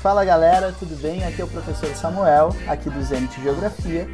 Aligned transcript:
Fala 0.00 0.24
galera, 0.24 0.74
tudo 0.78 0.96
bem? 0.96 1.22
Aqui 1.24 1.42
é 1.42 1.44
o 1.44 1.48
professor 1.48 1.94
Samuel, 1.94 2.56
aqui 2.66 2.88
do 2.88 3.02
Zenit 3.02 3.38
Geografia. 3.42 4.08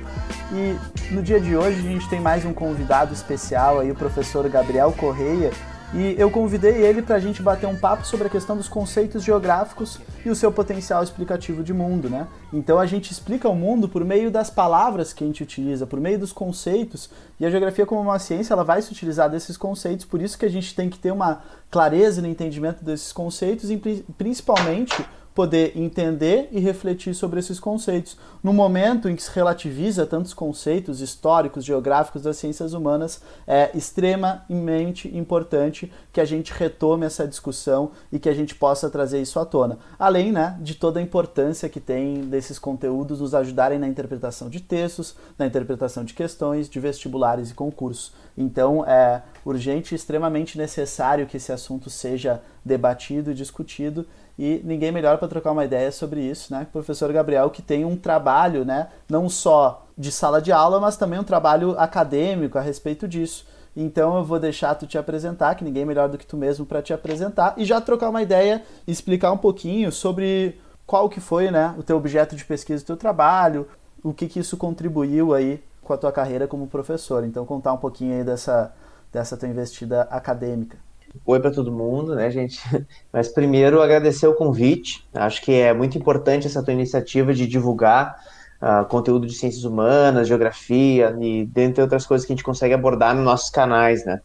E 0.53 0.77
no 1.15 1.23
dia 1.23 1.39
de 1.39 1.57
hoje 1.57 1.79
a 1.79 1.83
gente 1.83 2.09
tem 2.09 2.19
mais 2.19 2.45
um 2.45 2.53
convidado 2.53 3.15
especial 3.15 3.79
aí, 3.79 3.93
o 3.93 3.95
professor 3.95 4.49
Gabriel 4.49 4.93
Correia. 4.93 5.53
E 5.97 6.17
eu 6.19 6.29
convidei 6.29 6.83
ele 6.83 7.03
para 7.03 7.15
a 7.15 7.21
gente 7.21 7.41
bater 7.41 7.69
um 7.69 7.77
papo 7.77 8.05
sobre 8.05 8.27
a 8.27 8.31
questão 8.31 8.57
dos 8.57 8.69
conceitos 8.69 9.23
geográficos 9.23 10.01
e 10.25 10.29
o 10.29 10.35
seu 10.35 10.51
potencial 10.51 11.05
explicativo 11.05 11.63
de 11.63 11.73
mundo, 11.73 12.11
né? 12.11 12.27
Então 12.53 12.81
a 12.81 12.87
gente 12.87 13.13
explica 13.13 13.49
o 13.49 13.55
mundo 13.55 13.89
por 13.89 14.05
meio 14.05 14.29
das 14.29 14.51
palavras 14.51 15.13
que 15.13 15.23
a 15.23 15.27
gente 15.29 15.45
utiliza, 15.45 15.87
por 15.87 16.01
meio 16.01 16.19
dos 16.19 16.33
conceitos. 16.33 17.09
E 17.39 17.47
a 17.47 17.51
geografia, 17.51 17.87
como 17.87 18.01
uma 18.01 18.19
ciência, 18.19 18.55
ela 18.55 18.65
vai 18.65 18.83
se 18.83 18.91
utilizar 18.91 19.31
desses 19.31 19.57
conceitos. 19.57 20.05
Por 20.05 20.21
isso 20.21 20.37
que 20.37 20.45
a 20.45 20.51
gente 20.51 20.75
tem 20.75 20.91
que 20.91 20.99
ter 20.99 21.13
uma 21.13 21.43
clareza 21.71 22.21
no 22.21 22.27
entendimento 22.27 22.85
desses 22.85 23.13
conceitos 23.13 23.71
e 23.71 23.77
principalmente 24.19 24.97
poder 25.35 25.77
entender 25.77 26.49
e 26.53 26.61
refletir 26.61 27.15
sobre 27.15 27.41
esses 27.41 27.59
conceitos. 27.59 28.17
No 28.43 28.53
momento 28.53 29.09
em 29.09 29.17
que 29.17 29.23
se 29.23 29.35
relativiza 29.35 30.07
tantos 30.07 30.33
conceitos 30.33 31.01
históricos, 31.01 31.65
geográficos 31.65 32.23
das 32.23 32.37
ciências 32.37 32.73
humanas, 32.73 33.21
é 33.47 33.71
extremamente 33.75 35.09
importante 35.17 35.93
que 36.13 36.21
a 36.21 36.25
gente 36.25 36.53
retome 36.53 37.05
essa 37.05 37.27
discussão 37.27 37.91
e 38.13 38.19
que 38.19 38.29
a 38.29 38.35
gente 38.35 38.55
possa 38.55 38.89
trazer 38.89 39.21
isso 39.21 39.41
à 39.41 39.45
tona. 39.45 39.79
Além 39.99 40.31
né, 40.31 40.57
de 40.61 40.77
toda 40.77 41.01
a 41.01 41.03
importância 41.03 41.69
que 41.69 41.81
tem 41.81 42.23
desses 42.27 42.59
conteúdos 42.59 43.21
nos 43.21 43.35
ajudarem 43.35 43.79
na 43.79 43.89
interpretação 43.89 44.49
de 44.49 44.61
textos, 44.61 45.17
na 45.37 45.47
interpretação 45.47 46.05
de 46.05 46.15
questões, 46.15 46.69
de 46.69 46.79
vestibulares 46.79 47.51
e 47.51 47.55
concursos. 47.55 48.13
Então 48.37 48.85
é 48.87 49.23
urgente 49.45 49.95
e 49.95 49.97
extremamente 49.97 50.57
necessário 50.57 51.27
que 51.27 51.37
esse 51.37 51.53
assunto 51.53 51.91
seja 51.91 52.41
debatido 52.65 53.31
e 53.31 53.35
discutido 53.35 54.07
e 54.39 54.61
ninguém 54.65 54.91
melhor 54.91 55.19
para 55.19 55.29
trocar 55.29 55.53
uma 55.53 55.65
ideia 55.65 55.91
sobre 55.93 56.21
isso, 56.21 56.53
né? 56.53 56.63
O 56.69 56.73
professor 56.73 57.13
Gabriel, 57.13 57.51
que 57.51 57.63
tem 57.63 57.85
um 57.85 57.97
trabalho, 57.97 58.65
né, 58.65 58.89
não 59.09 59.29
só 59.29 59.87
de 59.97 60.11
sala 60.11 60.43
de 60.43 60.51
aula, 60.51 60.81
mas 60.81 60.97
também 60.97 61.19
um 61.19 61.25
trabalho 61.25 61.79
acadêmico 61.79 62.59
a 62.59 62.61
respeito 62.61 63.07
disso. 63.07 63.47
Então 63.77 64.17
eu 64.17 64.25
vou 64.25 64.39
deixar 64.39 64.75
tu 64.75 64.87
te 64.87 64.99
apresentar, 64.99 65.55
que 65.55 65.65
ninguém 65.65 65.85
melhor 65.85 66.09
do 66.09 66.19
que 66.19 66.27
tu 66.27 66.37
mesmo 66.37 66.65
para 66.67 66.83
te 66.83 66.93
apresentar 66.93 67.55
e 67.57 67.65
já 67.65 67.81
trocar 67.81 68.09
uma 68.09 68.23
ideia 68.23 68.63
explicar 68.87 69.33
um 69.33 69.39
pouquinho 69.39 69.91
sobre 69.91 70.61
qual 70.87 71.09
que 71.09 71.21
foi, 71.21 71.51
né, 71.51 71.75
o 71.79 71.83
teu 71.83 71.97
objeto 71.97 72.37
de 72.37 72.45
pesquisa 72.45 72.83
do 72.83 72.87
teu 72.87 72.97
trabalho, 72.97 73.67
o 74.03 74.13
que 74.13 74.29
que 74.29 74.39
isso 74.41 74.57
contribuiu 74.57 75.33
aí 75.33 75.63
com 75.83 75.93
a 75.93 75.97
tua 75.97 76.13
carreira 76.13 76.47
como 76.47 76.67
professor. 76.67 77.25
Então 77.25 77.45
contar 77.47 77.73
um 77.73 77.79
pouquinho 77.79 78.17
aí 78.17 78.25
dessa 78.25 78.73
dessa 79.13 79.37
tua 79.37 79.49
investida 79.49 80.03
acadêmica. 80.11 80.77
Oi 81.23 81.39
para 81.39 81.53
todo 81.53 81.71
mundo, 81.71 82.15
né, 82.15 82.29
gente? 82.31 82.61
Mas 83.13 83.29
primeiro 83.29 83.81
agradecer 83.81 84.27
o 84.27 84.35
convite. 84.35 85.07
Acho 85.15 85.41
que 85.43 85.53
é 85.53 85.73
muito 85.73 85.97
importante 85.97 86.47
essa 86.47 86.63
tua 86.63 86.73
iniciativa 86.73 87.33
de 87.33 87.47
divulgar 87.47 88.17
uh, 88.61 88.85
conteúdo 88.87 89.25
de 89.27 89.33
ciências 89.33 89.65
humanas, 89.65 90.27
geografia 90.27 91.17
e 91.21 91.47
dentre 91.47 91.83
outras 91.83 92.05
coisas 92.05 92.27
que 92.27 92.33
a 92.33 92.37
gente 92.37 92.45
consegue 92.45 92.75
abordar 92.75 93.15
nos 93.15 93.25
nossos 93.25 93.49
canais, 93.49 94.05
né? 94.05 94.21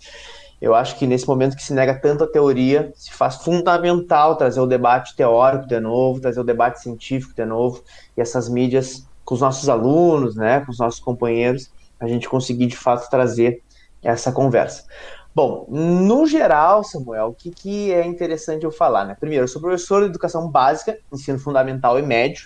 Eu 0.59 0.73
acho 0.73 0.97
que 0.97 1.05
nesse 1.05 1.27
momento 1.27 1.55
que 1.55 1.63
se 1.63 1.73
nega 1.73 1.93
tanto 1.93 2.23
a 2.23 2.27
teoria, 2.27 2.91
se 2.95 3.13
faz 3.13 3.35
fundamental 3.35 4.35
trazer 4.35 4.59
o 4.59 4.65
debate 4.65 5.15
teórico 5.15 5.67
de 5.67 5.79
novo, 5.79 6.19
trazer 6.19 6.41
o 6.41 6.43
debate 6.43 6.81
científico 6.81 7.33
de 7.33 7.45
novo, 7.45 7.81
e 8.17 8.21
essas 8.21 8.49
mídias 8.49 9.07
com 9.23 9.35
os 9.35 9.41
nossos 9.41 9.69
alunos, 9.69 10.35
né, 10.35 10.61
com 10.61 10.71
os 10.71 10.79
nossos 10.79 10.99
companheiros, 10.99 11.71
a 11.99 12.07
gente 12.07 12.27
conseguir 12.27 12.65
de 12.65 12.75
fato 12.75 13.09
trazer 13.09 13.61
essa 14.03 14.31
conversa. 14.31 14.83
Bom, 15.33 15.67
no 15.69 16.25
geral, 16.25 16.83
Samuel, 16.83 17.27
o 17.27 17.35
que, 17.35 17.51
que 17.51 17.93
é 17.93 18.05
interessante 18.05 18.63
eu 18.65 18.71
falar, 18.71 19.05
né? 19.05 19.15
Primeiro, 19.19 19.43
eu 19.43 19.47
sou 19.47 19.61
professor 19.61 20.01
de 20.01 20.09
educação 20.09 20.49
básica, 20.49 20.97
ensino 21.13 21.39
fundamental 21.39 21.97
e 21.99 22.01
médio, 22.01 22.41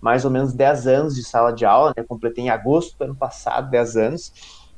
mais 0.00 0.24
ou 0.24 0.30
menos 0.30 0.52
10 0.52 0.86
anos 0.86 1.14
de 1.14 1.22
sala 1.24 1.52
de 1.52 1.64
aula, 1.64 1.94
né? 1.96 2.04
Completei 2.06 2.44
em 2.44 2.50
agosto 2.50 2.96
do 2.98 3.04
ano 3.04 3.16
passado, 3.16 3.70
10 3.70 3.96
anos. 3.96 4.32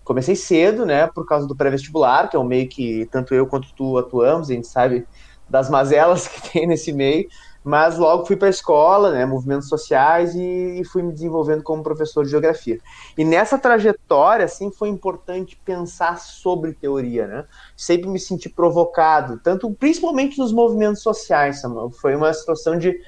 Comecei 0.04 0.36
cedo, 0.36 0.86
né, 0.86 1.08
por 1.08 1.26
causa 1.26 1.48
do 1.48 1.56
pré-vestibular, 1.56 2.28
que 2.30 2.36
é 2.36 2.38
um 2.38 2.44
meio 2.44 2.68
que 2.68 3.06
tanto 3.10 3.34
eu 3.34 3.46
quanto 3.48 3.66
tu 3.74 3.98
atuamos, 3.98 4.48
a 4.48 4.54
gente 4.54 4.68
sabe 4.68 5.04
das 5.48 5.68
mazelas 5.68 6.28
que 6.28 6.52
tem 6.52 6.66
nesse 6.66 6.92
meio, 6.92 7.26
mas 7.66 7.98
logo 7.98 8.24
fui 8.24 8.36
para 8.36 8.46
a 8.46 8.50
escola, 8.50 9.10
né, 9.10 9.26
movimentos 9.26 9.68
sociais 9.68 10.36
e, 10.36 10.80
e, 10.80 10.84
fui 10.84 11.02
me 11.02 11.12
desenvolvendo 11.12 11.64
como 11.64 11.82
professor 11.82 12.24
de 12.24 12.30
geografia. 12.30 12.78
E 13.18 13.24
nessa 13.24 13.58
trajetória, 13.58 14.44
assim, 14.44 14.70
foi 14.70 14.88
importante 14.88 15.60
pensar 15.64 16.20
sobre 16.20 16.74
teoria, 16.74 17.26
né? 17.26 17.44
Sempre 17.76 18.08
me 18.08 18.20
senti 18.20 18.48
provocado, 18.48 19.40
tanto 19.42 19.68
principalmente 19.72 20.38
nos 20.38 20.52
movimentos 20.52 21.02
sociais, 21.02 21.60
Samuel. 21.60 21.90
Foi 21.90 22.14
uma 22.14 22.32
situação 22.32 22.78
de, 22.78 23.00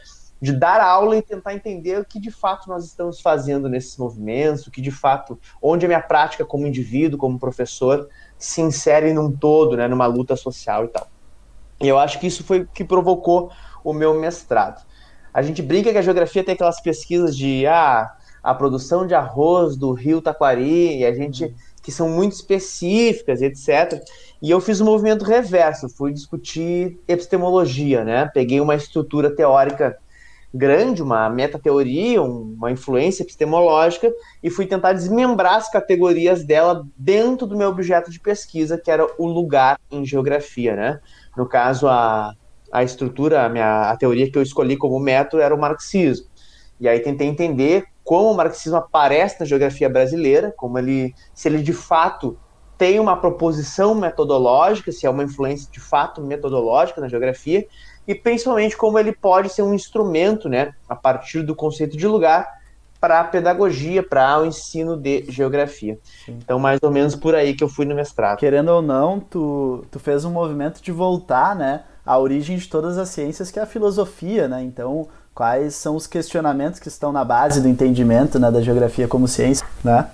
de 0.43 0.53
dar 0.53 0.81
aula 0.81 1.17
e 1.17 1.23
tentar 1.23 1.55
entender 1.55 2.01
o 2.01 2.05
que 2.05 2.19
de 2.19 2.33
fato 2.33 2.69
nós 2.69 2.85
estamos 2.85 3.21
fazendo 3.21 3.69
nesses 3.69 3.97
movimentos, 3.97 4.67
o 4.67 4.73
que 4.73 4.81
de 4.81 4.91
fato, 4.91 5.39
onde 5.63 5.87
a 5.87 5.89
minha 5.89 6.03
prática 6.03 6.45
como 6.45 6.67
indivíduo, 6.67 7.17
como 7.17 7.39
professor, 7.39 8.09
se 8.37 8.61
insere 8.61 9.13
num 9.13 9.31
todo, 9.31 9.77
né, 9.77 9.87
numa 9.87 10.07
luta 10.07 10.35
social 10.35 10.85
e 10.85 10.89
tal. 10.89 11.07
E 11.81 11.87
eu 11.87 11.97
acho 11.97 12.19
que 12.19 12.27
isso 12.27 12.43
foi 12.43 12.63
o 12.63 12.67
que 12.67 12.83
provocou 12.83 13.53
o 13.91 13.95
meu 13.95 14.15
mestrado. 14.15 14.85
A 15.33 15.43
gente 15.43 15.63
brinca 15.63 15.93
que 15.93 15.99
a 15.99 16.03
geografia 16.03 16.45
tem 16.45 16.55
aquelas 16.55 16.81
pesquisas 16.81 17.37
de 17.37 17.67
ah, 17.67 18.13
a 18.43 18.55
produção 18.55 19.07
de 19.07 19.15
arroz 19.15 19.77
do 19.77 19.93
rio 19.93 20.21
Taquari, 20.21 20.99
e 20.99 21.07
a 21.07 21.15
gente 21.15 21.45
uhum. 21.45 21.55
que 21.83 21.93
são 21.93 22.09
muito 22.09 22.33
específicas, 22.33 23.41
etc. 23.41 24.03
E 24.43 24.51
eu 24.51 24.61
fiz 24.61 24.81
um 24.81 24.85
movimento 24.85 25.25
reverso, 25.25 25.89
fui 25.89 26.13
discutir 26.13 26.99
epistemologia, 27.07 28.05
né? 28.05 28.31
Peguei 28.33 28.61
uma 28.61 28.75
estrutura 28.75 29.35
teórica 29.35 29.97
grande, 30.53 31.03
uma 31.03 31.29
metateoria, 31.29 32.23
uma 32.23 32.71
influência 32.71 33.23
epistemológica, 33.23 34.11
e 34.43 34.49
fui 34.49 34.67
tentar 34.67 34.95
desmembrar 34.95 35.57
as 35.57 35.71
categorias 35.71 36.43
dela 36.43 36.87
dentro 36.97 37.47
do 37.47 37.57
meu 37.57 37.69
objeto 37.69 38.11
de 38.11 38.19
pesquisa, 38.19 38.79
que 38.79 38.91
era 38.91 39.07
o 39.19 39.27
lugar 39.27 39.79
em 39.91 40.07
geografia, 40.07 40.75
né? 40.75 41.01
No 41.37 41.47
caso, 41.47 41.87
a 41.87 42.35
a 42.73 42.83
estrutura, 42.83 43.45
a, 43.45 43.49
minha, 43.49 43.91
a 43.91 43.97
teoria 43.97 44.31
que 44.31 44.39
eu 44.39 44.43
escolhi 44.43 44.77
como 44.77 44.99
método 44.99 45.43
era 45.43 45.55
o 45.55 45.61
marxismo. 45.61 46.27
E 46.81 46.89
aí 46.89 47.01
tentei 47.01 47.27
entender 47.27 47.85
como 48.05 48.31
o 48.31 48.37
marxismo 48.37 48.79
aparece 48.79 49.41
na 49.41 49.47
geografia 49.47 49.89
brasileira, 49.89 50.53
como 50.57 50.79
ele, 50.79 51.15
se 51.35 51.49
ele 51.49 51.63
de 51.63 51.73
fato 51.73 52.39
tem 52.79 53.01
uma 53.01 53.17
proposição 53.17 53.95
metodológica, 53.95 54.93
se 54.93 55.05
é 55.05 55.11
uma 55.11 55.25
influência 55.25 55.69
de 55.71 55.81
fato 55.81 56.23
metodológica 56.23 57.01
na 57.01 57.09
geografia, 57.09 57.67
e 58.07 58.15
principalmente 58.15 58.77
como 58.77 58.99
ele 58.99 59.13
pode 59.13 59.49
ser 59.51 59.63
um 59.63 59.75
instrumento, 59.75 60.49
né, 60.49 60.73
a 60.89 60.95
partir 60.95 61.43
do 61.43 61.57
conceito 61.57 61.97
de 61.97 62.07
lugar, 62.07 62.47
para 63.01 63.21
a 63.21 63.25
pedagogia, 63.25 64.03
para 64.03 64.41
o 64.41 64.47
ensino 64.47 64.97
de 64.97 65.25
geografia. 65.29 65.99
Sim. 66.25 66.39
Então, 66.43 66.59
mais 66.59 66.81
ou 66.83 66.91
menos 66.91 67.15
por 67.15 67.35
aí 67.35 67.55
que 67.55 67.63
eu 67.63 67.69
fui 67.69 67.85
no 67.85 67.95
mestrado. 67.95 68.39
Querendo 68.39 68.71
ou 68.71 68.83
não, 68.83 69.21
tu, 69.21 69.85
tu 69.91 70.01
fez 70.01 70.25
um 70.25 70.33
movimento 70.33 70.83
de 70.83 70.91
voltar, 70.91 71.55
né, 71.55 71.85
a 72.09 72.19
origem 72.19 72.57
de 72.57 72.67
todas 72.67 72.97
as 72.97 73.11
ciências, 73.11 73.51
que 73.51 73.59
é 73.59 73.63
a 73.63 73.67
filosofia, 73.67 74.49
né? 74.49 74.63
Então, 74.63 75.09
quais 75.35 75.75
são 75.75 75.95
os 75.95 76.07
questionamentos 76.07 76.81
que 76.81 76.89
estão 76.89 77.13
na 77.13 77.23
base 77.23 77.61
do 77.61 77.69
entendimento 77.69 78.39
né, 78.39 78.51
da 78.51 78.63
geografia 78.63 79.07
como 79.07 79.29
ciência, 79.29 79.67
né? 79.85 80.09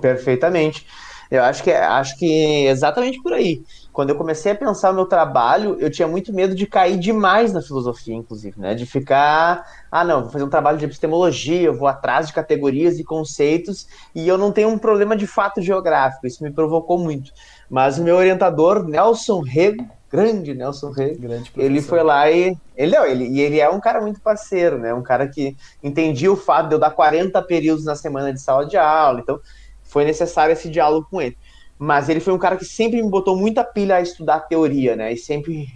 Perfeitamente. 0.00 0.84
Eu 1.30 1.44
acho 1.44 1.62
que 1.62 1.70
acho 1.70 2.18
que 2.18 2.66
exatamente 2.66 3.22
por 3.22 3.32
aí. 3.32 3.62
Quando 3.92 4.10
eu 4.10 4.16
comecei 4.16 4.50
a 4.50 4.54
pensar 4.56 4.90
o 4.90 4.94
meu 4.94 5.06
trabalho, 5.06 5.76
eu 5.78 5.88
tinha 5.88 6.08
muito 6.08 6.32
medo 6.32 6.52
de 6.52 6.66
cair 6.66 6.98
demais 6.98 7.52
na 7.52 7.62
filosofia, 7.62 8.16
inclusive, 8.16 8.60
né? 8.60 8.74
De 8.74 8.84
ficar, 8.84 9.64
ah, 9.88 10.04
não, 10.04 10.22
vou 10.22 10.30
fazer 10.30 10.44
um 10.44 10.50
trabalho 10.50 10.78
de 10.78 10.84
epistemologia, 10.84 11.62
eu 11.62 11.78
vou 11.78 11.86
atrás 11.86 12.26
de 12.26 12.32
categorias 12.32 12.98
e 12.98 13.04
conceitos 13.04 13.86
e 14.12 14.26
eu 14.26 14.36
não 14.36 14.50
tenho 14.50 14.68
um 14.68 14.78
problema 14.78 15.16
de 15.16 15.28
fato 15.28 15.62
geográfico. 15.62 16.26
Isso 16.26 16.42
me 16.42 16.50
provocou 16.50 16.98
muito. 16.98 17.30
Mas 17.70 17.98
o 17.98 18.02
meu 18.02 18.16
orientador, 18.16 18.84
Nelson 18.84 19.40
Rego, 19.42 19.95
grande 20.10 20.54
Nelson 20.54 20.90
Rey, 20.90 21.16
grande 21.16 21.50
ele 21.56 21.82
foi 21.82 22.02
lá 22.02 22.30
e 22.30 22.56
ele, 22.76 22.96
ele, 22.96 23.24
e 23.26 23.40
ele 23.40 23.60
é 23.60 23.68
um 23.68 23.80
cara 23.80 24.00
muito 24.00 24.20
parceiro, 24.20 24.78
né? 24.78 24.94
Um 24.94 25.02
cara 25.02 25.28
que 25.28 25.56
entendia 25.82 26.30
o 26.30 26.36
fato 26.36 26.68
de 26.68 26.74
eu 26.74 26.78
dar 26.78 26.90
40 26.90 27.40
períodos 27.42 27.84
na 27.84 27.96
semana 27.96 28.32
de 28.32 28.40
sala 28.40 28.66
de 28.66 28.76
aula, 28.76 29.20
então 29.20 29.40
foi 29.82 30.04
necessário 30.04 30.52
esse 30.52 30.68
diálogo 30.68 31.06
com 31.10 31.20
ele. 31.20 31.36
Mas 31.78 32.08
ele 32.08 32.20
foi 32.20 32.32
um 32.32 32.38
cara 32.38 32.56
que 32.56 32.64
sempre 32.64 33.02
me 33.02 33.10
botou 33.10 33.36
muita 33.36 33.62
pilha 33.62 33.96
a 33.96 34.00
estudar 34.00 34.40
teoria, 34.40 34.96
né? 34.96 35.12
E 35.12 35.16
sempre 35.16 35.68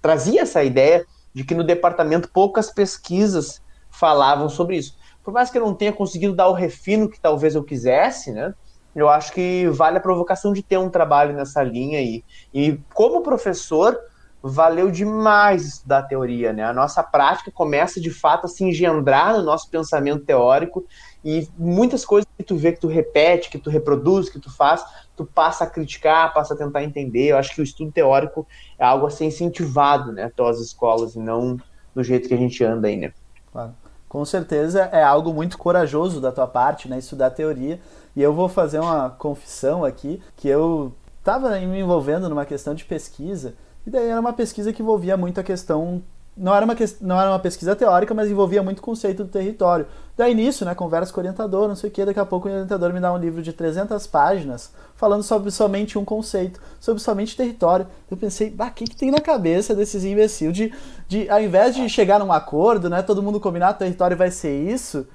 trazia 0.00 0.42
essa 0.42 0.64
ideia 0.64 1.04
de 1.32 1.44
que 1.44 1.54
no 1.54 1.62
departamento 1.62 2.28
poucas 2.28 2.70
pesquisas 2.70 3.62
falavam 3.90 4.48
sobre 4.48 4.76
isso. 4.76 4.96
Por 5.22 5.32
mais 5.32 5.50
que 5.50 5.58
eu 5.58 5.64
não 5.64 5.74
tenha 5.74 5.92
conseguido 5.92 6.34
dar 6.34 6.48
o 6.48 6.52
refino 6.52 7.08
que 7.08 7.20
talvez 7.20 7.54
eu 7.54 7.62
quisesse, 7.62 8.32
né? 8.32 8.52
Eu 8.94 9.08
acho 9.08 9.32
que 9.32 9.66
vale 9.68 9.98
a 9.98 10.00
provocação 10.00 10.52
de 10.52 10.62
ter 10.62 10.78
um 10.78 10.90
trabalho 10.90 11.34
nessa 11.34 11.62
linha 11.62 11.98
aí. 11.98 12.24
E 12.52 12.78
como 12.92 13.22
professor, 13.22 13.98
valeu 14.42 14.90
demais 14.90 15.66
estudar 15.66 16.02
teoria, 16.02 16.52
né? 16.52 16.64
A 16.64 16.72
nossa 16.72 17.02
prática 17.02 17.50
começa 17.50 18.00
de 18.00 18.10
fato 18.10 18.46
a 18.46 18.48
se 18.48 18.64
engendrar 18.64 19.36
no 19.36 19.42
nosso 19.42 19.70
pensamento 19.70 20.24
teórico 20.24 20.84
e 21.24 21.48
muitas 21.56 22.04
coisas 22.04 22.28
que 22.36 22.42
tu 22.42 22.56
vê 22.56 22.72
que 22.72 22.80
tu 22.80 22.88
repete, 22.88 23.48
que 23.48 23.58
tu 23.58 23.70
reproduz, 23.70 24.28
que 24.28 24.40
tu 24.40 24.54
faz, 24.54 24.84
tu 25.16 25.24
passa 25.24 25.62
a 25.62 25.66
criticar, 25.68 26.34
passa 26.34 26.54
a 26.54 26.56
tentar 26.56 26.82
entender. 26.82 27.28
Eu 27.28 27.38
acho 27.38 27.54
que 27.54 27.60
o 27.60 27.64
estudo 27.64 27.92
teórico 27.92 28.46
é 28.76 28.84
algo 28.84 29.06
a 29.06 29.10
ser 29.10 29.26
incentivado, 29.26 30.10
né, 30.12 30.30
pelas 30.34 30.60
escolas 30.60 31.14
e 31.14 31.20
não 31.20 31.56
do 31.94 32.02
jeito 32.02 32.26
que 32.26 32.34
a 32.34 32.38
gente 32.38 32.64
anda 32.64 32.88
aí, 32.88 32.96
né? 32.96 33.12
Claro. 33.52 33.74
Com 34.08 34.24
certeza 34.24 34.90
é 34.92 35.02
algo 35.02 35.32
muito 35.32 35.56
corajoso 35.56 36.20
da 36.20 36.32
tua 36.32 36.46
parte, 36.46 36.88
né, 36.88 36.98
estudar 36.98 37.30
teoria. 37.30 37.80
E 38.14 38.22
eu 38.22 38.32
vou 38.32 38.48
fazer 38.48 38.78
uma 38.78 39.10
confissão 39.10 39.84
aqui, 39.84 40.20
que 40.36 40.48
eu 40.48 40.92
estava 41.18 41.50
me 41.60 41.80
envolvendo 41.80 42.28
numa 42.28 42.44
questão 42.44 42.74
de 42.74 42.84
pesquisa, 42.84 43.54
e 43.86 43.90
daí 43.90 44.08
era 44.08 44.20
uma 44.20 44.32
pesquisa 44.32 44.72
que 44.72 44.82
envolvia 44.82 45.16
muito 45.16 45.40
a 45.40 45.42
questão 45.42 46.02
não 46.36 46.54
era, 46.54 46.64
uma, 46.64 46.74
não 47.00 47.20
era 47.20 47.30
uma 47.30 47.38
pesquisa 47.38 47.76
teórica, 47.76 48.14
mas 48.14 48.30
envolvia 48.30 48.62
muito 48.62 48.78
o 48.78 48.82
conceito 48.82 49.22
do 49.22 49.30
território. 49.30 49.86
Daí 50.16 50.34
nisso, 50.34 50.64
né, 50.64 50.74
conversa 50.74 51.12
com 51.12 51.20
o 51.20 51.22
orientador, 51.22 51.68
não 51.68 51.76
sei 51.76 51.90
o 51.90 51.92
que, 51.92 52.04
daqui 52.04 52.18
a 52.18 52.24
pouco 52.24 52.48
o 52.48 52.50
orientador 52.50 52.92
me 52.92 53.00
dá 53.00 53.12
um 53.12 53.18
livro 53.18 53.42
de 53.42 53.52
300 53.52 54.06
páginas 54.06 54.72
falando 54.96 55.22
sobre 55.22 55.50
somente 55.50 55.98
um 55.98 56.04
conceito, 56.04 56.60
sobre 56.80 57.02
somente 57.02 57.36
território. 57.36 57.86
Eu 58.10 58.16
pensei, 58.16 58.50
bah, 58.50 58.68
o 58.68 58.72
que, 58.72 58.84
que 58.84 58.96
tem 58.96 59.10
na 59.10 59.20
cabeça 59.20 59.74
desses 59.74 60.04
imbecil 60.04 60.52
de, 60.52 60.72
de, 61.06 61.28
ao 61.28 61.40
invés 61.40 61.74
de 61.74 61.86
chegar 61.88 62.18
num 62.18 62.32
acordo, 62.32 62.88
né, 62.88 63.02
todo 63.02 63.22
mundo 63.22 63.38
combinar, 63.38 63.72
o 63.72 63.78
território 63.78 64.16
vai 64.16 64.30
ser 64.30 64.58
isso, 64.58 65.06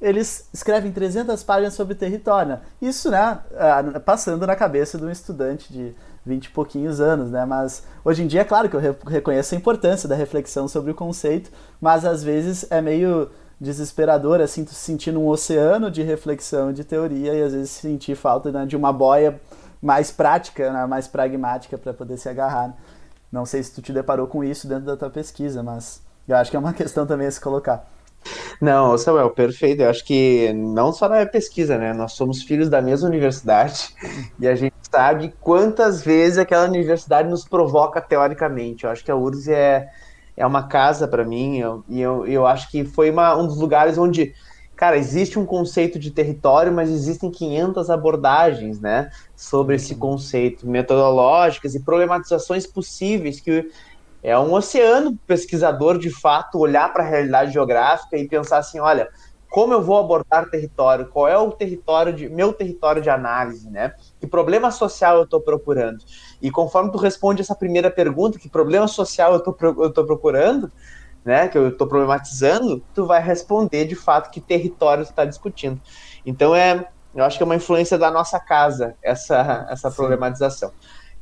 eles 0.00 0.48
escrevem 0.52 0.92
300 0.92 1.42
páginas 1.42 1.74
sobre 1.74 1.94
território. 1.94 2.52
Né? 2.52 2.60
Isso, 2.82 3.10
né, 3.10 3.38
ah, 3.56 4.00
passando 4.00 4.46
na 4.46 4.56
cabeça 4.56 4.98
de 4.98 5.04
um 5.04 5.10
estudante 5.10 5.72
de 5.72 5.94
20 6.26 6.46
e 6.46 6.50
pouquinhos 6.50 7.00
anos, 7.00 7.30
né? 7.30 7.44
Mas 7.44 7.82
hoje 8.04 8.22
em 8.22 8.26
dia, 8.26 8.40
é 8.40 8.44
claro 8.44 8.68
que 8.68 8.76
eu 8.76 8.96
reconheço 9.06 9.54
a 9.54 9.58
importância 9.58 10.08
da 10.08 10.14
reflexão 10.14 10.66
sobre 10.66 10.90
o 10.90 10.94
conceito, 10.94 11.50
mas 11.80 12.04
às 12.04 12.22
vezes 12.22 12.66
é 12.70 12.80
meio 12.80 13.30
desesperador, 13.60 14.40
assim, 14.40 14.64
tu 14.64 14.70
se 14.70 14.80
sentir 14.80 15.12
num 15.12 15.26
oceano 15.28 15.90
de 15.90 16.02
reflexão 16.02 16.72
de 16.72 16.84
teoria 16.84 17.34
e 17.34 17.42
às 17.42 17.52
vezes 17.52 17.70
sentir 17.70 18.16
falta 18.16 18.50
né, 18.50 18.66
de 18.66 18.76
uma 18.76 18.92
boia 18.92 19.40
mais 19.80 20.10
prática, 20.10 20.72
né, 20.72 20.86
mais 20.86 21.06
pragmática 21.06 21.78
para 21.78 21.92
poder 21.92 22.16
se 22.16 22.28
agarrar. 22.28 22.74
Não 23.30 23.44
sei 23.44 23.62
se 23.62 23.72
tu 23.72 23.82
te 23.82 23.92
deparou 23.92 24.26
com 24.26 24.42
isso 24.42 24.66
dentro 24.66 24.84
da 24.84 24.96
tua 24.96 25.10
pesquisa, 25.10 25.62
mas 25.62 26.02
eu 26.26 26.36
acho 26.36 26.50
que 26.50 26.56
é 26.56 26.60
uma 26.60 26.72
questão 26.74 27.06
também 27.06 27.26
a 27.26 27.30
se 27.30 27.40
colocar. 27.40 27.88
Não, 28.60 28.96
Samuel, 28.96 29.30
perfeito. 29.30 29.82
Eu 29.82 29.90
acho 29.90 30.04
que 30.04 30.52
não 30.52 30.92
só 30.92 31.08
na 31.08 31.26
pesquisa, 31.26 31.76
né? 31.78 31.92
Nós 31.92 32.12
somos 32.12 32.42
filhos 32.42 32.68
da 32.68 32.80
mesma 32.80 33.08
universidade 33.08 33.88
e 34.38 34.46
a 34.46 34.54
gente 34.54 34.74
sabe 34.90 35.34
quantas 35.40 36.02
vezes 36.02 36.38
aquela 36.38 36.66
universidade 36.66 37.28
nos 37.28 37.46
provoca 37.46 38.00
teoricamente. 38.00 38.84
Eu 38.84 38.90
acho 38.90 39.04
que 39.04 39.10
a 39.10 39.16
URSS 39.16 39.52
é, 39.52 39.88
é 40.36 40.46
uma 40.46 40.68
casa 40.68 41.08
para 41.08 41.24
mim 41.24 41.58
e 41.88 42.00
eu, 42.00 42.26
eu, 42.26 42.46
acho 42.46 42.70
que 42.70 42.84
foi 42.84 43.10
uma, 43.10 43.36
um 43.36 43.46
dos 43.46 43.58
lugares 43.58 43.98
onde, 43.98 44.32
cara, 44.76 44.96
existe 44.96 45.38
um 45.38 45.44
conceito 45.44 45.98
de 45.98 46.10
território, 46.10 46.72
mas 46.72 46.90
existem 46.90 47.30
500 47.30 47.90
abordagens, 47.90 48.80
né, 48.80 49.10
sobre 49.34 49.76
esse 49.76 49.96
conceito, 49.96 50.66
metodológicas 50.68 51.74
e 51.74 51.82
problematizações 51.82 52.66
possíveis 52.66 53.40
que 53.40 53.68
é 54.24 54.38
um 54.38 54.54
oceano 54.54 55.18
pesquisador 55.26 55.98
de 55.98 56.10
fato 56.10 56.58
olhar 56.58 56.90
para 56.94 57.04
a 57.04 57.06
realidade 57.06 57.52
geográfica 57.52 58.16
e 58.16 58.26
pensar 58.26 58.56
assim, 58.56 58.80
olha, 58.80 59.10
como 59.50 59.74
eu 59.74 59.82
vou 59.82 59.98
abordar 59.98 60.48
território, 60.48 61.06
qual 61.08 61.28
é 61.28 61.36
o 61.36 61.52
território 61.52 62.10
de 62.10 62.26
meu 62.30 62.50
território 62.54 63.02
de 63.02 63.10
análise, 63.10 63.70
né? 63.70 63.92
Que 64.18 64.26
problema 64.26 64.70
social 64.70 65.18
eu 65.18 65.24
estou 65.24 65.42
procurando? 65.42 65.98
E 66.40 66.50
conforme 66.50 66.90
tu 66.90 66.96
responde 66.96 67.42
essa 67.42 67.54
primeira 67.54 67.90
pergunta, 67.90 68.38
que 68.38 68.48
problema 68.48 68.88
social 68.88 69.32
eu 69.32 69.38
estou 69.88 70.06
procurando, 70.06 70.72
né? 71.22 71.46
Que 71.46 71.58
eu 71.58 71.68
estou 71.68 71.86
problematizando, 71.86 72.82
tu 72.94 73.04
vai 73.04 73.22
responder 73.22 73.84
de 73.84 73.94
fato 73.94 74.30
que 74.30 74.40
território 74.40 75.04
tu 75.04 75.10
está 75.10 75.26
discutindo. 75.26 75.78
Então 76.24 76.56
é, 76.56 76.88
eu 77.14 77.22
acho 77.24 77.36
que 77.36 77.42
é 77.42 77.46
uma 77.46 77.56
influência 77.56 77.98
da 77.98 78.10
nossa 78.10 78.40
casa 78.40 78.96
essa 79.02 79.66
essa 79.70 79.90
problematização. 79.90 80.72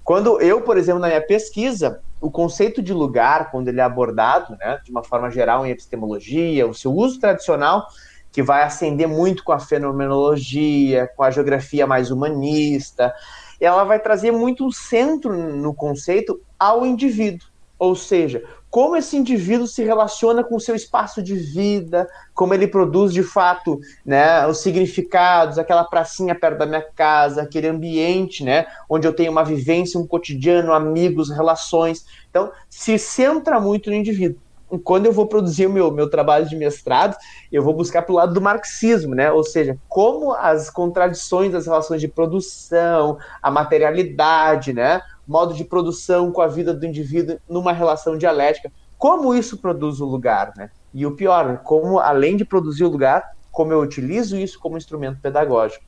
Quando 0.04 0.40
eu, 0.40 0.62
por 0.62 0.76
exemplo, 0.76 1.00
na 1.00 1.08
minha 1.08 1.24
pesquisa, 1.24 2.00
o 2.20 2.30
conceito 2.30 2.82
de 2.82 2.92
lugar, 2.92 3.50
quando 3.50 3.68
ele 3.68 3.80
é 3.80 3.84
abordado, 3.84 4.56
né, 4.58 4.80
de 4.84 4.90
uma 4.90 5.02
forma 5.02 5.30
geral 5.30 5.66
em 5.66 5.70
epistemologia, 5.70 6.66
o 6.66 6.74
seu 6.74 6.92
uso 6.92 7.18
tradicional 7.20 7.86
que 8.32 8.42
vai 8.42 8.62
ascender 8.62 9.06
muito 9.06 9.44
com 9.44 9.52
a 9.52 9.58
fenomenologia, 9.58 11.08
com 11.14 11.22
a 11.22 11.30
geografia 11.30 11.86
mais 11.86 12.10
humanista. 12.10 13.12
Ela 13.60 13.84
vai 13.84 14.00
trazer 14.00 14.30
muito 14.30 14.66
um 14.66 14.72
centro 14.72 15.36
no 15.36 15.74
conceito 15.74 16.40
ao 16.58 16.86
indivíduo, 16.86 17.46
ou 17.78 17.94
seja, 17.94 18.42
como 18.72 18.96
esse 18.96 19.18
indivíduo 19.18 19.66
se 19.66 19.84
relaciona 19.84 20.42
com 20.42 20.56
o 20.56 20.60
seu 20.60 20.74
espaço 20.74 21.22
de 21.22 21.34
vida, 21.34 22.08
como 22.32 22.54
ele 22.54 22.66
produz 22.66 23.12
de 23.12 23.22
fato 23.22 23.78
né, 24.04 24.46
os 24.46 24.62
significados, 24.62 25.58
aquela 25.58 25.84
pracinha 25.84 26.34
perto 26.34 26.56
da 26.56 26.64
minha 26.64 26.80
casa, 26.80 27.42
aquele 27.42 27.68
ambiente 27.68 28.42
né, 28.42 28.64
onde 28.88 29.06
eu 29.06 29.12
tenho 29.12 29.30
uma 29.30 29.44
vivência, 29.44 30.00
um 30.00 30.06
cotidiano, 30.06 30.72
amigos, 30.72 31.28
relações. 31.28 32.06
Então, 32.30 32.50
se 32.70 32.98
centra 32.98 33.60
muito 33.60 33.90
no 33.90 33.96
indivíduo 33.96 34.40
quando 34.78 35.06
eu 35.06 35.12
vou 35.12 35.26
produzir 35.26 35.66
o 35.66 35.70
meu, 35.70 35.90
meu 35.90 36.08
trabalho 36.08 36.48
de 36.48 36.56
mestrado, 36.56 37.14
eu 37.50 37.62
vou 37.62 37.74
buscar 37.74 38.02
para 38.02 38.12
o 38.12 38.16
lado 38.16 38.32
do 38.32 38.40
marxismo, 38.40 39.14
né? 39.14 39.30
Ou 39.30 39.44
seja, 39.44 39.76
como 39.86 40.32
as 40.32 40.70
contradições 40.70 41.52
das 41.52 41.66
relações 41.66 42.00
de 42.00 42.08
produção, 42.08 43.18
a 43.42 43.50
materialidade, 43.50 44.72
né? 44.72 45.02
Modo 45.26 45.54
de 45.54 45.64
produção 45.64 46.32
com 46.32 46.40
a 46.40 46.46
vida 46.46 46.74
do 46.74 46.84
indivíduo 46.84 47.38
numa 47.48 47.72
relação 47.72 48.18
dialética, 48.18 48.72
como 48.98 49.34
isso 49.34 49.58
produz 49.58 50.00
o 50.00 50.04
lugar, 50.04 50.52
né? 50.56 50.70
E 50.92 51.06
o 51.06 51.16
pior, 51.16 51.58
como 51.58 51.98
além 51.98 52.36
de 52.36 52.44
produzir 52.44 52.84
o 52.84 52.88
lugar, 52.88 53.32
como 53.50 53.72
eu 53.72 53.80
utilizo 53.80 54.36
isso 54.36 54.58
como 54.58 54.76
instrumento 54.76 55.20
pedagógico. 55.20 55.84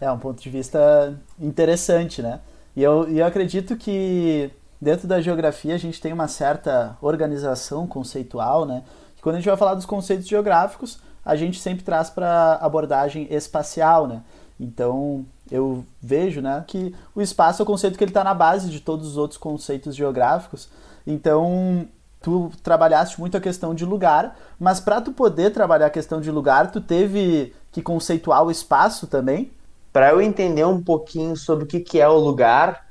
É 0.00 0.10
um 0.10 0.18
ponto 0.18 0.42
de 0.42 0.50
vista 0.50 1.18
interessante, 1.40 2.20
né? 2.20 2.40
E 2.74 2.82
eu, 2.82 3.08
eu 3.08 3.24
acredito 3.24 3.76
que 3.76 4.50
dentro 4.80 5.06
da 5.06 5.20
geografia 5.20 5.74
a 5.74 5.78
gente 5.78 6.00
tem 6.00 6.12
uma 6.12 6.28
certa 6.28 6.96
organização 7.00 7.86
conceitual, 7.86 8.66
né? 8.66 8.82
quando 9.24 9.36
a 9.36 9.38
gente 9.38 9.48
vai 9.48 9.56
falar 9.56 9.72
dos 9.72 9.86
conceitos 9.86 10.28
geográficos, 10.28 11.00
a 11.24 11.34
gente 11.34 11.58
sempre 11.58 11.82
traz 11.82 12.10
para 12.10 12.58
abordagem 12.60 13.26
espacial, 13.30 14.06
né? 14.06 14.22
Então, 14.60 15.24
eu 15.50 15.84
vejo, 16.00 16.40
né, 16.40 16.64
que 16.66 16.94
o 17.14 17.20
espaço 17.20 17.60
é 17.60 17.64
o 17.64 17.66
conceito 17.66 17.98
que 17.98 18.04
ele 18.04 18.10
está 18.10 18.24
na 18.24 18.34
base 18.34 18.70
de 18.70 18.80
todos 18.80 19.06
os 19.06 19.16
outros 19.16 19.38
conceitos 19.38 19.94
geográficos. 19.94 20.68
Então, 21.06 21.86
tu 22.20 22.50
trabalhaste 22.62 23.20
muito 23.20 23.36
a 23.36 23.40
questão 23.40 23.74
de 23.74 23.84
lugar, 23.84 24.36
mas 24.58 24.80
para 24.80 25.00
tu 25.00 25.12
poder 25.12 25.52
trabalhar 25.52 25.86
a 25.86 25.90
questão 25.90 26.20
de 26.20 26.30
lugar, 26.30 26.70
tu 26.70 26.80
teve 26.80 27.54
que 27.70 27.82
conceituar 27.82 28.42
o 28.42 28.50
espaço 28.50 29.06
também? 29.06 29.52
Para 29.92 30.10
eu 30.10 30.20
entender 30.20 30.64
um 30.64 30.82
pouquinho 30.82 31.36
sobre 31.36 31.64
o 31.64 31.66
que, 31.66 31.80
que 31.80 32.00
é 32.00 32.08
o 32.08 32.16
lugar, 32.16 32.86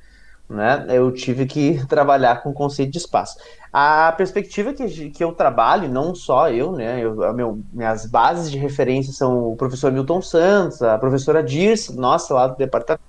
né, 0.48 0.86
eu 0.88 1.10
tive 1.10 1.46
que 1.46 1.84
trabalhar 1.88 2.42
com 2.42 2.50
o 2.50 2.54
conceito 2.54 2.92
de 2.92 2.98
espaço. 2.98 3.36
A 3.76 4.12
perspectiva 4.12 4.72
que, 4.72 5.10
que 5.10 5.24
eu 5.24 5.32
trabalho, 5.32 5.88
não 5.88 6.14
só 6.14 6.48
eu, 6.48 6.70
né, 6.70 7.00
eu, 7.00 7.34
meu, 7.34 7.60
minhas 7.72 8.06
bases 8.06 8.48
de 8.48 8.56
referência 8.56 9.12
são 9.12 9.48
o 9.48 9.56
professor 9.56 9.90
Milton 9.90 10.22
Santos, 10.22 10.80
a 10.80 10.96
professora 10.96 11.42
Dirce, 11.42 11.92
nossa, 11.96 12.32
lá 12.32 12.46
do 12.46 12.56
departamento, 12.56 13.02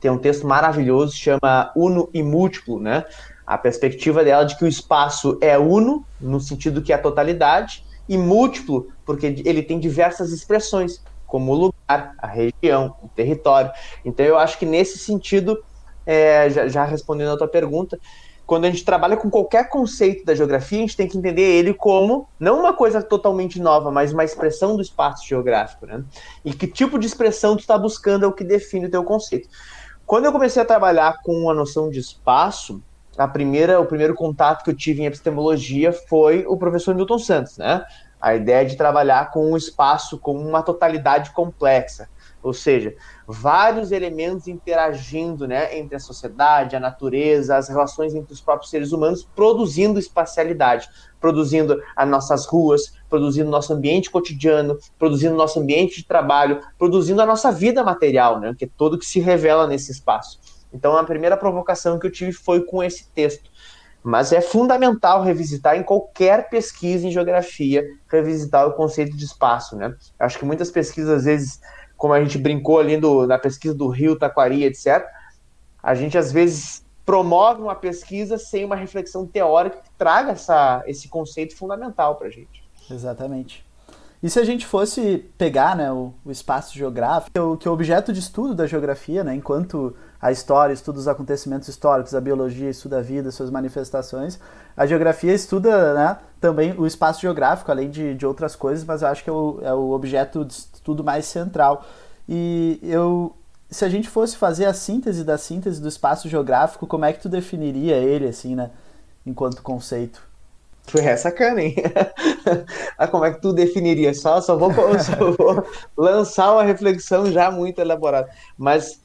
tem 0.00 0.10
um 0.10 0.18
texto 0.18 0.44
maravilhoso, 0.44 1.14
chama 1.14 1.72
Uno 1.76 2.10
e 2.12 2.20
Múltiplo, 2.20 2.80
né, 2.80 3.04
a 3.46 3.56
perspectiva 3.56 4.24
dela 4.24 4.42
de 4.42 4.58
que 4.58 4.64
o 4.64 4.68
espaço 4.68 5.38
é 5.40 5.56
uno, 5.56 6.04
no 6.20 6.40
sentido 6.40 6.82
que 6.82 6.92
é 6.92 6.96
a 6.96 7.00
totalidade, 7.00 7.84
e 8.08 8.18
múltiplo, 8.18 8.88
porque 9.06 9.40
ele 9.44 9.62
tem 9.62 9.78
diversas 9.78 10.32
expressões, 10.32 11.00
como 11.28 11.52
o 11.52 11.54
lugar, 11.54 12.14
a 12.18 12.26
região, 12.26 12.96
o 13.00 13.08
território. 13.08 13.70
Então 14.04 14.26
eu 14.26 14.36
acho 14.36 14.58
que 14.58 14.66
nesse 14.66 14.98
sentido 14.98 15.56
é, 16.04 16.50
já, 16.50 16.66
já 16.66 16.84
respondendo 16.84 17.34
a 17.34 17.38
tua 17.38 17.46
pergunta, 17.46 17.96
quando 18.48 18.64
a 18.64 18.70
gente 18.70 18.82
trabalha 18.82 19.14
com 19.14 19.28
qualquer 19.28 19.68
conceito 19.68 20.24
da 20.24 20.34
geografia, 20.34 20.78
a 20.78 20.80
gente 20.80 20.96
tem 20.96 21.06
que 21.06 21.18
entender 21.18 21.42
ele 21.42 21.74
como 21.74 22.26
não 22.40 22.60
uma 22.60 22.72
coisa 22.72 23.02
totalmente 23.02 23.60
nova, 23.60 23.90
mas 23.90 24.10
uma 24.10 24.24
expressão 24.24 24.74
do 24.74 24.80
espaço 24.80 25.28
geográfico, 25.28 25.84
né? 25.84 26.02
E 26.42 26.54
que 26.54 26.66
tipo 26.66 26.98
de 26.98 27.06
expressão 27.06 27.56
tu 27.56 27.60
está 27.60 27.76
buscando 27.76 28.24
é 28.24 28.26
o 28.26 28.32
que 28.32 28.42
define 28.42 28.86
o 28.86 28.90
teu 28.90 29.04
conceito. 29.04 29.50
Quando 30.06 30.24
eu 30.24 30.32
comecei 30.32 30.62
a 30.62 30.64
trabalhar 30.64 31.18
com 31.22 31.50
a 31.50 31.52
noção 31.52 31.90
de 31.90 31.98
espaço, 31.98 32.82
a 33.18 33.28
primeira, 33.28 33.78
o 33.78 33.84
primeiro 33.84 34.14
contato 34.14 34.64
que 34.64 34.70
eu 34.70 34.74
tive 34.74 35.02
em 35.02 35.04
epistemologia 35.04 35.92
foi 35.92 36.46
o 36.48 36.56
professor 36.56 36.94
Milton 36.94 37.18
Santos, 37.18 37.58
né? 37.58 37.84
A 38.18 38.34
ideia 38.34 38.64
de 38.64 38.78
trabalhar 38.78 39.30
com 39.30 39.52
o 39.52 39.58
espaço 39.58 40.16
como 40.16 40.40
uma 40.40 40.62
totalidade 40.62 41.32
complexa. 41.32 42.08
Ou 42.42 42.54
seja, 42.54 42.94
vários 43.30 43.92
elementos 43.92 44.48
interagindo 44.48 45.46
né, 45.46 45.76
entre 45.76 45.94
a 45.94 46.00
sociedade, 46.00 46.74
a 46.74 46.80
natureza, 46.80 47.58
as 47.58 47.68
relações 47.68 48.14
entre 48.14 48.32
os 48.32 48.40
próprios 48.40 48.70
seres 48.70 48.90
humanos, 48.90 49.28
produzindo 49.36 49.98
espacialidade, 49.98 50.88
produzindo 51.20 51.78
as 51.94 52.08
nossas 52.08 52.46
ruas, 52.46 52.94
produzindo 53.06 53.50
nosso 53.50 53.74
ambiente 53.74 54.10
cotidiano, 54.10 54.78
produzindo 54.98 55.34
nosso 55.34 55.60
ambiente 55.60 55.96
de 55.96 56.06
trabalho, 56.06 56.62
produzindo 56.78 57.20
a 57.20 57.26
nossa 57.26 57.52
vida 57.52 57.84
material, 57.84 58.40
né, 58.40 58.54
que 58.56 58.64
é 58.64 58.70
todo 58.78 58.98
que 58.98 59.04
se 59.04 59.20
revela 59.20 59.66
nesse 59.66 59.92
espaço. 59.92 60.40
Então, 60.72 60.96
a 60.96 61.04
primeira 61.04 61.36
provocação 61.36 61.98
que 61.98 62.06
eu 62.06 62.12
tive 62.12 62.32
foi 62.32 62.64
com 62.64 62.82
esse 62.82 63.10
texto. 63.10 63.50
Mas 64.02 64.32
é 64.32 64.40
fundamental 64.40 65.22
revisitar 65.22 65.76
em 65.76 65.82
qualquer 65.82 66.48
pesquisa 66.48 67.06
em 67.06 67.10
geografia, 67.10 67.84
revisitar 68.10 68.66
o 68.66 68.72
conceito 68.72 69.16
de 69.16 69.24
espaço, 69.24 69.76
né? 69.76 69.94
Acho 70.18 70.38
que 70.38 70.44
muitas 70.44 70.70
pesquisas, 70.70 71.10
às 71.10 71.24
vezes, 71.24 71.60
como 71.98 72.14
a 72.14 72.22
gente 72.22 72.38
brincou 72.38 72.78
ali 72.78 72.96
do, 72.96 73.26
na 73.26 73.36
pesquisa 73.36 73.74
do 73.74 73.88
Rio, 73.88 74.16
Taquari, 74.16 74.64
etc., 74.64 75.04
a 75.82 75.94
gente 75.94 76.16
às 76.16 76.32
vezes 76.32 76.86
promove 77.04 77.60
uma 77.60 77.74
pesquisa 77.74 78.38
sem 78.38 78.64
uma 78.64 78.76
reflexão 78.76 79.26
teórica 79.26 79.78
que 79.78 79.90
traga 79.98 80.32
essa, 80.32 80.82
esse 80.86 81.08
conceito 81.08 81.56
fundamental 81.56 82.14
para 82.16 82.28
a 82.28 82.30
gente. 82.30 82.62
Exatamente. 82.90 83.66
E 84.20 84.28
se 84.28 84.40
a 84.40 84.44
gente 84.44 84.66
fosse 84.66 85.24
pegar 85.38 85.76
né, 85.76 85.92
o, 85.92 86.12
o 86.24 86.30
espaço 86.30 86.76
geográfico, 86.76 87.30
que 87.30 87.38
é 87.38 87.42
o, 87.42 87.56
que 87.56 87.68
é 87.68 87.70
o 87.70 87.74
objeto 87.74 88.12
de 88.12 88.18
estudo 88.18 88.52
da 88.52 88.66
geografia, 88.66 89.22
né, 89.22 89.34
enquanto 89.34 89.94
a 90.20 90.32
história 90.32 90.72
estuda 90.72 90.98
os 90.98 91.06
acontecimentos 91.06 91.68
históricos, 91.68 92.14
a 92.14 92.20
biologia 92.20 92.68
estuda 92.68 92.98
a 92.98 93.00
vida, 93.00 93.30
suas 93.30 93.48
manifestações, 93.48 94.40
a 94.76 94.86
geografia 94.86 95.32
estuda 95.32 95.94
né, 95.94 96.18
também 96.40 96.74
o 96.76 96.84
espaço 96.84 97.20
geográfico, 97.20 97.70
além 97.70 97.90
de, 97.90 98.14
de 98.14 98.26
outras 98.26 98.56
coisas, 98.56 98.84
mas 98.84 99.02
eu 99.02 99.08
acho 99.08 99.22
que 99.22 99.30
é 99.30 99.32
o, 99.32 99.60
é 99.62 99.72
o 99.72 99.90
objeto 99.92 100.44
de 100.44 100.52
estudo 100.52 101.04
mais 101.04 101.24
central. 101.24 101.84
E 102.28 102.80
eu, 102.82 103.36
se 103.70 103.84
a 103.84 103.88
gente 103.88 104.08
fosse 104.08 104.36
fazer 104.36 104.64
a 104.64 104.74
síntese 104.74 105.22
da 105.22 105.38
síntese 105.38 105.80
do 105.80 105.86
espaço 105.86 106.28
geográfico, 106.28 106.88
como 106.88 107.04
é 107.04 107.12
que 107.12 107.20
tu 107.20 107.28
definiria 107.28 107.96
ele, 107.96 108.26
assim, 108.26 108.56
né, 108.56 108.70
enquanto 109.24 109.62
conceito? 109.62 110.27
Foi 110.88 111.04
é 111.04 111.16
sacana, 111.16 111.62
hein? 111.62 111.74
ah, 112.96 113.06
como 113.06 113.24
é 113.24 113.32
que 113.32 113.40
tu 113.40 113.52
definiria? 113.52 114.14
Só, 114.14 114.40
só, 114.40 114.56
vou, 114.56 114.72
só 114.98 115.32
vou 115.32 115.66
lançar 115.96 116.52
uma 116.52 116.62
reflexão 116.62 117.30
já 117.30 117.50
muito 117.50 117.80
elaborada. 117.80 118.28
Mas, 118.56 119.00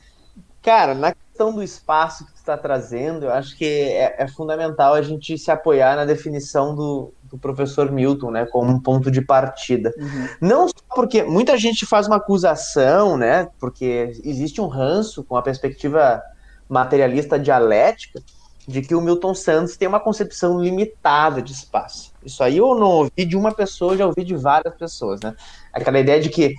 cara, 0.61 0.95
na 0.95 1.13
questão 1.13 1.53
do 1.53 1.61
espaço 1.61 2.25
que 2.25 2.33
tu 2.33 2.37
está 2.37 2.57
trazendo, 2.57 3.25
eu 3.25 3.31
acho 3.31 3.57
que 3.57 3.65
é, 3.65 4.15
é, 4.19 4.27
fundamental 4.27 4.93
a 4.93 5.01
gente 5.01 5.37
se 5.37 5.51
apoiar 5.51 5.95
na 5.95 6.05
definição 6.05 6.75
do, 6.75 7.13
do 7.23 7.37
professor 7.37 7.91
Milton, 7.91 8.31
né, 8.31 8.45
como 8.45 8.71
um 8.71 8.79
ponto 8.79 9.09
de 9.09 9.21
partida. 9.21 9.93
Uhum. 9.97 10.27
Não 10.39 10.67
só 10.67 10.75
porque 10.95 11.23
muita 11.23 11.57
gente 11.57 11.85
faz 11.85 12.07
uma 12.07 12.17
acusação, 12.17 13.17
né, 13.17 13.49
porque 13.59 14.13
existe 14.23 14.61
um 14.61 14.67
ranço 14.67 15.23
com 15.23 15.35
a 15.35 15.41
perspectiva 15.41 16.21
materialista 16.69 17.37
dialética, 17.37 18.21
de 18.67 18.81
que 18.81 18.95
o 18.95 19.01
Milton 19.01 19.33
Santos 19.33 19.75
tem 19.75 19.87
uma 19.87 19.99
concepção 19.99 20.59
limitada 20.61 21.41
de 21.41 21.51
espaço. 21.51 22.13
Isso 22.23 22.43
aí 22.43 22.57
eu 22.57 22.75
não 22.75 22.87
ouvi 22.87 23.25
de 23.25 23.35
uma 23.35 23.53
pessoa, 23.53 23.97
já 23.97 24.05
ouvi 24.05 24.23
de 24.23 24.35
várias 24.35 24.73
pessoas, 24.75 25.19
né? 25.21 25.35
Aquela 25.71 25.99
ideia 25.99 26.21
de 26.21 26.29
que 26.29 26.55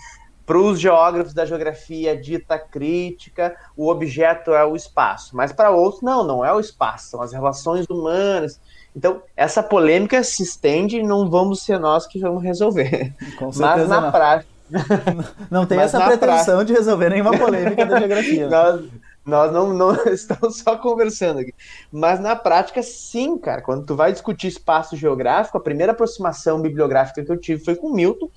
para 0.46 0.58
os 0.58 0.78
geógrafos 0.78 1.32
da 1.32 1.46
geografia 1.46 2.16
dita 2.16 2.58
crítica, 2.58 3.56
o 3.76 3.88
objeto 3.88 4.52
é 4.52 4.64
o 4.64 4.76
espaço, 4.76 5.34
mas 5.34 5.52
para 5.52 5.70
outros 5.70 6.02
não, 6.02 6.22
não 6.22 6.44
é 6.44 6.52
o 6.52 6.60
espaço, 6.60 7.10
são 7.10 7.22
as 7.22 7.32
relações 7.32 7.86
humanas. 7.88 8.60
Então, 8.94 9.22
essa 9.36 9.62
polêmica 9.62 10.22
se 10.22 10.42
estende 10.42 10.98
e 10.98 11.02
não 11.02 11.30
vamos 11.30 11.62
ser 11.62 11.80
nós 11.80 12.06
que 12.06 12.20
vamos 12.20 12.42
resolver. 12.42 13.14
mas 13.56 13.88
na 13.88 14.00
não. 14.00 14.12
prática. 14.12 14.54
Não 15.50 15.66
tem 15.66 15.78
essa 15.78 16.00
pretensão 16.00 16.56
prática... 16.56 16.64
de 16.64 16.72
resolver 16.72 17.10
nenhuma 17.10 17.36
polêmica 17.36 17.84
da 17.84 17.98
geografia. 18.00 18.48
nós, 18.48 18.80
nós 19.24 19.52
não, 19.52 19.72
não 19.72 19.94
estamos 20.06 20.58
só 20.58 20.76
conversando 20.76 21.40
aqui. 21.40 21.54
Mas 21.90 22.20
na 22.20 22.36
prática, 22.36 22.82
sim, 22.82 23.38
cara. 23.38 23.62
Quando 23.62 23.84
tu 23.84 23.96
vai 23.96 24.12
discutir 24.12 24.48
espaço 24.48 24.96
geográfico, 24.96 25.56
a 25.56 25.62
primeira 25.62 25.92
aproximação 25.92 26.60
bibliográfica 26.60 27.24
que 27.24 27.32
eu 27.32 27.38
tive 27.38 27.64
foi 27.64 27.74
com 27.74 27.92
Milton. 27.92 28.28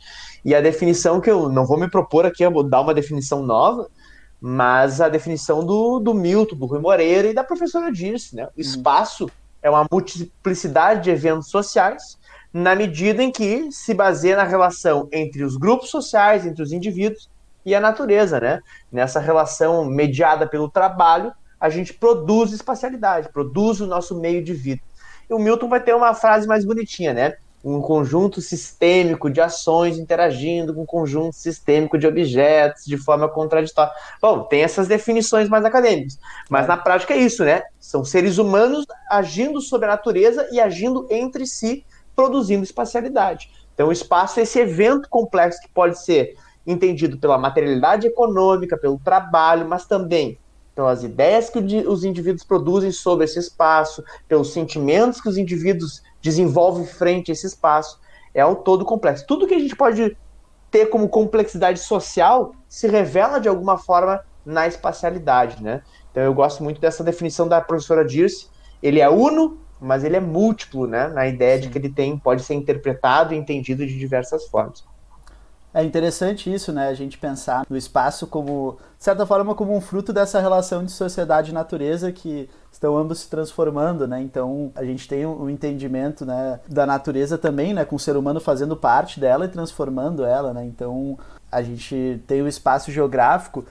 E 0.45 0.55
a 0.55 0.61
definição 0.61 1.19
que 1.19 1.29
eu 1.29 1.49
não 1.49 1.65
vou 1.65 1.77
me 1.77 1.89
propor 1.89 2.25
aqui, 2.25 2.43
eu 2.43 2.51
vou 2.51 2.63
dar 2.63 2.81
uma 2.81 2.93
definição 2.93 3.43
nova, 3.43 3.89
mas 4.39 5.01
a 5.01 5.09
definição 5.09 5.65
do, 5.65 5.99
do 5.99 6.13
Milton, 6.13 6.55
do 6.55 6.65
Rui 6.65 6.79
Moreira 6.79 7.27
e 7.27 7.33
da 7.33 7.43
professora 7.43 7.91
Dirce, 7.91 8.35
né? 8.35 8.43
O 8.43 8.45
uhum. 8.45 8.51
espaço 8.57 9.29
é 9.61 9.69
uma 9.69 9.85
multiplicidade 9.91 11.03
de 11.03 11.09
eventos 11.09 11.49
sociais, 11.49 12.17
na 12.53 12.75
medida 12.75 13.21
em 13.21 13.31
que 13.31 13.69
se 13.71 13.93
baseia 13.93 14.37
na 14.37 14.43
relação 14.43 15.09
entre 15.11 15.43
os 15.43 15.57
grupos 15.57 15.89
sociais, 15.89 16.45
entre 16.45 16.63
os 16.63 16.71
indivíduos, 16.71 17.29
e 17.67 17.75
a 17.75 17.81
natureza, 17.81 18.39
né? 18.39 18.61
Nessa 18.89 19.19
relação 19.19 19.83
mediada 19.83 20.47
pelo 20.47 20.69
trabalho, 20.69 21.33
a 21.59 21.69
gente 21.69 21.93
produz 21.93 22.53
espacialidade, 22.53 23.27
produz 23.27 23.81
o 23.81 23.85
nosso 23.85 24.17
meio 24.17 24.41
de 24.41 24.53
vida. 24.53 24.81
E 25.29 25.33
o 25.33 25.37
Milton 25.37 25.67
vai 25.67 25.83
ter 25.83 25.93
uma 25.93 26.13
frase 26.13 26.47
mais 26.47 26.63
bonitinha, 26.63 27.13
né? 27.13 27.33
Um 27.61 27.81
conjunto 27.81 28.39
sistêmico 28.39 29.29
de 29.29 29.41
ações 29.41 29.99
interagindo 29.99 30.73
com 30.73 30.83
um 30.83 30.85
conjunto 30.85 31.35
sistêmico 31.35 31.97
de 31.97 32.07
objetos 32.07 32.85
de 32.85 32.95
forma 32.95 33.27
contraditória. 33.27 33.91
Bom, 34.21 34.43
tem 34.43 34.63
essas 34.63 34.87
definições 34.87 35.49
mais 35.49 35.65
acadêmicas, 35.65 36.17
mas 36.49 36.63
é. 36.63 36.67
na 36.69 36.77
prática 36.77 37.15
é 37.15 37.17
isso, 37.17 37.43
né? 37.43 37.63
São 37.81 38.05
seres 38.05 38.37
humanos 38.37 38.85
agindo 39.11 39.59
sobre 39.59 39.87
a 39.87 39.91
natureza 39.91 40.47
e 40.53 40.61
agindo 40.61 41.05
entre 41.09 41.45
si, 41.45 41.83
produzindo 42.15 42.63
espacialidade. 42.63 43.51
Então, 43.73 43.89
o 43.89 43.91
espaço 43.91 44.39
é 44.39 44.43
esse 44.43 44.57
evento 44.57 45.09
complexo 45.09 45.59
que 45.61 45.69
pode 45.69 46.01
ser 46.01 46.37
entendido 46.67 47.17
pela 47.17 47.37
materialidade 47.37 48.05
econômica, 48.05 48.77
pelo 48.77 48.99
trabalho, 48.99 49.67
mas 49.67 49.85
também 49.85 50.37
pelas 50.75 51.03
ideias 51.03 51.49
que 51.49 51.57
os 51.87 52.03
indivíduos 52.03 52.43
produzem 52.43 52.91
sobre 52.91 53.25
esse 53.25 53.39
espaço, 53.39 54.03
pelos 54.27 54.53
sentimentos 54.53 55.19
que 55.19 55.27
os 55.27 55.35
indivíduos 55.35 56.03
desenvolvem 56.21 56.85
frente 56.85 57.31
a 57.31 57.33
esse 57.33 57.47
espaço. 57.47 57.99
É 58.31 58.45
um 58.45 58.53
todo 58.53 58.85
complexo. 58.85 59.25
Tudo 59.25 59.47
que 59.47 59.55
a 59.55 59.59
gente 59.59 59.75
pode 59.75 60.15
ter 60.69 60.85
como 60.85 61.09
complexidade 61.09 61.79
social 61.79 62.53
se 62.69 62.87
revela 62.87 63.39
de 63.39 63.49
alguma 63.49 63.79
forma 63.79 64.21
na 64.45 64.67
espacialidade, 64.67 65.63
né? 65.63 65.81
Então 66.11 66.21
eu 66.21 66.33
gosto 66.33 66.63
muito 66.63 66.79
dessa 66.79 67.03
definição 67.03 67.47
da 67.47 67.59
professora 67.59 68.05
Dirce. 68.05 68.47
Ele 68.81 68.99
é 68.99 69.09
uno, 69.09 69.57
mas 69.81 70.03
ele 70.03 70.15
é 70.15 70.19
múltiplo, 70.19 70.85
né? 70.85 71.07
Na 71.07 71.27
ideia 71.27 71.55
Sim. 71.55 71.61
de 71.63 71.69
que 71.69 71.77
ele 71.79 71.89
tem 71.89 72.19
pode 72.19 72.43
ser 72.43 72.53
interpretado 72.53 73.33
e 73.33 73.37
entendido 73.37 73.83
de 73.83 73.97
diversas 73.97 74.45
formas. 74.45 74.85
É 75.77 75.83
interessante 75.83 76.51
isso, 76.51 76.73
né? 76.73 76.87
A 76.87 76.93
gente 76.95 77.19
pensar 77.19 77.63
no 77.69 77.77
espaço 77.77 78.25
como, 78.25 78.79
de 78.97 79.03
certa 79.03 79.27
forma, 79.27 79.53
como 79.53 79.77
um 79.77 79.79
fruto 79.79 80.11
dessa 80.11 80.39
relação 80.39 80.83
de 80.83 80.91
sociedade 80.91 81.51
e 81.51 81.53
natureza 81.53 82.11
que 82.11 82.49
estão 82.71 82.97
ambos 82.97 83.19
se 83.19 83.29
transformando, 83.29 84.07
né? 84.07 84.19
Então 84.19 84.71
a 84.73 84.83
gente 84.83 85.07
tem 85.07 85.23
um 85.23 85.47
entendimento, 85.47 86.25
né, 86.25 86.59
da 86.67 86.83
natureza 86.83 87.37
também, 87.37 87.75
né, 87.75 87.85
com 87.85 87.95
o 87.95 87.99
ser 87.99 88.17
humano 88.17 88.39
fazendo 88.39 88.75
parte 88.75 89.19
dela 89.19 89.45
e 89.45 89.49
transformando 89.49 90.25
ela, 90.25 90.51
né? 90.51 90.65
Então 90.65 91.15
a 91.51 91.61
gente 91.61 92.23
tem 92.25 92.41
o 92.41 92.47
espaço 92.47 92.91
geográfico 92.91 93.63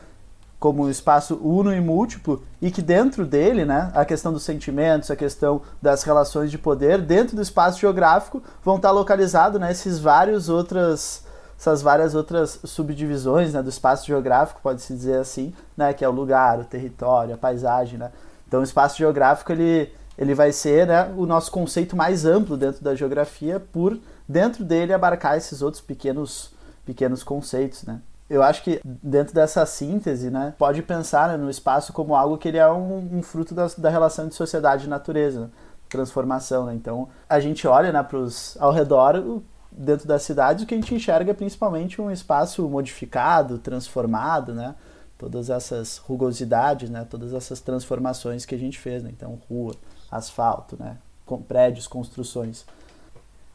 como 0.60 0.84
um 0.84 0.90
espaço 0.90 1.34
uno 1.42 1.74
e 1.74 1.80
múltiplo 1.80 2.40
e 2.62 2.70
que 2.70 2.82
dentro 2.82 3.26
dele, 3.26 3.64
né, 3.64 3.90
a 3.92 4.04
questão 4.04 4.32
dos 4.32 4.44
sentimentos, 4.44 5.10
a 5.10 5.16
questão 5.16 5.60
das 5.82 6.04
relações 6.04 6.52
de 6.52 6.56
poder, 6.56 7.02
dentro 7.02 7.34
do 7.34 7.42
espaço 7.42 7.80
geográfico 7.80 8.40
vão 8.64 8.76
estar 8.76 8.92
localizados, 8.92 9.60
né, 9.60 9.72
esses 9.72 9.98
vários 9.98 10.48
outras 10.48 11.25
essas 11.58 11.80
várias 11.80 12.14
outras 12.14 12.60
subdivisões 12.64 13.54
né, 13.54 13.62
do 13.62 13.68
espaço 13.68 14.06
geográfico, 14.06 14.60
pode-se 14.62 14.92
dizer 14.92 15.18
assim, 15.18 15.54
né, 15.76 15.92
que 15.92 16.04
é 16.04 16.08
o 16.08 16.12
lugar, 16.12 16.60
o 16.60 16.64
território, 16.64 17.34
a 17.34 17.38
paisagem. 17.38 17.98
Né? 17.98 18.10
Então, 18.46 18.60
o 18.60 18.64
espaço 18.64 18.98
geográfico 18.98 19.52
ele, 19.52 19.92
ele 20.18 20.34
vai 20.34 20.52
ser 20.52 20.86
né, 20.86 21.12
o 21.16 21.24
nosso 21.24 21.50
conceito 21.50 21.96
mais 21.96 22.26
amplo 22.26 22.56
dentro 22.56 22.84
da 22.84 22.94
geografia, 22.94 23.58
por 23.58 23.98
dentro 24.28 24.64
dele 24.64 24.92
abarcar 24.92 25.36
esses 25.36 25.62
outros 25.62 25.82
pequenos, 25.82 26.52
pequenos 26.84 27.22
conceitos. 27.22 27.84
Né? 27.84 28.00
Eu 28.28 28.42
acho 28.42 28.62
que 28.62 28.80
dentro 28.84 29.34
dessa 29.34 29.64
síntese, 29.64 30.30
né, 30.30 30.52
pode 30.58 30.82
pensar 30.82 31.28
né, 31.28 31.36
no 31.38 31.48
espaço 31.48 31.92
como 31.92 32.14
algo 32.14 32.36
que 32.36 32.48
ele 32.48 32.58
é 32.58 32.70
um, 32.70 33.18
um 33.18 33.22
fruto 33.22 33.54
da, 33.54 33.66
da 33.78 33.88
relação 33.88 34.28
de 34.28 34.34
sociedade 34.34 34.84
e 34.84 34.88
natureza, 34.88 35.40
né? 35.40 35.48
transformação. 35.88 36.66
Né? 36.66 36.74
Então, 36.74 37.08
a 37.28 37.40
gente 37.40 37.66
olha 37.66 37.90
né, 37.92 38.02
pros, 38.02 38.56
ao 38.60 38.72
redor, 38.72 39.40
dentro 39.76 40.08
da 40.08 40.18
cidade, 40.18 40.64
o 40.64 40.66
que 40.66 40.74
a 40.74 40.76
gente 40.78 40.94
enxerga 40.94 41.32
é 41.32 41.34
principalmente 41.34 42.00
um 42.00 42.10
espaço 42.10 42.66
modificado, 42.68 43.58
transformado, 43.58 44.54
né? 44.54 44.74
Todas 45.18 45.50
essas 45.50 45.98
rugosidades, 45.98 46.88
né? 46.88 47.06
Todas 47.08 47.34
essas 47.34 47.60
transformações 47.60 48.46
que 48.46 48.54
a 48.54 48.58
gente 48.58 48.78
fez, 48.78 49.02
né? 49.02 49.10
Então, 49.14 49.38
rua, 49.48 49.74
asfalto, 50.10 50.76
né? 50.78 50.96
Com 51.26 51.42
prédios, 51.42 51.86
construções. 51.86 52.64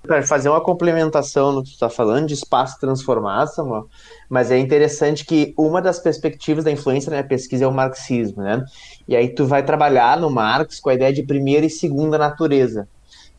Para 0.03 0.23
fazer 0.23 0.49
uma 0.49 0.61
complementação 0.61 1.51
no 1.51 1.63
que 1.63 1.69
tu 1.69 1.73
está 1.73 1.89
falando 1.89 2.27
de 2.27 2.33
espaço 2.33 2.79
transformado, 2.79 3.47
Samuel, 3.49 3.87
mas 4.27 4.49
é 4.49 4.57
interessante 4.57 5.23
que 5.23 5.53
uma 5.55 5.79
das 5.79 5.99
perspectivas 5.99 6.63
da 6.63 6.71
influência 6.71 7.15
na 7.15 7.23
pesquisa 7.23 7.65
é 7.65 7.67
o 7.67 7.71
marxismo, 7.71 8.41
né? 8.41 8.65
E 9.07 9.15
aí 9.15 9.29
tu 9.29 9.45
vai 9.45 9.63
trabalhar 9.63 10.19
no 10.19 10.29
Marx 10.29 10.79
com 10.79 10.89
a 10.89 10.95
ideia 10.95 11.13
de 11.13 11.21
primeira 11.21 11.67
e 11.67 11.69
segunda 11.69 12.17
natureza. 12.17 12.87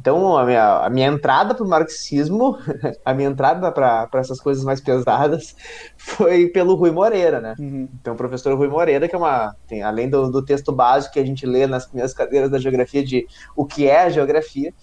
Então, 0.03 0.37
a 0.37 0.45
minha, 0.45 0.79
a 0.79 0.91
minha 0.91 1.07
entrada 1.07 1.55
para 1.55 1.65
o 1.65 1.69
marxismo, 1.69 2.59
a 3.07 3.15
minha 3.15 3.29
entrada 3.29 3.71
para 3.71 4.09
essas 4.15 4.41
coisas 4.41 4.65
mais 4.65 4.81
pesadas, 4.81 5.55
foi 5.97 6.49
pelo 6.49 6.75
Rui 6.75 6.91
Moreira, 6.91 7.41
né? 7.41 7.55
Uhum. 7.57 7.89
Então, 8.01 8.15
o 8.15 8.17
professor 8.17 8.53
Rui 8.59 8.67
Moreira, 8.67 9.09
que 9.09 9.15
é 9.15 9.19
uma. 9.19 9.55
Tem, 9.69 9.81
além 9.85 10.11
do, 10.11 10.29
do 10.29 10.45
texto 10.45 10.73
básico 10.73 11.15
que 11.15 11.21
a 11.21 11.25
gente 11.25 11.47
lê 11.47 11.69
nas 11.69 11.87
primeiras 11.87 12.13
cadeiras 12.13 12.51
da 12.51 12.59
geografia, 12.59 13.05
de 13.05 13.29
o 13.55 13.65
que 13.65 13.87
é 13.87 14.03
a 14.03 14.11
geografia, 14.11 14.75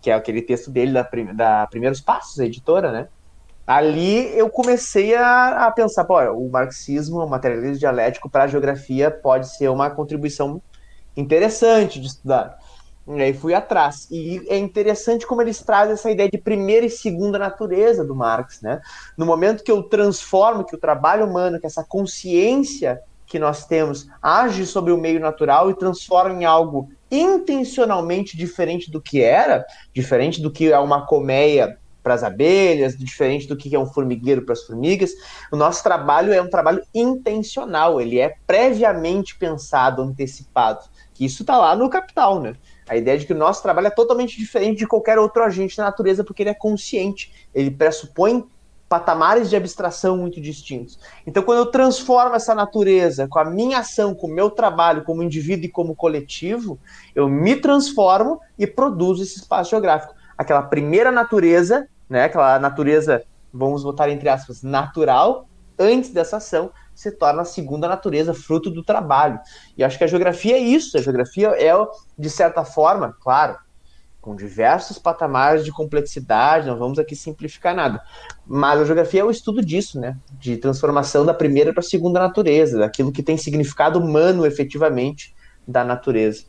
que 0.00 0.08
é 0.12 0.14
aquele 0.14 0.40
texto 0.40 0.70
dele 0.70 0.92
da, 0.92 1.08
da 1.34 1.66
Primeiros 1.66 2.00
Passos, 2.00 2.38
a 2.38 2.46
editora, 2.46 2.92
né? 2.92 3.08
Ali 3.66 4.32
eu 4.38 4.48
comecei 4.48 5.16
a, 5.16 5.66
a 5.66 5.72
pensar, 5.72 6.04
pô, 6.04 6.20
o 6.20 6.48
marxismo, 6.48 7.18
o 7.18 7.28
materialismo 7.28 7.80
dialético 7.80 8.30
para 8.30 8.44
a 8.44 8.48
geografia 8.48 9.10
pode 9.10 9.48
ser 9.56 9.68
uma 9.68 9.90
contribuição 9.90 10.62
interessante 11.16 12.00
de 12.00 12.06
estudar. 12.06 12.61
E 13.06 13.20
aí 13.20 13.34
fui 13.34 13.52
atrás. 13.52 14.06
E 14.10 14.44
é 14.48 14.56
interessante 14.56 15.26
como 15.26 15.42
eles 15.42 15.60
trazem 15.60 15.94
essa 15.94 16.10
ideia 16.10 16.30
de 16.30 16.38
primeira 16.38 16.86
e 16.86 16.90
segunda 16.90 17.38
natureza 17.38 18.04
do 18.04 18.14
Marx, 18.14 18.60
né? 18.62 18.80
No 19.16 19.26
momento 19.26 19.64
que 19.64 19.72
eu 19.72 19.82
transformo, 19.82 20.64
que 20.64 20.76
o 20.76 20.80
trabalho 20.80 21.26
humano, 21.26 21.58
que 21.58 21.66
essa 21.66 21.84
consciência 21.84 23.00
que 23.26 23.38
nós 23.38 23.64
temos 23.66 24.06
age 24.22 24.66
sobre 24.66 24.92
o 24.92 24.98
meio 24.98 25.18
natural 25.18 25.70
e 25.70 25.74
transforma 25.74 26.42
em 26.42 26.44
algo 26.44 26.90
intencionalmente 27.10 28.36
diferente 28.36 28.90
do 28.90 29.00
que 29.00 29.22
era, 29.22 29.64
diferente 29.92 30.40
do 30.40 30.50
que 30.50 30.70
é 30.70 30.78
uma 30.78 31.06
colmeia 31.06 31.78
para 32.02 32.14
as 32.14 32.22
abelhas, 32.22 32.96
diferente 32.96 33.46
do 33.46 33.56
que 33.56 33.74
é 33.74 33.78
um 33.78 33.86
formigueiro 33.86 34.42
para 34.42 34.52
as 34.52 34.62
formigas. 34.64 35.12
O 35.50 35.56
nosso 35.56 35.82
trabalho 35.82 36.32
é 36.32 36.42
um 36.42 36.50
trabalho 36.50 36.82
intencional, 36.94 38.00
ele 38.00 38.18
é 38.18 38.34
previamente 38.46 39.36
pensado, 39.36 40.02
antecipado. 40.02 40.80
Que 41.14 41.24
isso 41.24 41.42
está 41.42 41.56
lá 41.56 41.76
no 41.76 41.88
capital, 41.88 42.40
né? 42.40 42.54
A 42.92 42.96
ideia 42.96 43.16
de 43.16 43.24
que 43.24 43.32
o 43.32 43.36
nosso 43.36 43.62
trabalho 43.62 43.86
é 43.86 43.90
totalmente 43.90 44.36
diferente 44.36 44.80
de 44.80 44.86
qualquer 44.86 45.18
outro 45.18 45.42
agente 45.42 45.78
da 45.78 45.84
natureza, 45.84 46.22
porque 46.22 46.42
ele 46.42 46.50
é 46.50 46.54
consciente, 46.54 47.32
ele 47.54 47.70
pressupõe 47.70 48.46
patamares 48.86 49.48
de 49.48 49.56
abstração 49.56 50.18
muito 50.18 50.38
distintos. 50.38 50.98
Então, 51.26 51.42
quando 51.42 51.60
eu 51.60 51.66
transformo 51.66 52.34
essa 52.34 52.54
natureza 52.54 53.26
com 53.26 53.38
a 53.38 53.46
minha 53.46 53.78
ação, 53.78 54.14
com 54.14 54.26
o 54.26 54.30
meu 54.30 54.50
trabalho 54.50 55.04
como 55.04 55.22
indivíduo 55.22 55.64
e 55.64 55.70
como 55.70 55.96
coletivo, 55.96 56.78
eu 57.14 57.30
me 57.30 57.56
transformo 57.56 58.38
e 58.58 58.66
produzo 58.66 59.22
esse 59.22 59.38
espaço 59.38 59.70
geográfico. 59.70 60.14
Aquela 60.36 60.60
primeira 60.60 61.10
natureza, 61.10 61.88
né, 62.10 62.24
aquela 62.24 62.58
natureza, 62.58 63.24
vamos 63.50 63.82
botar 63.82 64.10
entre 64.10 64.28
aspas, 64.28 64.62
natural, 64.62 65.48
antes 65.78 66.10
dessa 66.10 66.36
ação, 66.36 66.70
se 66.94 67.10
torna 67.10 67.42
a 67.42 67.44
segunda 67.44 67.88
natureza, 67.88 68.34
fruto 68.34 68.70
do 68.70 68.82
trabalho. 68.82 69.38
E 69.76 69.82
acho 69.82 69.98
que 69.98 70.04
a 70.04 70.06
geografia 70.06 70.56
é 70.56 70.60
isso. 70.60 70.96
A 70.96 71.00
geografia 71.00 71.48
é, 71.48 71.72
de 72.18 72.30
certa 72.30 72.64
forma, 72.64 73.16
claro, 73.20 73.56
com 74.20 74.36
diversos 74.36 74.98
patamares 74.98 75.64
de 75.64 75.72
complexidade, 75.72 76.68
não 76.68 76.78
vamos 76.78 76.98
aqui 76.98 77.16
simplificar 77.16 77.74
nada. 77.74 78.00
Mas 78.46 78.80
a 78.80 78.84
geografia 78.84 79.22
é 79.22 79.24
o 79.24 79.30
estudo 79.30 79.64
disso, 79.64 79.98
né? 79.98 80.16
De 80.38 80.56
transformação 80.56 81.24
da 81.24 81.34
primeira 81.34 81.72
para 81.72 81.80
a 81.80 81.84
segunda 81.84 82.20
natureza, 82.20 82.78
daquilo 82.78 83.10
que 83.10 83.22
tem 83.22 83.36
significado 83.36 83.98
humano 83.98 84.46
efetivamente 84.46 85.34
da 85.66 85.84
natureza. 85.84 86.44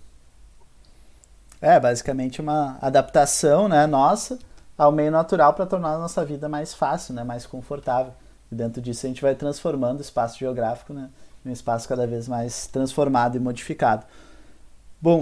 É, 1.59 1.79
basicamente 1.79 2.41
uma 2.41 2.77
adaptação, 2.81 3.69
né, 3.69 3.87
nossa 3.87 4.37
ao 4.77 4.91
meio 4.91 5.11
natural 5.11 5.53
para 5.53 5.65
tornar 5.65 5.93
a 5.93 5.97
nossa 5.97 6.25
vida 6.25 6.49
mais 6.49 6.73
fácil, 6.73 7.13
né, 7.13 7.23
mais 7.23 7.45
confortável. 7.45 8.13
E 8.53 8.55
dentro 8.55 8.81
disso 8.81 9.05
a 9.05 9.09
gente 9.09 9.21
vai 9.21 9.35
transformando 9.35 9.99
o 9.99 10.01
espaço 10.01 10.39
geográfico 10.39 10.93
né, 10.93 11.09
em 11.45 11.49
um 11.49 11.51
espaço 11.51 11.87
cada 11.89 12.07
vez 12.07 12.27
mais 12.27 12.67
transformado 12.67 13.35
e 13.35 13.39
modificado. 13.39 14.05
Bom, 15.01 15.19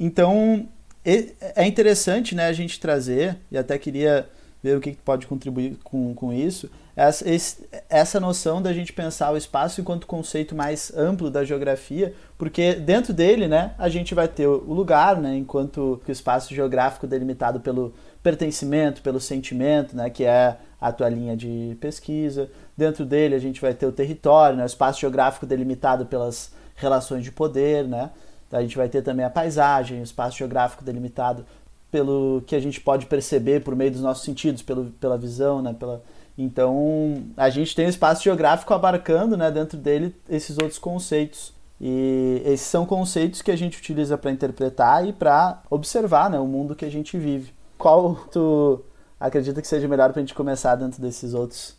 então 0.00 0.66
é 1.04 1.66
interessante 1.66 2.34
né, 2.34 2.46
a 2.46 2.52
gente 2.52 2.80
trazer, 2.80 3.36
e 3.50 3.58
até 3.58 3.76
queria 3.76 4.28
ver 4.62 4.76
o 4.76 4.80
que 4.80 4.92
pode 4.92 5.26
contribuir 5.26 5.76
com, 5.82 6.14
com 6.14 6.32
isso, 6.32 6.70
essa, 6.94 7.28
esse, 7.28 7.68
essa 7.88 8.20
noção 8.20 8.62
da 8.62 8.72
gente 8.72 8.92
pensar 8.92 9.32
o 9.32 9.36
espaço 9.36 9.80
enquanto 9.80 10.06
conceito 10.06 10.54
mais 10.54 10.92
amplo 10.96 11.30
da 11.30 11.44
geografia, 11.44 12.14
porque 12.38 12.74
dentro 12.74 13.12
dele 13.12 13.48
né, 13.48 13.74
a 13.76 13.88
gente 13.88 14.14
vai 14.14 14.28
ter 14.28 14.46
o 14.46 14.72
lugar, 14.72 15.20
né, 15.20 15.36
enquanto 15.36 16.00
o 16.06 16.12
espaço 16.12 16.54
geográfico 16.54 17.06
delimitado 17.06 17.58
pelo 17.58 17.92
pertencimento, 18.22 19.02
pelo 19.02 19.20
sentimento, 19.20 19.96
né, 19.96 20.08
que 20.08 20.24
é 20.24 20.56
a 20.82 20.90
tua 20.90 21.08
linha 21.08 21.36
de 21.36 21.76
pesquisa. 21.80 22.50
Dentro 22.76 23.06
dele 23.06 23.36
a 23.36 23.38
gente 23.38 23.60
vai 23.60 23.72
ter 23.72 23.86
o 23.86 23.92
território, 23.92 24.56
né, 24.56 24.64
o 24.64 24.66
espaço 24.66 25.00
geográfico 25.00 25.46
delimitado 25.46 26.04
pelas 26.06 26.52
relações 26.74 27.22
de 27.22 27.30
poder, 27.30 27.86
né? 27.86 28.10
A 28.50 28.60
gente 28.60 28.76
vai 28.76 28.88
ter 28.88 29.00
também 29.00 29.24
a 29.24 29.30
paisagem, 29.30 30.00
o 30.00 30.02
espaço 30.02 30.36
geográfico 30.36 30.84
delimitado 30.84 31.46
pelo 31.90 32.42
que 32.46 32.56
a 32.56 32.60
gente 32.60 32.80
pode 32.80 33.06
perceber 33.06 33.62
por 33.62 33.76
meio 33.76 33.92
dos 33.92 34.00
nossos 34.00 34.24
sentidos, 34.24 34.60
pelo, 34.62 34.86
pela 35.00 35.16
visão, 35.16 35.62
né? 35.62 35.72
Pela... 35.78 36.02
Então, 36.36 37.22
a 37.36 37.48
gente 37.48 37.74
tem 37.74 37.86
o 37.86 37.88
espaço 37.88 38.24
geográfico 38.24 38.74
abarcando, 38.74 39.36
né, 39.36 39.50
dentro 39.50 39.78
dele, 39.78 40.14
esses 40.28 40.58
outros 40.58 40.78
conceitos. 40.78 41.52
E 41.80 42.42
esses 42.44 42.66
são 42.66 42.84
conceitos 42.84 43.42
que 43.42 43.50
a 43.50 43.56
gente 43.56 43.78
utiliza 43.78 44.16
para 44.16 44.30
interpretar 44.30 45.06
e 45.06 45.12
para 45.12 45.62
observar 45.70 46.30
né, 46.30 46.38
o 46.38 46.46
mundo 46.46 46.74
que 46.74 46.84
a 46.84 46.90
gente 46.90 47.16
vive. 47.18 47.52
Qual 47.76 48.14
tu 48.30 48.82
acredita 49.22 49.62
que 49.62 49.68
seja 49.68 49.86
melhor 49.86 50.10
para 50.10 50.20
a 50.20 50.22
gente 50.22 50.34
começar 50.34 50.74
dentro 50.74 51.00
desses 51.00 51.32
outros? 51.32 51.76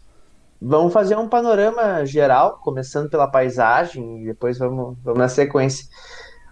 Vamos 0.62 0.94
fazer 0.94 1.18
um 1.18 1.28
panorama 1.28 2.06
geral, 2.06 2.60
começando 2.64 3.10
pela 3.10 3.28
paisagem 3.28 4.22
e 4.22 4.26
depois 4.28 4.58
vamos, 4.58 4.98
vamos 5.04 5.20
na 5.20 5.28
sequência. 5.28 5.86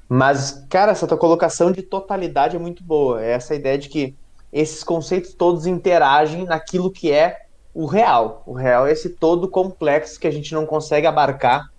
Mas, 0.09 0.65
cara, 0.69 0.91
essa 0.91 1.07
tua 1.07 1.17
colocação 1.17 1.71
de 1.71 1.81
totalidade 1.81 2.57
é 2.57 2.59
muito 2.59 2.83
boa. 2.83 3.23
É 3.23 3.31
essa 3.31 3.55
ideia 3.55 3.77
de 3.77 3.87
que 3.87 4.13
esses 4.51 4.83
conceitos 4.83 5.33
todos 5.33 5.65
interagem 5.65 6.43
naquilo 6.43 6.91
que 6.91 7.09
é 7.09 7.45
o 7.73 7.85
real. 7.85 8.43
O 8.45 8.51
real 8.51 8.85
é 8.85 8.91
esse 8.91 9.11
todo 9.11 9.47
complexo 9.47 10.19
que 10.19 10.27
a 10.27 10.31
gente 10.31 10.53
não 10.53 10.65
consegue 10.65 11.07
abarcar 11.07 11.71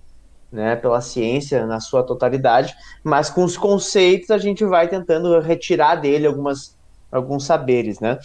né, 0.51 0.77
pela 0.77 1.03
ciência 1.03 1.67
na 1.67 1.81
sua 1.81 2.03
totalidade, 2.03 2.75
mas 3.05 3.29
com 3.29 3.45
os 3.45 3.59
conceitos 3.59 4.31
a 4.31 4.39
gente 4.39 4.65
vai 4.65 4.89
tentando 4.89 5.39
retirar 5.41 5.97
dele 5.97 6.27
algumas, 6.27 6.75
alguns 7.11 7.45
saberes, 7.45 8.01
né? 8.01 8.19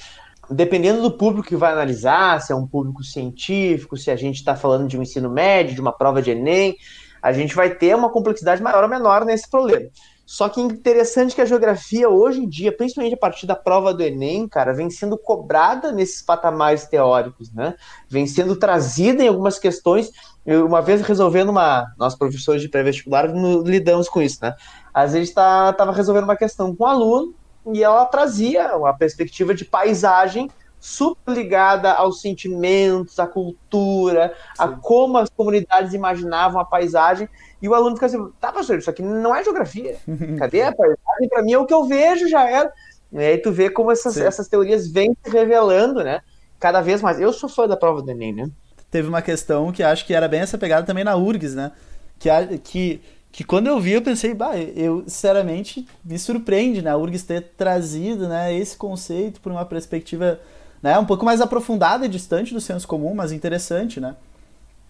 Dependendo 0.49 1.01
do 1.01 1.11
público 1.11 1.47
que 1.47 1.55
vai 1.55 1.73
analisar, 1.73 2.41
se 2.41 2.51
é 2.53 2.55
um 2.55 2.65
público 2.65 3.03
científico, 3.03 3.97
se 3.97 4.09
a 4.09 4.15
gente 4.15 4.35
está 4.35 4.55
falando 4.55 4.87
de 4.87 4.97
um 4.97 5.01
ensino 5.01 5.29
médio, 5.29 5.75
de 5.75 5.81
uma 5.81 5.91
prova 5.91 6.21
de 6.21 6.31
Enem, 6.31 6.75
a 7.21 7.33
gente 7.33 7.53
vai 7.53 7.69
ter 7.75 7.95
uma 7.95 8.09
complexidade 8.09 8.61
maior 8.61 8.83
ou 8.83 8.89
menor 8.89 9.25
nesse 9.25 9.49
problema. 9.49 9.89
Só 10.27 10.49
que 10.49 10.59
interessante 10.59 11.33
que 11.33 11.39
a 11.39 11.45
geografia 11.45 12.09
hoje 12.09 12.41
em 12.41 12.49
dia, 12.49 12.69
principalmente 12.69 13.13
a 13.13 13.17
partir 13.17 13.47
da 13.47 13.55
prova 13.55 13.93
do 13.93 14.03
Enem, 14.03 14.45
cara, 14.45 14.73
vem 14.73 14.89
sendo 14.89 15.17
cobrada 15.17 15.89
nesses 15.89 16.21
patamares 16.21 16.85
teóricos, 16.85 17.49
né? 17.53 17.75
Vem 18.09 18.27
sendo 18.27 18.57
trazida 18.57 19.23
em 19.23 19.29
algumas 19.29 19.57
questões. 19.57 20.11
Eu, 20.45 20.65
uma 20.65 20.81
vez 20.81 21.01
resolvendo 21.01 21.47
uma. 21.47 21.85
Nós, 21.97 22.13
professores 22.13 22.61
de 22.61 22.67
pré-vestibular, 22.67 23.31
lidamos 23.65 24.09
com 24.09 24.21
isso, 24.21 24.39
né? 24.41 24.53
Às 24.93 25.13
vezes 25.13 25.29
estava 25.29 25.71
tá, 25.71 25.89
resolvendo 25.91 26.25
uma 26.25 26.35
questão 26.35 26.75
com 26.75 26.83
um 26.83 26.87
aluno 26.87 27.33
e 27.73 27.83
ela 27.83 28.05
trazia 28.05 28.75
uma 28.75 28.93
perspectiva 28.93 29.53
de 29.53 29.65
paisagem 29.65 30.49
super 30.79 31.33
ligada 31.33 31.91
aos 31.91 32.21
sentimentos, 32.21 33.19
à 33.19 33.27
cultura, 33.27 34.29
Sim. 34.29 34.53
a 34.57 34.67
como 34.69 35.17
as 35.17 35.29
comunidades 35.29 35.93
imaginavam 35.93 36.61
a 36.61 36.65
paisagem. 36.65 37.27
E 37.61 37.67
o 37.67 37.73
aluno 37.73 37.95
fica 37.95 38.05
assim, 38.05 38.31
tá, 38.39 38.51
professor, 38.51 38.77
isso 38.77 38.89
aqui 38.89 39.01
não 39.01 39.35
é 39.35 39.43
geografia. 39.43 39.97
Cadê 40.37 40.61
a 40.61 40.71
paisagem? 40.71 41.29
Para 41.29 41.43
mim 41.43 41.53
é 41.53 41.57
o 41.57 41.65
que 41.65 41.73
eu 41.73 41.85
vejo, 41.85 42.27
já 42.27 42.49
era. 42.49 42.71
E 43.11 43.17
aí 43.19 43.37
tu 43.37 43.51
vê 43.51 43.69
como 43.69 43.91
essas, 43.91 44.17
essas 44.17 44.47
teorias 44.47 44.87
vêm 44.87 45.15
se 45.23 45.31
revelando, 45.31 46.03
né? 46.03 46.21
Cada 46.59 46.81
vez 46.81 47.01
mais. 47.01 47.19
Eu 47.19 47.31
sou 47.33 47.49
fã 47.49 47.67
da 47.67 47.77
prova 47.77 48.01
do 48.01 48.11
Enem, 48.11 48.33
né? 48.33 48.49
Teve 48.91 49.07
uma 49.07 49.21
questão 49.21 49.71
que 49.71 49.83
acho 49.83 50.05
que 50.05 50.13
era 50.13 50.27
bem 50.27 50.41
essa 50.41 50.57
pegada 50.57 50.85
também 50.85 51.03
na 51.03 51.15
URGS, 51.15 51.55
né? 51.55 51.71
Que, 52.19 52.29
que, 52.59 53.01
que 53.37 53.43
quando 53.43 53.67
eu 53.67 53.79
vi, 53.79 53.91
eu 53.91 54.01
pensei, 54.01 54.33
bah, 54.33 54.57
eu 54.57 55.03
sinceramente 55.05 55.87
me 56.03 56.17
surpreende, 56.17 56.81
né? 56.81 56.89
A 56.89 56.97
URGS 56.97 57.21
ter 57.21 57.41
trazido 57.55 58.27
né, 58.27 58.51
esse 58.57 58.75
conceito 58.75 59.39
por 59.39 59.51
uma 59.51 59.63
perspectiva 59.63 60.39
né? 60.81 60.97
Um 60.97 61.05
pouco 61.05 61.25
mais 61.25 61.41
aprofundada 61.41 62.05
e 62.05 62.09
distante 62.09 62.53
do 62.53 62.61
senso 62.61 62.87
comum, 62.87 63.13
mas 63.13 63.31
interessante, 63.31 63.99
né? 63.99 64.15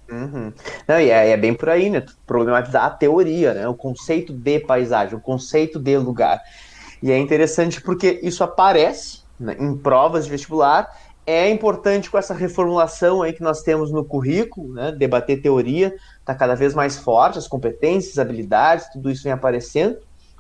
Uhum. 0.10 0.54
Não, 0.88 1.00
e 1.00 1.10
é, 1.10 1.32
é, 1.32 1.38
bem 1.38 1.54
por 1.54 1.70
aí, 1.70 1.90
né? 1.90 2.06
Problematizar 2.26 2.86
a 2.86 2.90
teoria, 2.90 3.54
né? 3.54 3.68
O 3.68 3.74
conceito 3.74 4.32
de 4.32 4.60
paisagem, 4.60 5.16
o 5.16 5.22
conceito 5.22 5.80
de 5.80 5.98
lugar. 5.98 6.42
E 7.02 7.12
é 7.12 7.18
interessante 7.18 7.82
porque 7.82 8.20
isso 8.24 8.44
aparece 8.44 9.20
né, 9.40 9.56
em 9.60 9.76
provas 9.76 10.26
de 10.26 10.32
vestibular. 10.32 10.90
É 11.30 11.50
importante 11.50 12.10
com 12.10 12.18
essa 12.18 12.34
reformulação 12.34 13.22
aí 13.22 13.34
que 13.34 13.44
nós 13.44 13.62
temos 13.62 13.92
no 13.92 14.06
currículo, 14.06 14.74
né? 14.74 14.94
Debater 14.94 15.42
teoria 15.42 15.94
está 16.22 16.34
cada 16.34 16.56
vez 16.56 16.74
mais 16.74 16.98
forte, 16.98 17.38
as 17.38 17.50
competências, 17.50 18.18
habilidades, 18.18 18.88
tudo 18.94 19.12
isso 19.12 19.24
vem 19.24 19.34
aparecendo. 19.34 19.98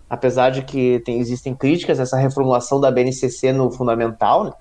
Apesar 0.09 0.49
de 0.49 0.61
que 0.61 1.01
tem, 1.03 1.19
existem 1.19 1.53
críticas, 1.53 1.99
essa 1.99 2.15
reformulação 2.15 2.79
da 2.79 2.89
BNCC 2.89 3.51
no 3.51 3.69
fundamental, 3.69 4.45
né? 4.45 4.53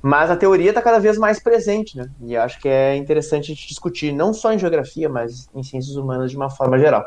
Mas 0.00 0.30
a 0.30 0.36
teoria 0.36 0.70
está 0.70 0.80
cada 0.80 0.98
vez 0.98 1.18
mais 1.18 1.38
presente, 1.38 1.98
né? 1.98 2.08
E 2.22 2.34
acho 2.34 2.58
que 2.60 2.68
é 2.68 2.96
interessante 2.96 3.52
a 3.52 3.54
gente 3.54 3.68
discutir, 3.68 4.10
não 4.10 4.32
só 4.32 4.50
em 4.50 4.58
geografia, 4.58 5.06
mas 5.06 5.50
em 5.54 5.62
ciências 5.62 5.96
humanas 5.96 6.30
de 6.30 6.36
uma 6.38 6.48
forma 6.48 6.78
geral. 6.78 7.04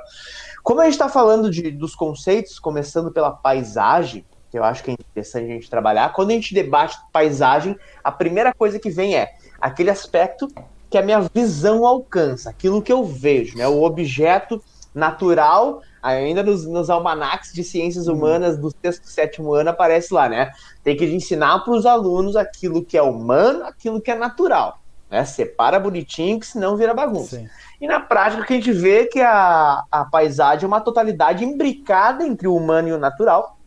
Como 0.61 0.81
a 0.81 0.83
gente 0.83 0.93
está 0.93 1.09
falando 1.09 1.49
de, 1.49 1.71
dos 1.71 1.95
conceitos, 1.95 2.59
começando 2.59 3.11
pela 3.11 3.31
paisagem, 3.31 4.23
que 4.51 4.59
eu 4.59 4.63
acho 4.65 4.83
que 4.83 4.91
é 4.91 4.93
interessante 4.93 5.45
a 5.45 5.53
gente 5.53 5.69
trabalhar, 5.69 6.11
quando 6.11 6.31
a 6.31 6.33
gente 6.33 6.53
debate 6.53 6.97
paisagem, 7.11 7.79
a 8.03 8.11
primeira 8.11 8.53
coisa 8.53 8.77
que 8.77 8.89
vem 8.89 9.15
é 9.15 9.33
aquele 9.59 9.89
aspecto 9.89 10.49
que 10.89 10.97
a 10.97 11.01
minha 11.01 11.21
visão 11.33 11.85
alcança, 11.85 12.49
aquilo 12.49 12.81
que 12.81 12.91
eu 12.91 13.05
vejo, 13.05 13.57
né? 13.57 13.65
O 13.65 13.81
objeto 13.81 14.61
natural 14.93 15.81
ainda 16.03 16.43
nos, 16.43 16.65
nos 16.65 16.89
almanacs 16.89 17.53
de 17.53 17.63
ciências 17.63 18.07
uhum. 18.07 18.15
humanas 18.15 18.57
do 18.57 18.71
sexto, 18.71 19.07
sétimo 19.07 19.53
ano 19.53 19.69
aparece 19.69 20.13
lá, 20.13 20.27
né? 20.27 20.51
Tem 20.83 20.97
que 20.97 21.05
ensinar 21.05 21.59
para 21.59 21.73
os 21.73 21.85
alunos 21.85 22.35
aquilo 22.35 22.83
que 22.83 22.97
é 22.97 23.01
humano, 23.01 23.63
aquilo 23.63 24.01
que 24.01 24.11
é 24.11 24.15
natural. 24.15 24.79
Né? 25.09 25.23
Separa 25.23 25.79
bonitinho, 25.79 26.39
que 26.39 26.47
senão 26.47 26.75
vira 26.75 26.93
bagunça. 26.93 27.37
Sim. 27.37 27.49
E 27.79 27.87
na 27.87 27.99
prática, 27.99 28.41
o 28.41 28.45
que 28.45 28.53
a 28.53 28.55
gente 28.57 28.73
vê 28.73 29.03
é 29.03 29.05
que 29.05 29.21
a, 29.21 29.83
a 29.89 30.05
paisagem 30.05 30.65
é 30.65 30.67
uma 30.67 30.81
totalidade 30.81 31.45
imbricada 31.45 32.25
entre 32.25 32.47
o 32.47 32.55
humano 32.55 32.89
e 32.89 32.93
o 32.93 32.99
natural. 32.99 33.57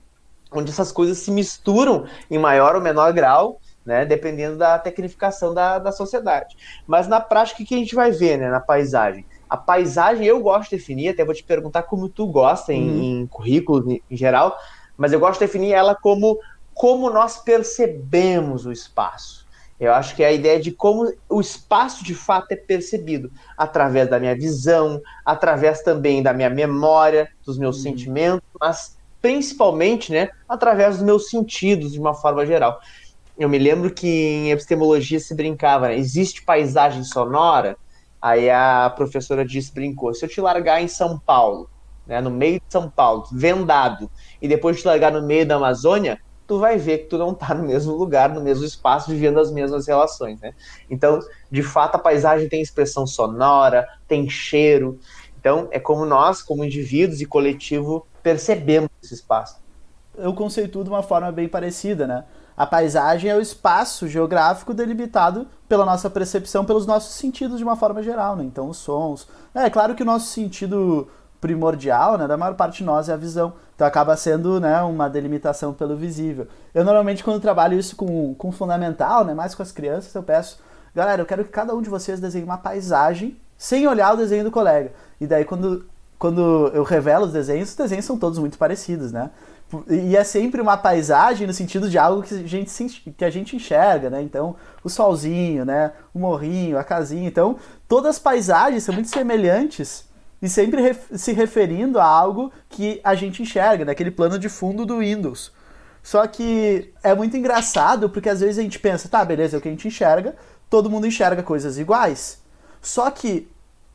Onde 0.54 0.70
essas 0.70 0.92
coisas 0.92 1.18
se 1.18 1.30
misturam 1.30 2.06
em 2.30 2.38
maior 2.38 2.76
ou 2.76 2.80
menor 2.80 3.12
grau, 3.12 3.60
né, 3.84 4.04
dependendo 4.06 4.56
da 4.56 4.78
tecnificação 4.78 5.52
da, 5.52 5.78
da 5.78 5.92
sociedade. 5.92 6.56
Mas 6.86 7.06
na 7.06 7.20
prática, 7.20 7.62
o 7.62 7.66
que 7.66 7.74
a 7.74 7.78
gente 7.78 7.94
vai 7.94 8.10
ver 8.10 8.38
né, 8.38 8.50
na 8.50 8.60
paisagem? 8.60 9.26
A 9.48 9.56
paisagem 9.56 10.24
eu 10.26 10.40
gosto 10.40 10.70
de 10.70 10.76
definir, 10.76 11.10
até 11.10 11.24
vou 11.24 11.34
te 11.34 11.44
perguntar 11.44 11.82
como 11.82 12.08
tu 12.08 12.26
gosta 12.26 12.72
em, 12.72 12.88
uhum. 12.88 13.02
em 13.02 13.26
currículos 13.26 13.86
em, 13.86 14.02
em 14.10 14.16
geral, 14.16 14.56
mas 14.96 15.12
eu 15.12 15.20
gosto 15.20 15.40
de 15.40 15.46
definir 15.46 15.72
ela 15.72 15.94
como 15.94 16.38
como 16.72 17.08
nós 17.08 17.38
percebemos 17.38 18.66
o 18.66 18.72
espaço. 18.72 19.46
Eu 19.78 19.92
acho 19.92 20.14
que 20.14 20.22
é 20.22 20.26
a 20.26 20.32
ideia 20.32 20.60
de 20.60 20.72
como 20.72 21.12
o 21.28 21.40
espaço 21.40 22.04
de 22.04 22.14
fato 22.14 22.50
é 22.52 22.56
percebido 22.56 23.30
através 23.56 24.08
da 24.08 24.18
minha 24.18 24.34
visão, 24.34 25.00
através 25.24 25.82
também 25.82 26.22
da 26.22 26.32
minha 26.32 26.50
memória, 26.50 27.28
dos 27.44 27.58
meus 27.58 27.76
uhum. 27.76 27.82
sentimentos, 27.82 28.48
mas 28.60 28.96
principalmente, 29.24 30.12
né, 30.12 30.28
através 30.46 30.96
dos 30.96 31.06
meus 31.06 31.30
sentidos 31.30 31.92
de 31.92 31.98
uma 31.98 32.12
forma 32.12 32.44
geral. 32.44 32.78
Eu 33.38 33.48
me 33.48 33.56
lembro 33.56 33.90
que 33.90 34.06
em 34.06 34.50
epistemologia 34.50 35.18
se 35.18 35.34
brincava, 35.34 35.88
né? 35.88 35.96
existe 35.96 36.44
paisagem 36.44 37.02
sonora? 37.02 37.74
Aí 38.20 38.50
a 38.50 38.92
professora 38.94 39.42
disse, 39.42 39.72
brincou, 39.72 40.12
se 40.12 40.26
eu 40.26 40.28
te 40.28 40.42
largar 40.42 40.82
em 40.82 40.88
São 40.88 41.18
Paulo, 41.18 41.70
né, 42.06 42.20
no 42.20 42.30
meio 42.30 42.56
de 42.56 42.66
São 42.68 42.90
Paulo, 42.90 43.24
vendado, 43.32 44.10
e 44.42 44.46
depois 44.46 44.78
te 44.78 44.86
largar 44.86 45.10
no 45.10 45.26
meio 45.26 45.46
da 45.46 45.56
Amazônia, 45.56 46.18
tu 46.46 46.58
vai 46.58 46.76
ver 46.76 46.98
que 46.98 47.06
tu 47.06 47.16
não 47.16 47.32
está 47.32 47.54
no 47.54 47.64
mesmo 47.64 47.94
lugar, 47.94 48.28
no 48.28 48.42
mesmo 48.42 48.66
espaço, 48.66 49.10
vivendo 49.10 49.40
as 49.40 49.50
mesmas 49.50 49.86
relações, 49.86 50.38
né? 50.38 50.52
Então, 50.90 51.18
de 51.50 51.62
fato, 51.62 51.94
a 51.94 51.98
paisagem 51.98 52.46
tem 52.46 52.60
expressão 52.60 53.06
sonora, 53.06 53.86
tem 54.06 54.28
cheiro. 54.28 54.98
Então, 55.40 55.66
é 55.70 55.80
como 55.80 56.04
nós, 56.04 56.42
como 56.42 56.62
indivíduos 56.62 57.22
e 57.22 57.26
coletivo, 57.26 58.06
percebemos 58.24 58.90
esse 59.00 59.14
espaço. 59.14 59.62
Eu 60.16 60.34
conceituo 60.34 60.82
de 60.82 60.90
uma 60.90 61.02
forma 61.02 61.30
bem 61.30 61.48
parecida, 61.48 62.06
né? 62.06 62.24
A 62.56 62.66
paisagem 62.66 63.30
é 63.30 63.36
o 63.36 63.40
espaço 63.40 64.08
geográfico 64.08 64.72
delimitado 64.72 65.46
pela 65.68 65.84
nossa 65.84 66.08
percepção, 66.08 66.64
pelos 66.64 66.86
nossos 66.86 67.14
sentidos 67.14 67.58
de 67.58 67.64
uma 67.64 67.76
forma 67.76 68.02
geral, 68.02 68.34
né? 68.36 68.44
Então, 68.44 68.68
os 68.68 68.78
sons. 68.78 69.28
É, 69.54 69.68
claro 69.68 69.94
que 69.94 70.02
o 70.02 70.06
nosso 70.06 70.26
sentido 70.28 71.08
primordial, 71.44 72.16
né, 72.16 72.26
da 72.26 72.38
maior 72.38 72.54
parte 72.54 72.78
de 72.78 72.84
nós 72.84 73.10
é 73.10 73.12
a 73.12 73.18
visão. 73.18 73.52
Então 73.74 73.86
acaba 73.86 74.16
sendo, 74.16 74.58
né, 74.58 74.80
uma 74.80 75.10
delimitação 75.10 75.74
pelo 75.74 75.94
visível. 75.94 76.48
Eu 76.72 76.86
normalmente 76.86 77.22
quando 77.22 77.38
trabalho 77.38 77.78
isso 77.78 77.96
com, 77.96 78.34
com 78.34 78.50
fundamental, 78.50 79.26
né, 79.26 79.34
mais 79.34 79.54
com 79.54 79.62
as 79.62 79.70
crianças, 79.70 80.14
eu 80.14 80.22
peço, 80.22 80.58
galera, 80.94 81.20
eu 81.20 81.26
quero 81.26 81.44
que 81.44 81.50
cada 81.50 81.74
um 81.74 81.82
de 81.82 81.90
vocês 81.90 82.18
desenhe 82.18 82.46
uma 82.46 82.56
paisagem 82.56 83.36
sem 83.58 83.86
olhar 83.86 84.14
o 84.14 84.16
desenho 84.16 84.44
do 84.44 84.50
colega. 84.50 84.92
E 85.20 85.26
daí 85.26 85.44
quando 85.44 85.84
quando 86.24 86.70
eu 86.72 86.84
revelo 86.84 87.26
os 87.26 87.32
desenhos, 87.34 87.68
os 87.68 87.76
desenhos 87.76 88.06
são 88.06 88.18
todos 88.18 88.38
muito 88.38 88.56
parecidos, 88.56 89.12
né? 89.12 89.30
E 89.90 90.16
é 90.16 90.24
sempre 90.24 90.58
uma 90.58 90.74
paisagem 90.74 91.46
no 91.46 91.52
sentido 91.52 91.90
de 91.90 91.98
algo 91.98 92.22
que 92.22 92.34
a 92.34 92.46
gente, 92.46 93.12
que 93.14 93.22
a 93.26 93.28
gente 93.28 93.54
enxerga, 93.54 94.08
né? 94.08 94.22
Então, 94.22 94.56
o 94.82 94.88
solzinho, 94.88 95.66
né? 95.66 95.92
O 96.14 96.18
morrinho, 96.18 96.78
a 96.78 96.82
casinha. 96.82 97.28
Então, 97.28 97.58
todas 97.86 98.16
as 98.16 98.18
paisagens 98.18 98.84
são 98.84 98.94
muito 98.94 99.10
semelhantes 99.10 100.08
e 100.40 100.48
sempre 100.48 100.80
ref 100.80 100.98
se 101.14 101.34
referindo 101.34 102.00
a 102.00 102.06
algo 102.06 102.50
que 102.70 103.02
a 103.04 103.14
gente 103.14 103.42
enxerga, 103.42 103.84
naquele 103.84 104.08
né? 104.08 104.16
plano 104.16 104.38
de 104.38 104.48
fundo 104.48 104.86
do 104.86 105.00
Windows. 105.00 105.52
Só 106.02 106.26
que 106.26 106.90
é 107.02 107.14
muito 107.14 107.36
engraçado 107.36 108.08
porque 108.08 108.30
às 108.30 108.40
vezes 108.40 108.58
a 108.58 108.62
gente 108.62 108.78
pensa, 108.78 109.10
tá, 109.10 109.22
beleza, 109.22 109.56
é 109.56 109.58
o 109.58 109.60
que 109.60 109.68
a 109.68 109.70
gente 109.70 109.88
enxerga, 109.88 110.34
todo 110.70 110.88
mundo 110.88 111.06
enxerga 111.06 111.42
coisas 111.42 111.76
iguais. 111.76 112.42
Só 112.80 113.10
que, 113.10 113.46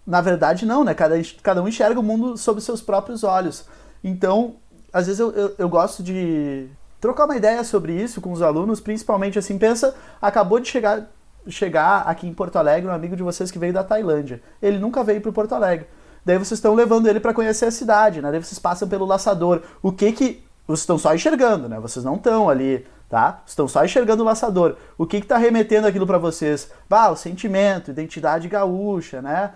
na 0.09 0.21
verdade, 0.21 0.65
não, 0.65 0.83
né? 0.83 0.95
Cada, 0.95 1.15
cada 1.43 1.61
um 1.61 1.67
enxerga 1.67 1.99
o 1.99 2.03
mundo 2.03 2.35
sob 2.35 2.59
seus 2.59 2.81
próprios 2.81 3.23
olhos. 3.23 3.65
Então, 4.03 4.55
às 4.91 5.05
vezes 5.05 5.19
eu, 5.19 5.31
eu, 5.31 5.55
eu 5.55 5.69
gosto 5.69 6.01
de 6.01 6.67
trocar 6.99 7.25
uma 7.25 7.37
ideia 7.37 7.63
sobre 7.63 7.93
isso 7.93 8.19
com 8.19 8.31
os 8.31 8.41
alunos, 8.41 8.79
principalmente 8.79 9.37
assim, 9.37 9.57
pensa, 9.59 9.95
acabou 10.19 10.59
de 10.59 10.67
chegar, 10.67 11.07
chegar 11.47 12.01
aqui 12.07 12.27
em 12.27 12.33
Porto 12.33 12.55
Alegre 12.55 12.89
um 12.89 12.93
amigo 12.93 13.15
de 13.15 13.21
vocês 13.21 13.51
que 13.51 13.59
veio 13.59 13.71
da 13.71 13.83
Tailândia. 13.83 14.41
Ele 14.59 14.79
nunca 14.79 15.03
veio 15.03 15.21
para 15.21 15.31
Porto 15.31 15.53
Alegre. 15.53 15.85
Daí 16.25 16.39
vocês 16.39 16.57
estão 16.57 16.73
levando 16.73 17.07
ele 17.07 17.19
para 17.19 17.33
conhecer 17.33 17.65
a 17.65 17.71
cidade, 17.71 18.19
né? 18.19 18.31
Daí 18.31 18.43
vocês 18.43 18.57
passam 18.57 18.87
pelo 18.87 19.05
laçador. 19.05 19.61
O 19.79 19.91
que 19.91 20.11
que 20.11 20.43
vocês 20.65 20.79
estão 20.81 20.97
só 20.97 21.13
enxergando, 21.13 21.69
né? 21.69 21.79
Vocês 21.79 22.03
não 22.03 22.15
estão 22.15 22.49
ali, 22.49 22.85
tá? 23.07 23.43
Estão 23.45 23.67
só 23.67 23.85
enxergando 23.85 24.23
o 24.23 24.25
laçador. 24.25 24.75
O 24.97 25.05
que 25.05 25.21
que 25.21 25.27
tá 25.27 25.37
remetendo 25.37 25.87
aquilo 25.87 26.07
para 26.07 26.17
vocês? 26.17 26.71
Bah, 26.89 27.09
o 27.09 27.15
sentimento, 27.15 27.91
identidade 27.91 28.47
gaúcha, 28.47 29.21
né? 29.21 29.51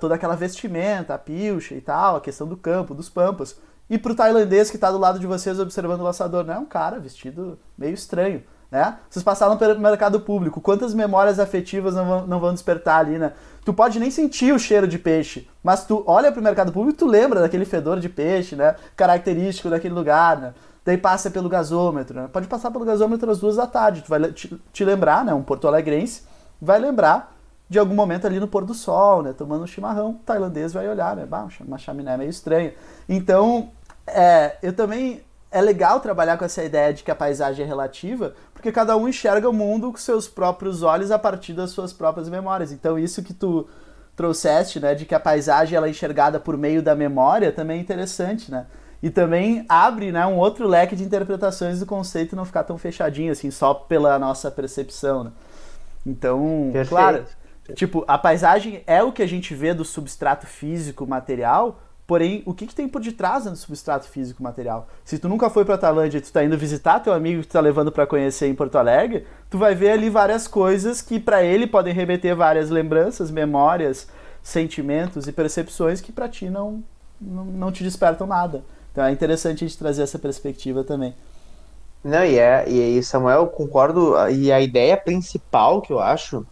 Toda 0.00 0.14
aquela 0.14 0.36
vestimenta, 0.36 1.14
a 1.14 1.18
pilcha 1.18 1.74
e 1.74 1.80
tal, 1.80 2.16
a 2.16 2.20
questão 2.20 2.46
do 2.46 2.56
campo, 2.56 2.94
dos 2.94 3.08
pampas. 3.08 3.56
E 3.90 3.96
pro 3.96 4.14
tailandês 4.14 4.70
que 4.70 4.76
está 4.76 4.90
do 4.90 4.98
lado 4.98 5.18
de 5.18 5.26
vocês 5.26 5.58
observando 5.58 6.00
o 6.00 6.04
laçador, 6.04 6.44
né? 6.44 6.58
Um 6.58 6.66
cara 6.66 6.98
vestido 7.00 7.58
meio 7.76 7.94
estranho, 7.94 8.42
né? 8.70 8.98
Vocês 9.08 9.22
passaram 9.22 9.56
pelo 9.56 9.80
mercado 9.80 10.20
público, 10.20 10.60
quantas 10.60 10.92
memórias 10.92 11.38
afetivas 11.38 11.94
não 11.94 12.06
vão, 12.06 12.26
não 12.26 12.40
vão 12.40 12.52
despertar 12.52 13.00
ali, 13.00 13.18
né? 13.18 13.32
Tu 13.64 13.72
pode 13.72 13.98
nem 13.98 14.10
sentir 14.10 14.52
o 14.52 14.58
cheiro 14.58 14.86
de 14.86 14.98
peixe, 14.98 15.48
mas 15.62 15.86
tu 15.86 16.04
olha 16.06 16.30
pro 16.30 16.42
mercado 16.42 16.70
público 16.70 16.96
e 16.96 16.98
tu 16.98 17.06
lembra 17.06 17.40
daquele 17.40 17.64
fedor 17.64 17.98
de 17.98 18.08
peixe, 18.10 18.54
né? 18.54 18.76
Característico 18.94 19.70
daquele 19.70 19.94
lugar, 19.94 20.38
né? 20.38 20.54
Daí 20.84 20.98
passa 20.98 21.30
pelo 21.30 21.48
gasômetro, 21.48 22.14
né? 22.20 22.28
Pode 22.30 22.46
passar 22.46 22.70
pelo 22.70 22.84
gasômetro 22.84 23.30
às 23.30 23.38
duas 23.40 23.56
da 23.56 23.66
tarde, 23.66 24.02
tu 24.02 24.08
vai 24.08 24.32
te, 24.32 24.54
te 24.72 24.84
lembrar, 24.84 25.24
né? 25.24 25.32
Um 25.32 25.42
porto 25.42 25.66
alegrense 25.66 26.22
vai 26.60 26.78
lembrar 26.78 27.37
de 27.68 27.78
algum 27.78 27.94
momento 27.94 28.26
ali 28.26 28.40
no 28.40 28.48
pôr 28.48 28.64
do 28.64 28.74
sol, 28.74 29.22
né? 29.22 29.32
Tomando 29.32 29.64
um 29.64 29.66
chimarrão, 29.66 30.10
o 30.10 30.14
tailandês 30.14 30.72
vai 30.72 30.88
olhar, 30.88 31.14
né? 31.14 31.26
Bah, 31.26 31.46
uma 31.66 31.78
chaminé 31.78 32.16
meio 32.16 32.30
estranha. 32.30 32.72
Então, 33.08 33.70
é, 34.06 34.56
eu 34.62 34.72
também 34.72 35.22
é 35.50 35.60
legal 35.60 36.00
trabalhar 36.00 36.36
com 36.36 36.44
essa 36.44 36.62
ideia 36.62 36.92
de 36.92 37.02
que 37.02 37.10
a 37.10 37.14
paisagem 37.14 37.64
é 37.64 37.68
relativa, 37.68 38.34
porque 38.52 38.70
cada 38.70 38.96
um 38.96 39.08
enxerga 39.08 39.48
o 39.48 39.52
mundo 39.52 39.90
com 39.90 39.98
seus 39.98 40.28
próprios 40.28 40.82
olhos 40.82 41.10
a 41.10 41.18
partir 41.18 41.54
das 41.54 41.70
suas 41.70 41.92
próprias 41.92 42.28
memórias. 42.28 42.70
Então 42.70 42.98
isso 42.98 43.22
que 43.22 43.32
tu 43.32 43.66
trouxeste, 44.14 44.80
né, 44.80 44.94
de 44.94 45.06
que 45.06 45.14
a 45.14 45.20
paisagem 45.20 45.76
ela 45.76 45.86
é 45.86 45.90
enxergada 45.90 46.40
por 46.40 46.56
meio 46.56 46.82
da 46.82 46.94
memória, 46.94 47.52
também 47.52 47.78
é 47.78 47.80
interessante, 47.80 48.50
né? 48.50 48.66
E 49.00 49.10
também 49.10 49.64
abre, 49.68 50.10
né, 50.10 50.26
um 50.26 50.36
outro 50.36 50.66
leque 50.66 50.96
de 50.96 51.04
interpretações 51.04 51.78
do 51.78 51.86
conceito 51.86 52.34
não 52.34 52.44
ficar 52.44 52.64
tão 52.64 52.76
fechadinho 52.76 53.30
assim, 53.30 53.48
só 53.50 53.72
pela 53.72 54.18
nossa 54.18 54.50
percepção, 54.50 55.24
né? 55.24 55.30
Então, 56.04 56.70
Perfeito. 56.72 56.88
claro, 56.88 57.24
tipo, 57.74 58.04
a 58.06 58.16
paisagem 58.16 58.82
é 58.86 59.02
o 59.02 59.12
que 59.12 59.22
a 59.22 59.26
gente 59.26 59.54
vê 59.54 59.74
do 59.74 59.84
substrato 59.84 60.46
físico 60.46 61.06
material, 61.06 61.80
Porém, 62.08 62.42
o 62.46 62.54
que, 62.54 62.66
que 62.66 62.74
tem 62.74 62.88
por 62.88 63.02
detrás 63.02 63.44
do 63.44 63.54
substrato 63.54 64.08
físico 64.08 64.42
material? 64.42 64.88
Se 65.04 65.18
tu 65.18 65.28
nunca 65.28 65.50
foi 65.50 65.62
para 65.62 65.76
Tailândia 65.76 66.16
e 66.16 66.20
tu 66.22 66.24
está 66.24 66.42
indo 66.42 66.56
visitar 66.56 67.00
teu 67.00 67.12
amigo 67.12 67.42
que 67.42 67.48
tu 67.48 67.52
tá 67.52 67.60
levando 67.60 67.92
para 67.92 68.06
conhecer 68.06 68.46
em 68.46 68.54
Porto 68.54 68.78
Alegre, 68.78 69.26
tu 69.50 69.58
vai 69.58 69.74
ver 69.74 69.90
ali 69.90 70.08
várias 70.08 70.48
coisas 70.48 71.02
que 71.02 71.20
para 71.20 71.44
ele 71.44 71.66
podem 71.66 71.92
remeter 71.92 72.34
várias 72.34 72.70
lembranças, 72.70 73.30
memórias, 73.30 74.08
sentimentos 74.42 75.28
e 75.28 75.32
percepções 75.32 76.00
que 76.00 76.10
para 76.10 76.30
ti 76.30 76.48
não, 76.48 76.82
não, 77.20 77.44
não 77.44 77.70
te 77.70 77.84
despertam 77.84 78.26
nada. 78.26 78.64
Então 78.90 79.04
é 79.04 79.12
interessante 79.12 79.62
a 79.62 79.68
gente 79.68 79.78
trazer 79.78 80.02
essa 80.02 80.18
perspectiva 80.18 80.82
também. 80.82 81.14
Não, 82.02 82.24
e 82.24 82.38
é, 82.38 82.66
e 82.66 83.02
Samuel, 83.02 83.48
concordo, 83.48 84.14
e 84.30 84.50
a 84.50 84.62
ideia 84.62 84.96
principal 84.96 85.82
que 85.82 85.92
eu 85.92 86.00
acho 86.00 86.46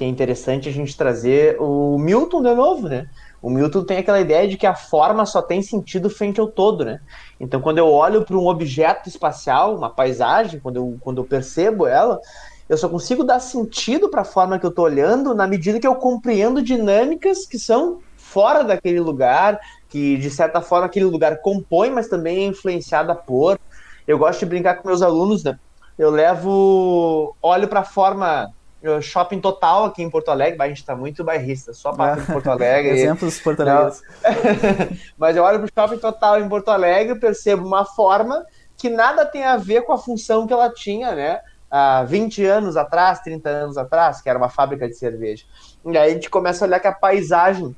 que 0.00 0.04
é 0.04 0.08
interessante 0.08 0.66
a 0.66 0.72
gente 0.72 0.96
trazer 0.96 1.60
o 1.60 1.98
Milton 1.98 2.42
de 2.42 2.54
novo, 2.54 2.88
né? 2.88 3.06
O 3.42 3.50
Milton 3.50 3.84
tem 3.84 3.98
aquela 3.98 4.18
ideia 4.18 4.48
de 4.48 4.56
que 4.56 4.66
a 4.66 4.74
forma 4.74 5.26
só 5.26 5.42
tem 5.42 5.60
sentido 5.60 6.08
frente 6.08 6.40
ao 6.40 6.48
todo, 6.48 6.86
né? 6.86 7.02
Então, 7.38 7.60
quando 7.60 7.76
eu 7.76 7.86
olho 7.86 8.24
para 8.24 8.34
um 8.34 8.46
objeto 8.46 9.10
espacial, 9.10 9.76
uma 9.76 9.90
paisagem, 9.90 10.58
quando 10.58 10.76
eu, 10.76 10.96
quando 11.00 11.20
eu 11.20 11.24
percebo 11.26 11.86
ela, 11.86 12.18
eu 12.66 12.78
só 12.78 12.88
consigo 12.88 13.22
dar 13.22 13.40
sentido 13.40 14.08
para 14.08 14.22
a 14.22 14.24
forma 14.24 14.58
que 14.58 14.64
eu 14.64 14.70
estou 14.70 14.86
olhando 14.86 15.34
na 15.34 15.46
medida 15.46 15.78
que 15.78 15.86
eu 15.86 15.94
compreendo 15.96 16.62
dinâmicas 16.62 17.44
que 17.44 17.58
são 17.58 17.98
fora 18.16 18.64
daquele 18.64 19.00
lugar, 19.00 19.60
que 19.86 20.16
de 20.16 20.30
certa 20.30 20.62
forma 20.62 20.86
aquele 20.86 21.04
lugar 21.04 21.42
compõe, 21.42 21.90
mas 21.90 22.08
também 22.08 22.38
é 22.38 22.46
influenciada 22.46 23.14
por. 23.14 23.60
Eu 24.08 24.16
gosto 24.16 24.40
de 24.40 24.46
brincar 24.46 24.76
com 24.76 24.88
meus 24.88 25.02
alunos, 25.02 25.44
né? 25.44 25.58
Eu 25.98 26.08
levo, 26.08 27.36
olho 27.42 27.68
para 27.68 27.80
a 27.80 27.84
forma 27.84 28.50
shopping 29.02 29.40
total 29.40 29.84
aqui 29.84 30.02
em 30.02 30.08
Porto 30.08 30.30
Alegre, 30.30 30.60
a 30.60 30.68
gente 30.68 30.84
tá 30.84 30.96
muito 30.96 31.22
bairrista, 31.22 31.72
só 31.72 31.92
para 31.92 32.16
Porto 32.22 32.50
Alegre. 32.50 32.92
Exemplos 32.98 33.38
portugueses. 33.40 34.02
Mas 35.18 35.36
eu 35.36 35.42
olho 35.42 35.60
pro 35.60 35.68
shopping 35.74 35.98
total 35.98 36.40
em 36.40 36.48
Porto 36.48 36.70
Alegre 36.70 37.18
percebo 37.18 37.66
uma 37.66 37.84
forma 37.84 38.44
que 38.76 38.88
nada 38.88 39.26
tem 39.26 39.44
a 39.44 39.58
ver 39.58 39.82
com 39.82 39.92
a 39.92 39.98
função 39.98 40.46
que 40.46 40.52
ela 40.52 40.70
tinha, 40.70 41.14
né? 41.14 41.40
Há 41.70 42.02
20 42.04 42.44
anos 42.46 42.76
atrás, 42.76 43.20
30 43.20 43.48
anos 43.48 43.76
atrás, 43.76 44.22
que 44.22 44.28
era 44.28 44.38
uma 44.38 44.48
fábrica 44.48 44.88
de 44.88 44.94
cerveja. 44.94 45.44
E 45.84 45.96
aí 45.96 46.10
a 46.10 46.14
gente 46.14 46.30
começa 46.30 46.64
a 46.64 46.66
olhar 46.66 46.80
que 46.80 46.88
a 46.88 46.92
paisagem 46.92 47.76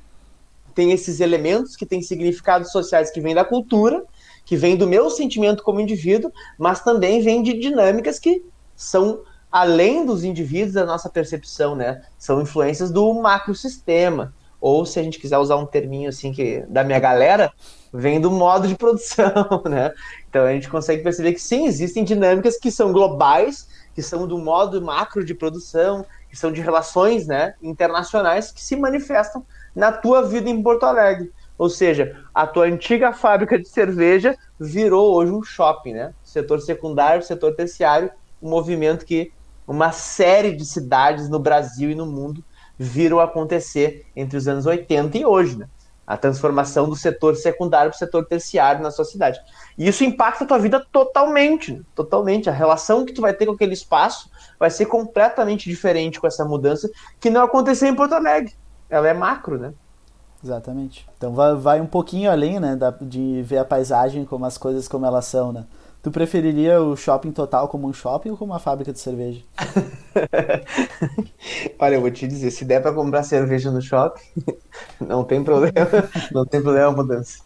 tem 0.73 0.91
esses 0.91 1.19
elementos 1.19 1.75
que 1.75 1.85
têm 1.85 2.01
significados 2.01 2.71
sociais 2.71 3.11
que 3.11 3.21
vêm 3.21 3.35
da 3.35 3.45
cultura, 3.45 4.03
que 4.45 4.55
vêm 4.55 4.75
do 4.75 4.87
meu 4.87 5.09
sentimento 5.09 5.61
como 5.61 5.79
indivíduo, 5.79 6.31
mas 6.57 6.81
também 6.81 7.21
vêm 7.21 7.43
de 7.43 7.53
dinâmicas 7.53 8.17
que 8.17 8.43
são 8.75 9.21
além 9.53 10.03
dos 10.03 10.23
indivíduos 10.23 10.73
da 10.73 10.83
nossa 10.83 11.07
percepção, 11.07 11.75
né? 11.75 12.01
São 12.17 12.41
influências 12.41 12.89
do 12.89 13.13
macrosistema, 13.13 14.33
ou 14.59 14.83
se 14.83 14.99
a 14.99 15.03
gente 15.03 15.19
quiser 15.19 15.37
usar 15.37 15.57
um 15.57 15.65
terminho 15.65 16.09
assim 16.09 16.31
que 16.31 16.61
da 16.67 16.83
minha 16.83 16.99
galera, 16.99 17.53
vem 17.93 18.19
do 18.19 18.31
modo 18.31 18.67
de 18.67 18.75
produção, 18.75 19.61
né? 19.69 19.93
Então 20.27 20.43
a 20.43 20.51
gente 20.51 20.67
consegue 20.67 21.03
perceber 21.03 21.33
que 21.33 21.39
sim, 21.39 21.67
existem 21.67 22.03
dinâmicas 22.03 22.57
que 22.57 22.71
são 22.71 22.91
globais, 22.91 23.67
que 23.93 24.01
são 24.01 24.25
do 24.27 24.39
modo 24.39 24.81
macro 24.81 25.23
de 25.23 25.35
produção, 25.35 26.03
que 26.27 26.35
são 26.35 26.51
de 26.51 26.59
relações, 26.59 27.27
né, 27.27 27.53
internacionais 27.61 28.51
que 28.51 28.59
se 28.59 28.75
manifestam 28.75 29.45
na 29.75 29.91
tua 29.91 30.23
vida 30.23 30.49
em 30.49 30.63
Porto 30.63 30.83
Alegre. 30.83 31.31
Ou 31.59 31.69
seja, 31.69 32.19
a 32.33 32.47
tua 32.47 32.65
antiga 32.65 33.13
fábrica 33.13 33.59
de 33.59 33.69
cerveja 33.69 34.35
virou 34.59 35.13
hoje 35.13 35.31
um 35.31 35.43
shopping, 35.43 35.93
né? 35.93 36.13
Setor 36.23 36.59
secundário, 36.59 37.21
setor 37.21 37.53
terciário, 37.53 38.09
um 38.41 38.49
movimento 38.49 39.05
que 39.05 39.31
uma 39.67 39.91
série 39.91 40.55
de 40.55 40.65
cidades 40.65 41.29
no 41.29 41.39
Brasil 41.39 41.89
e 41.89 41.95
no 41.95 42.05
mundo 42.05 42.43
viram 42.77 43.19
acontecer 43.19 44.05
entre 44.15 44.37
os 44.37 44.47
anos 44.47 44.65
80 44.65 45.17
e 45.17 45.25
hoje, 45.25 45.57
né? 45.57 45.67
A 46.05 46.17
transformação 46.17 46.89
do 46.89 46.97
setor 46.97 47.35
secundário 47.37 47.89
para 47.89 47.95
o 47.95 47.99
setor 47.99 48.25
terciário 48.25 48.83
na 48.83 48.91
sua 48.91 49.05
cidade. 49.05 49.39
E 49.77 49.87
isso 49.87 50.03
impacta 50.03 50.43
a 50.43 50.47
tua 50.47 50.59
vida 50.59 50.85
totalmente, 50.91 51.71
né? 51.71 51.81
totalmente. 51.95 52.49
A 52.49 52.53
relação 52.53 53.05
que 53.05 53.13
tu 53.13 53.21
vai 53.21 53.33
ter 53.33 53.45
com 53.45 53.53
aquele 53.53 53.73
espaço 53.73 54.29
vai 54.59 54.69
ser 54.69 54.87
completamente 54.87 55.69
diferente 55.69 56.19
com 56.19 56.27
essa 56.27 56.43
mudança 56.43 56.89
que 57.21 57.29
não 57.29 57.43
aconteceu 57.43 57.87
em 57.87 57.95
Porto 57.95 58.13
Alegre. 58.15 58.53
Ela 58.89 59.07
é 59.07 59.13
macro, 59.13 59.57
né? 59.57 59.73
Exatamente. 60.43 61.07
Então 61.17 61.33
vai, 61.33 61.55
vai 61.55 61.81
um 61.81 61.85
pouquinho 61.85 62.29
além, 62.29 62.59
né, 62.59 62.75
da, 62.75 62.91
de 62.91 63.41
ver 63.43 63.59
a 63.59 63.65
paisagem 63.65 64.25
como 64.25 64.45
as 64.45 64.57
coisas 64.57 64.89
como 64.89 65.05
elas 65.05 65.23
são, 65.25 65.53
né? 65.53 65.65
Tu 66.03 66.11
preferiria 66.11 66.81
o 66.81 66.97
shopping 66.97 67.31
total 67.31 67.69
como 67.69 67.87
um 67.87 67.93
shopping 67.93 68.31
ou 68.31 68.37
como 68.37 68.51
uma 68.51 68.59
fábrica 68.59 68.91
de 68.91 68.99
cerveja? 68.99 69.41
Olha, 71.79 71.95
eu 71.95 72.01
vou 72.01 72.11
te 72.11 72.27
dizer, 72.27 72.51
se 72.51 72.65
der 72.65 72.81
para 72.81 72.91
comprar 72.91 73.23
cerveja 73.23 73.71
no 73.71 73.81
shopping, 73.81 74.21
não 74.99 75.23
tem 75.23 75.41
problema, 75.41 75.71
não 76.33 76.45
tem 76.45 76.61
problema 76.61 76.91
mudança. 76.91 77.41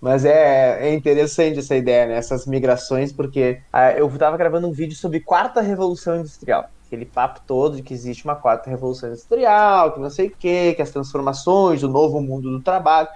Mas 0.00 0.24
é, 0.24 0.88
é 0.88 0.94
interessante 0.94 1.58
essa 1.58 1.74
ideia, 1.74 2.06
né? 2.06 2.14
Essas 2.14 2.46
migrações, 2.46 3.12
porque 3.12 3.60
ah, 3.72 3.90
eu 3.90 4.06
estava 4.06 4.36
gravando 4.36 4.68
um 4.68 4.72
vídeo 4.72 4.94
sobre 4.94 5.18
quarta 5.18 5.60
revolução 5.60 6.20
industrial. 6.20 6.70
Aquele 6.86 7.06
papo 7.06 7.40
todo 7.44 7.74
de 7.74 7.82
que 7.82 7.92
existe 7.92 8.24
uma 8.24 8.36
quarta 8.36 8.70
revolução 8.70 9.08
industrial, 9.08 9.92
que 9.92 9.98
não 9.98 10.10
sei 10.10 10.28
o 10.28 10.36
quê, 10.38 10.74
que 10.76 10.82
as 10.82 10.92
transformações, 10.92 11.82
o 11.82 11.88
novo 11.88 12.20
mundo 12.20 12.52
do 12.52 12.62
trabalho. 12.62 13.08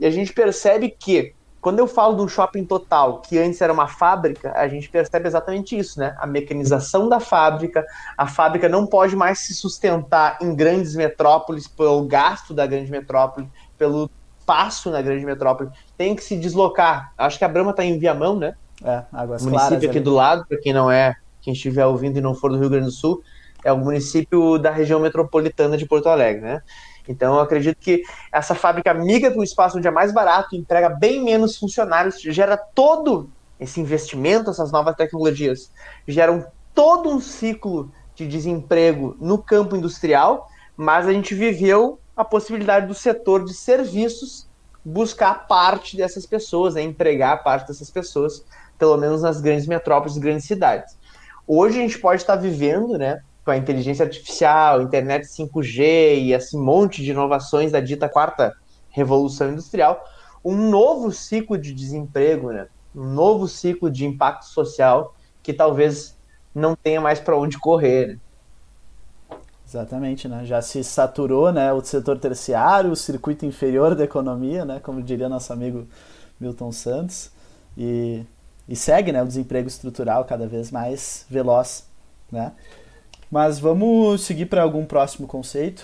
E 0.00 0.06
a 0.06 0.10
gente 0.10 0.32
percebe 0.32 0.88
que 0.88 1.34
quando 1.62 1.78
eu 1.78 1.86
falo 1.86 2.16
de 2.16 2.22
um 2.22 2.28
shopping 2.28 2.64
total, 2.64 3.20
que 3.20 3.38
antes 3.38 3.60
era 3.60 3.72
uma 3.72 3.86
fábrica, 3.86 4.52
a 4.56 4.66
gente 4.66 4.90
percebe 4.90 5.28
exatamente 5.28 5.78
isso, 5.78 6.00
né? 6.00 6.16
A 6.18 6.26
mecanização 6.26 7.08
da 7.08 7.20
fábrica, 7.20 7.86
a 8.18 8.26
fábrica 8.26 8.68
não 8.68 8.84
pode 8.84 9.14
mais 9.14 9.38
se 9.38 9.54
sustentar 9.54 10.38
em 10.42 10.56
grandes 10.56 10.96
metrópoles 10.96 11.68
pelo 11.68 12.04
gasto 12.04 12.52
da 12.52 12.66
grande 12.66 12.90
metrópole, 12.90 13.48
pelo 13.78 14.10
passo 14.44 14.90
na 14.90 15.00
grande 15.00 15.24
metrópole, 15.24 15.70
tem 15.96 16.16
que 16.16 16.24
se 16.24 16.36
deslocar. 16.36 17.12
Acho 17.16 17.38
que 17.38 17.44
a 17.44 17.48
Brama 17.48 17.70
está 17.70 17.84
em 17.84 17.96
Viamão, 17.96 18.36
né? 18.36 18.54
É, 18.84 19.04
Águas 19.12 19.42
município 19.42 19.68
Claras, 19.68 19.84
aqui 19.84 19.98
ali. 19.98 20.00
do 20.00 20.14
lado, 20.14 20.44
para 20.48 20.58
quem 20.58 20.72
não 20.72 20.90
é, 20.90 21.14
quem 21.40 21.52
estiver 21.52 21.86
ouvindo 21.86 22.18
e 22.18 22.20
não 22.20 22.34
for 22.34 22.50
do 22.50 22.58
Rio 22.58 22.70
Grande 22.70 22.86
do 22.86 22.92
Sul, 22.92 23.22
é 23.64 23.72
o 23.72 23.78
município 23.78 24.58
da 24.58 24.72
região 24.72 24.98
metropolitana 24.98 25.76
de 25.76 25.86
Porto 25.86 26.08
Alegre, 26.08 26.40
né? 26.42 26.62
Então, 27.08 27.34
eu 27.34 27.40
acredito 27.40 27.76
que 27.78 28.02
essa 28.30 28.54
fábrica 28.54 28.94
migra 28.94 29.30
para 29.30 29.40
um 29.40 29.44
espaço 29.44 29.78
onde 29.78 29.88
é 29.88 29.90
mais 29.90 30.12
barato, 30.12 30.54
emprega 30.54 30.88
bem 30.88 31.22
menos 31.22 31.56
funcionários, 31.56 32.20
gera 32.20 32.56
todo 32.56 33.30
esse 33.58 33.80
investimento, 33.80 34.50
essas 34.50 34.72
novas 34.72 34.94
tecnologias, 34.96 35.70
geram 36.06 36.44
todo 36.74 37.08
um 37.08 37.20
ciclo 37.20 37.90
de 38.14 38.26
desemprego 38.26 39.16
no 39.20 39.38
campo 39.38 39.76
industrial, 39.76 40.48
mas 40.76 41.06
a 41.06 41.12
gente 41.12 41.34
viveu 41.34 41.98
a 42.16 42.24
possibilidade 42.24 42.86
do 42.86 42.94
setor 42.94 43.44
de 43.44 43.54
serviços 43.54 44.46
buscar 44.84 45.46
parte 45.46 45.96
dessas 45.96 46.26
pessoas, 46.26 46.74
né, 46.74 46.82
empregar 46.82 47.42
parte 47.42 47.68
dessas 47.68 47.90
pessoas, 47.90 48.44
pelo 48.78 48.96
menos 48.96 49.22
nas 49.22 49.40
grandes 49.40 49.66
metrópoles, 49.66 50.18
grandes 50.18 50.44
cidades. 50.44 50.96
Hoje 51.46 51.78
a 51.78 51.82
gente 51.82 51.98
pode 51.98 52.20
estar 52.20 52.36
vivendo, 52.36 52.98
né, 52.98 53.22
com 53.44 53.50
a 53.50 53.56
inteligência 53.56 54.04
artificial, 54.04 54.82
internet 54.82 55.26
5G 55.26 56.18
e 56.18 56.32
esse 56.32 56.56
monte 56.56 57.02
de 57.02 57.10
inovações 57.10 57.72
da 57.72 57.80
dita 57.80 58.08
quarta 58.08 58.54
revolução 58.90 59.50
industrial, 59.50 60.04
um 60.44 60.56
novo 60.56 61.10
ciclo 61.10 61.58
de 61.58 61.72
desemprego, 61.72 62.52
né? 62.52 62.68
um 62.94 63.04
novo 63.04 63.48
ciclo 63.48 63.90
de 63.90 64.04
impacto 64.04 64.44
social 64.44 65.14
que 65.42 65.52
talvez 65.52 66.16
não 66.54 66.76
tenha 66.76 67.00
mais 67.00 67.18
para 67.18 67.36
onde 67.36 67.58
correr. 67.58 68.08
Né? 68.08 68.18
Exatamente, 69.66 70.28
né? 70.28 70.44
Já 70.44 70.60
se 70.60 70.84
saturou, 70.84 71.50
né, 71.50 71.72
o 71.72 71.80
setor 71.82 72.18
terciário, 72.18 72.90
o 72.90 72.96
circuito 72.96 73.46
inferior 73.46 73.94
da 73.94 74.04
economia, 74.04 74.66
né, 74.66 74.78
como 74.80 75.02
diria 75.02 75.30
nosso 75.30 75.50
amigo 75.50 75.86
Milton 76.38 76.70
Santos, 76.70 77.30
e, 77.76 78.22
e 78.68 78.76
segue, 78.76 79.12
né, 79.12 79.22
o 79.22 79.26
desemprego 79.26 79.66
estrutural 79.66 80.26
cada 80.26 80.46
vez 80.46 80.70
mais 80.70 81.24
veloz, 81.30 81.88
né? 82.30 82.52
Mas 83.32 83.58
vamos 83.58 84.20
seguir 84.20 84.44
para 84.44 84.62
algum 84.62 84.84
próximo 84.84 85.26
conceito? 85.26 85.82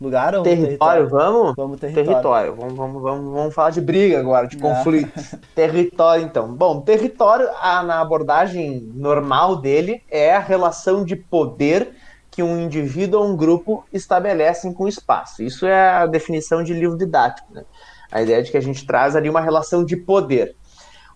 Lugar 0.00 0.36
ou 0.36 0.44
território? 0.44 0.68
território? 0.68 1.08
Vamos? 1.08 1.54
Vamos 1.56 1.80
território. 1.80 2.08
território. 2.08 2.54
Vamos, 2.54 2.74
vamos, 2.74 3.02
vamos, 3.02 3.34
vamos 3.34 3.54
falar 3.54 3.70
de 3.70 3.80
briga 3.80 4.20
agora, 4.20 4.46
de 4.46 4.56
conflito. 4.56 5.10
território, 5.52 6.24
então. 6.24 6.46
Bom, 6.54 6.80
território, 6.82 7.48
a, 7.60 7.82
na 7.82 8.00
abordagem 8.00 8.88
normal 8.94 9.56
dele, 9.56 10.00
é 10.08 10.36
a 10.36 10.38
relação 10.38 11.04
de 11.04 11.16
poder 11.16 11.90
que 12.30 12.40
um 12.40 12.60
indivíduo 12.60 13.20
ou 13.20 13.26
um 13.30 13.36
grupo 13.36 13.84
estabelecem 13.92 14.72
com 14.72 14.84
o 14.84 14.88
espaço. 14.88 15.42
Isso 15.42 15.66
é 15.66 15.88
a 15.88 16.06
definição 16.06 16.62
de 16.62 16.72
livro 16.72 16.96
didático. 16.96 17.52
Né? 17.52 17.64
A 18.12 18.22
ideia 18.22 18.44
de 18.44 18.52
que 18.52 18.56
a 18.56 18.62
gente 18.62 18.86
traz 18.86 19.16
ali 19.16 19.28
uma 19.28 19.40
relação 19.40 19.84
de 19.84 19.96
poder. 19.96 20.54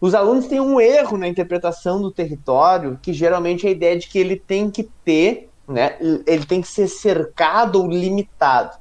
Os 0.00 0.14
alunos 0.14 0.46
têm 0.46 0.59
um 0.59 0.80
erro 0.80 1.16
na 1.16 1.28
interpretação 1.28 2.00
do 2.00 2.11
território, 2.11 2.98
que 3.00 3.12
geralmente 3.12 3.66
é 3.66 3.68
a 3.68 3.72
ideia 3.72 3.96
de 3.96 4.09
que 4.09 4.18
ele 4.18 4.35
tem 4.35 4.68
que 4.68 4.83
ter, 5.04 5.49
né, 5.70 5.96
ele 6.26 6.44
tem 6.44 6.61
que 6.61 6.68
ser 6.68 6.88
cercado 6.88 7.80
ou 7.80 7.88
limitado. 7.88 8.76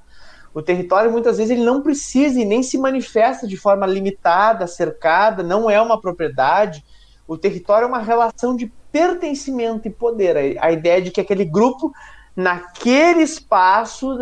O 0.54 0.62
território 0.62 1.12
muitas 1.12 1.38
vezes 1.38 1.52
ele 1.52 1.64
não 1.64 1.82
precisa 1.82 2.40
e 2.40 2.46
nem 2.46 2.64
se 2.64 2.78
manifesta 2.78 3.48
de 3.48 3.56
forma 3.56 3.86
limitada, 3.86 4.66
cercada, 4.66 5.44
não 5.44 5.70
é 5.70 5.80
uma 5.80 6.02
propriedade. 6.02 6.84
O 7.28 7.38
território 7.38 7.86
é 7.86 7.88
uma 7.88 8.00
relação 8.00 8.56
de 8.56 8.72
pertencimento 8.92 9.88
e 9.88 9.92
poder. 9.92 10.58
A 10.60 10.72
ideia 10.72 11.02
de 11.02 11.12
que 11.12 11.22
aquele 11.22 11.46
grupo 11.46 11.94
naquele 12.36 13.22
espaço 13.22 14.18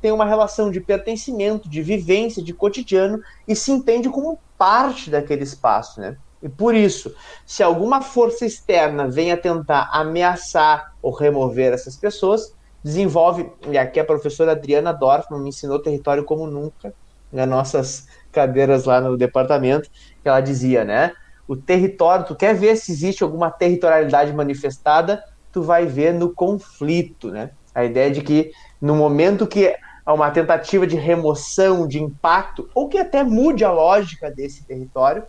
tem 0.00 0.12
uma 0.12 0.24
relação 0.24 0.70
de 0.70 0.80
pertencimento, 0.80 1.68
de 1.68 1.82
vivência, 1.82 2.42
de 2.42 2.54
cotidiano 2.54 3.20
e 3.46 3.54
se 3.54 3.70
entende 3.70 4.08
como 4.08 4.38
parte 4.56 5.10
daquele 5.10 5.42
espaço, 5.42 6.00
né? 6.00 6.16
E 6.42 6.48
por 6.48 6.74
isso, 6.74 7.14
se 7.44 7.62
alguma 7.62 8.00
força 8.00 8.46
externa 8.46 9.08
vem 9.08 9.32
a 9.32 9.36
tentar 9.36 9.90
ameaçar 9.92 10.92
ou 11.02 11.12
remover 11.12 11.72
essas 11.72 11.96
pessoas, 11.96 12.54
desenvolve, 12.82 13.50
e 13.68 13.76
aqui 13.76 13.98
a 13.98 14.04
professora 14.04 14.52
Adriana 14.52 14.92
Dorfman 14.92 15.40
me 15.40 15.48
ensinou 15.48 15.82
território 15.82 16.24
como 16.24 16.46
nunca, 16.46 16.94
nas 17.32 17.48
nossas 17.48 18.06
cadeiras 18.32 18.84
lá 18.84 19.00
no 19.00 19.16
departamento, 19.16 19.90
que 20.22 20.28
ela 20.28 20.40
dizia, 20.40 20.84
né? 20.84 21.12
O 21.46 21.56
território, 21.56 22.24
tu 22.24 22.34
quer 22.34 22.54
ver 22.54 22.76
se 22.76 22.92
existe 22.92 23.22
alguma 23.22 23.50
territorialidade 23.50 24.32
manifestada, 24.32 25.22
tu 25.52 25.62
vai 25.62 25.86
ver 25.86 26.12
no 26.14 26.32
conflito, 26.32 27.30
né? 27.30 27.50
A 27.74 27.84
ideia 27.84 28.10
de 28.10 28.22
que 28.22 28.50
no 28.80 28.94
momento 28.94 29.46
que 29.46 29.74
há 30.04 30.12
uma 30.12 30.30
tentativa 30.30 30.86
de 30.86 30.96
remoção, 30.96 31.86
de 31.86 32.02
impacto, 32.02 32.68
ou 32.74 32.88
que 32.88 32.98
até 32.98 33.22
mude 33.22 33.64
a 33.64 33.72
lógica 33.72 34.30
desse 34.30 34.66
território, 34.66 35.24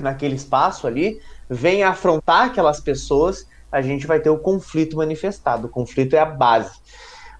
naquele 0.00 0.34
espaço 0.34 0.86
ali, 0.86 1.20
venha 1.48 1.88
afrontar 1.88 2.46
aquelas 2.46 2.80
pessoas, 2.80 3.46
a 3.70 3.80
gente 3.80 4.06
vai 4.06 4.20
ter 4.20 4.30
o 4.30 4.38
conflito 4.38 4.96
manifestado. 4.96 5.66
O 5.66 5.70
conflito 5.70 6.14
é 6.14 6.18
a 6.18 6.26
base. 6.26 6.78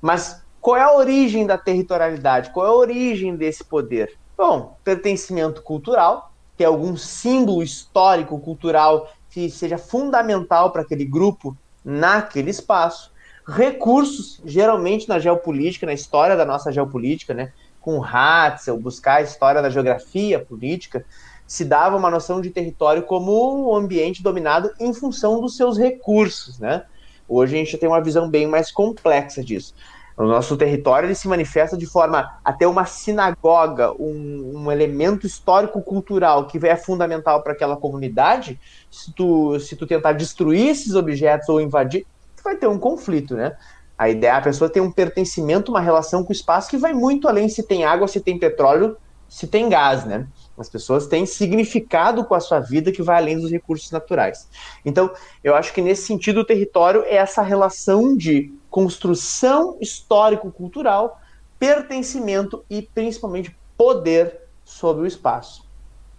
Mas 0.00 0.42
qual 0.60 0.76
é 0.76 0.82
a 0.82 0.94
origem 0.94 1.46
da 1.46 1.58
territorialidade? 1.58 2.50
Qual 2.50 2.66
é 2.66 2.70
a 2.70 2.74
origem 2.74 3.36
desse 3.36 3.64
poder? 3.64 4.16
Bom, 4.36 4.76
pertencimento 4.82 5.62
cultural, 5.62 6.32
que 6.56 6.64
é 6.64 6.66
algum 6.66 6.96
símbolo 6.96 7.62
histórico, 7.62 8.38
cultural 8.38 9.12
que 9.30 9.50
seja 9.50 9.78
fundamental 9.78 10.70
para 10.70 10.82
aquele 10.82 11.04
grupo 11.04 11.56
naquele 11.84 12.50
espaço. 12.50 13.12
Recursos, 13.46 14.40
geralmente 14.44 15.08
na 15.08 15.18
geopolítica, 15.18 15.84
na 15.84 15.92
história 15.92 16.36
da 16.36 16.44
nossa 16.44 16.70
geopolítica, 16.70 17.34
né? 17.34 17.52
com 17.82 18.02
Hatzel, 18.02 18.78
buscar 18.78 19.16
a 19.16 19.22
história 19.22 19.60
da 19.60 19.68
geografia 19.68 20.38
política, 20.38 21.04
se 21.52 21.66
dava 21.66 21.98
uma 21.98 22.10
noção 22.10 22.40
de 22.40 22.48
território 22.48 23.02
como 23.02 23.68
um 23.68 23.76
ambiente 23.76 24.22
dominado 24.22 24.70
em 24.80 24.94
função 24.94 25.38
dos 25.38 25.54
seus 25.54 25.76
recursos, 25.76 26.58
né? 26.58 26.84
Hoje 27.28 27.54
a 27.54 27.58
gente 27.58 27.76
tem 27.76 27.86
uma 27.86 28.00
visão 28.00 28.26
bem 28.26 28.46
mais 28.46 28.72
complexa 28.72 29.44
disso. 29.44 29.74
O 30.16 30.24
nosso 30.24 30.56
território 30.56 31.06
ele 31.06 31.14
se 31.14 31.28
manifesta 31.28 31.76
de 31.76 31.84
forma 31.84 32.40
até 32.42 32.66
uma 32.66 32.86
sinagoga, 32.86 33.92
um, 34.00 34.62
um 34.64 34.72
elemento 34.72 35.26
histórico-cultural 35.26 36.46
que 36.46 36.56
é 36.66 36.74
fundamental 36.74 37.42
para 37.42 37.52
aquela 37.52 37.76
comunidade. 37.76 38.58
Se 38.90 39.12
tu, 39.12 39.60
se 39.60 39.76
tu 39.76 39.86
tentar 39.86 40.12
destruir 40.12 40.70
esses 40.70 40.94
objetos 40.94 41.50
ou 41.50 41.60
invadir, 41.60 42.06
tu 42.34 42.42
vai 42.42 42.56
ter 42.56 42.66
um 42.66 42.78
conflito, 42.78 43.34
né? 43.34 43.54
A 43.98 44.08
ideia, 44.08 44.38
a 44.38 44.40
pessoa 44.40 44.70
tem 44.70 44.80
um 44.80 44.90
pertencimento, 44.90 45.70
uma 45.70 45.82
relação 45.82 46.24
com 46.24 46.30
o 46.30 46.32
espaço 46.32 46.70
que 46.70 46.78
vai 46.78 46.94
muito 46.94 47.28
além 47.28 47.46
se 47.50 47.62
tem 47.62 47.84
água, 47.84 48.08
se 48.08 48.22
tem 48.22 48.38
petróleo, 48.38 48.96
se 49.28 49.46
tem 49.46 49.68
gás, 49.68 50.06
né? 50.06 50.26
As 50.62 50.70
pessoas 50.70 51.06
têm 51.06 51.26
significado 51.26 52.24
com 52.24 52.34
a 52.34 52.40
sua 52.40 52.60
vida 52.60 52.90
que 52.90 53.02
vai 53.02 53.16
além 53.16 53.38
dos 53.38 53.50
recursos 53.50 53.90
naturais. 53.90 54.48
Então, 54.84 55.10
eu 55.42 55.54
acho 55.54 55.72
que 55.74 55.82
nesse 55.82 56.06
sentido 56.06 56.40
o 56.40 56.44
território 56.44 57.02
é 57.04 57.16
essa 57.16 57.42
relação 57.42 58.16
de 58.16 58.52
construção 58.70 59.76
histórico-cultural, 59.80 61.20
pertencimento 61.58 62.64
e 62.70 62.82
principalmente 62.82 63.54
poder 63.76 64.40
sobre 64.64 65.02
o 65.02 65.06
espaço. 65.06 65.64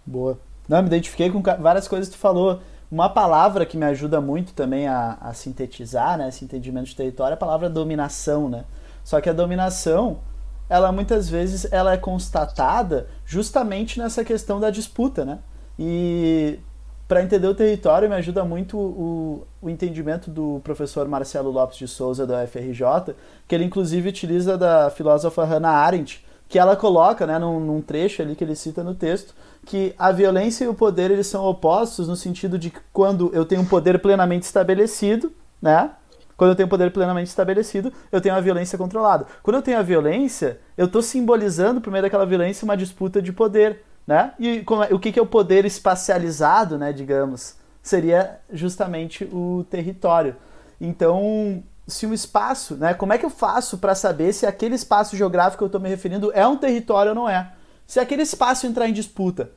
Boa. 0.06 0.38
Não, 0.68 0.80
me 0.80 0.86
identifiquei 0.86 1.30
com 1.30 1.42
várias 1.42 1.88
coisas 1.88 2.08
que 2.08 2.14
tu 2.14 2.20
falou. 2.20 2.60
Uma 2.90 3.08
palavra 3.08 3.66
que 3.66 3.76
me 3.76 3.84
ajuda 3.86 4.20
muito 4.20 4.52
também 4.52 4.86
a, 4.86 5.18
a 5.20 5.34
sintetizar 5.34 6.16
né, 6.16 6.28
esse 6.28 6.44
entendimento 6.44 6.86
de 6.86 6.96
território 6.96 7.32
é 7.32 7.34
a 7.34 7.38
palavra 7.38 7.68
dominação, 7.68 8.48
né? 8.48 8.64
Só 9.02 9.20
que 9.20 9.28
a 9.28 9.32
dominação, 9.32 10.20
ela 10.68 10.90
muitas 10.90 11.28
vezes 11.28 11.70
ela 11.72 11.92
é 11.92 11.96
constatada 11.96 13.06
justamente 13.24 13.98
nessa 13.98 14.24
questão 14.24 14.58
da 14.58 14.70
disputa, 14.70 15.24
né? 15.24 15.38
E 15.78 16.58
para 17.06 17.22
entender 17.22 17.46
o 17.46 17.54
território 17.54 18.08
me 18.08 18.14
ajuda 18.14 18.44
muito 18.44 18.78
o, 18.78 19.46
o 19.60 19.68
entendimento 19.68 20.30
do 20.30 20.60
professor 20.64 21.06
Marcelo 21.06 21.50
Lopes 21.50 21.76
de 21.76 21.86
Souza 21.86 22.26
da 22.26 22.42
UFRJ, 22.42 23.14
que 23.46 23.54
ele 23.54 23.64
inclusive 23.64 24.08
utiliza 24.08 24.56
da 24.56 24.90
filósofa 24.90 25.44
Hannah 25.44 25.70
Arendt, 25.70 26.24
que 26.48 26.58
ela 26.58 26.76
coloca, 26.76 27.26
né, 27.26 27.38
num, 27.38 27.60
num, 27.60 27.80
trecho 27.80 28.22
ali 28.22 28.34
que 28.34 28.44
ele 28.44 28.54
cita 28.54 28.82
no 28.82 28.94
texto, 28.94 29.34
que 29.66 29.94
a 29.98 30.12
violência 30.12 30.64
e 30.64 30.68
o 30.68 30.74
poder 30.74 31.10
eles 31.10 31.26
são 31.26 31.44
opostos 31.44 32.08
no 32.08 32.16
sentido 32.16 32.58
de 32.58 32.70
que 32.70 32.80
quando 32.92 33.30
eu 33.34 33.44
tenho 33.44 33.62
um 33.62 33.66
poder 33.66 33.98
plenamente 34.00 34.44
estabelecido, 34.44 35.32
né, 35.60 35.90
quando 36.36 36.50
eu 36.50 36.56
tenho 36.56 36.68
poder 36.68 36.90
plenamente 36.90 37.28
estabelecido, 37.28 37.92
eu 38.10 38.20
tenho 38.20 38.34
a 38.34 38.40
violência 38.40 38.76
controlada. 38.76 39.26
Quando 39.42 39.56
eu 39.56 39.62
tenho 39.62 39.78
a 39.78 39.82
violência, 39.82 40.58
eu 40.76 40.86
estou 40.86 41.02
simbolizando, 41.02 41.80
por 41.80 41.90
meio 41.90 42.02
daquela 42.02 42.26
violência, 42.26 42.64
uma 42.64 42.76
disputa 42.76 43.22
de 43.22 43.32
poder. 43.32 43.82
Né? 44.06 44.32
E 44.38 44.64
é, 44.90 44.94
o 44.94 44.98
que, 44.98 45.12
que 45.12 45.18
é 45.18 45.22
o 45.22 45.26
poder 45.26 45.64
espacializado, 45.64 46.76
né, 46.76 46.92
digamos? 46.92 47.56
Seria 47.82 48.40
justamente 48.52 49.24
o 49.32 49.64
território. 49.70 50.36
Então, 50.80 51.62
se 51.86 52.06
o 52.06 52.12
espaço, 52.12 52.76
né, 52.76 52.94
como 52.94 53.12
é 53.12 53.18
que 53.18 53.24
eu 53.24 53.30
faço 53.30 53.78
para 53.78 53.94
saber 53.94 54.32
se 54.32 54.46
aquele 54.46 54.74
espaço 54.74 55.16
geográfico 55.16 55.58
que 55.58 55.64
eu 55.64 55.68
estou 55.68 55.80
me 55.80 55.88
referindo 55.88 56.32
é 56.34 56.46
um 56.46 56.56
território 56.56 57.10
ou 57.10 57.14
não 57.14 57.28
é? 57.28 57.52
Se 57.86 58.00
aquele 58.00 58.22
espaço 58.22 58.66
entrar 58.66 58.88
em 58.88 58.92
disputa, 58.92 59.50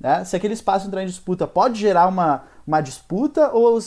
né, 0.00 0.24
se 0.24 0.34
aquele 0.34 0.54
espaço 0.54 0.86
entrar 0.86 1.02
em 1.02 1.06
disputa, 1.06 1.46
pode 1.46 1.78
gerar 1.78 2.08
uma, 2.08 2.44
uma 2.66 2.80
disputa 2.80 3.50
ou 3.52 3.78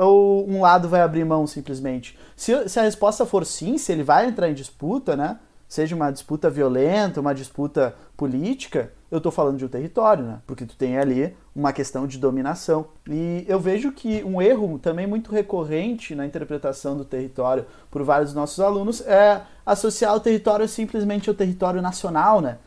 ou 0.00 0.48
um 0.48 0.62
lado 0.62 0.88
vai 0.88 1.00
abrir 1.00 1.24
mão 1.24 1.46
simplesmente? 1.46 2.18
Se, 2.36 2.68
se 2.68 2.80
a 2.80 2.82
resposta 2.82 3.26
for 3.26 3.44
sim, 3.44 3.78
se 3.78 3.92
ele 3.92 4.02
vai 4.02 4.26
entrar 4.26 4.48
em 4.48 4.54
disputa, 4.54 5.16
né? 5.16 5.38
Seja 5.68 5.94
uma 5.94 6.10
disputa 6.10 6.50
violenta, 6.50 7.20
uma 7.20 7.34
disputa 7.34 7.94
política, 8.16 8.92
eu 9.10 9.18
estou 9.18 9.30
falando 9.30 9.58
de 9.58 9.64
um 9.64 9.68
território, 9.68 10.24
né? 10.24 10.38
Porque 10.46 10.64
tu 10.64 10.76
tem 10.76 10.98
ali 10.98 11.36
uma 11.54 11.72
questão 11.72 12.06
de 12.06 12.18
dominação. 12.18 12.86
E 13.08 13.44
eu 13.48 13.58
vejo 13.60 13.92
que 13.92 14.22
um 14.24 14.40
erro 14.40 14.78
também 14.78 15.06
muito 15.06 15.30
recorrente 15.30 16.14
na 16.14 16.26
interpretação 16.26 16.96
do 16.96 17.04
território 17.04 17.66
por 17.90 18.02
vários 18.02 18.30
dos 18.30 18.36
nossos 18.36 18.60
alunos 18.60 19.00
é 19.02 19.42
associar 19.64 20.14
o 20.14 20.20
território 20.20 20.66
simplesmente 20.68 21.28
ao 21.28 21.34
território 21.34 21.82
nacional, 21.82 22.40
né? 22.40 22.58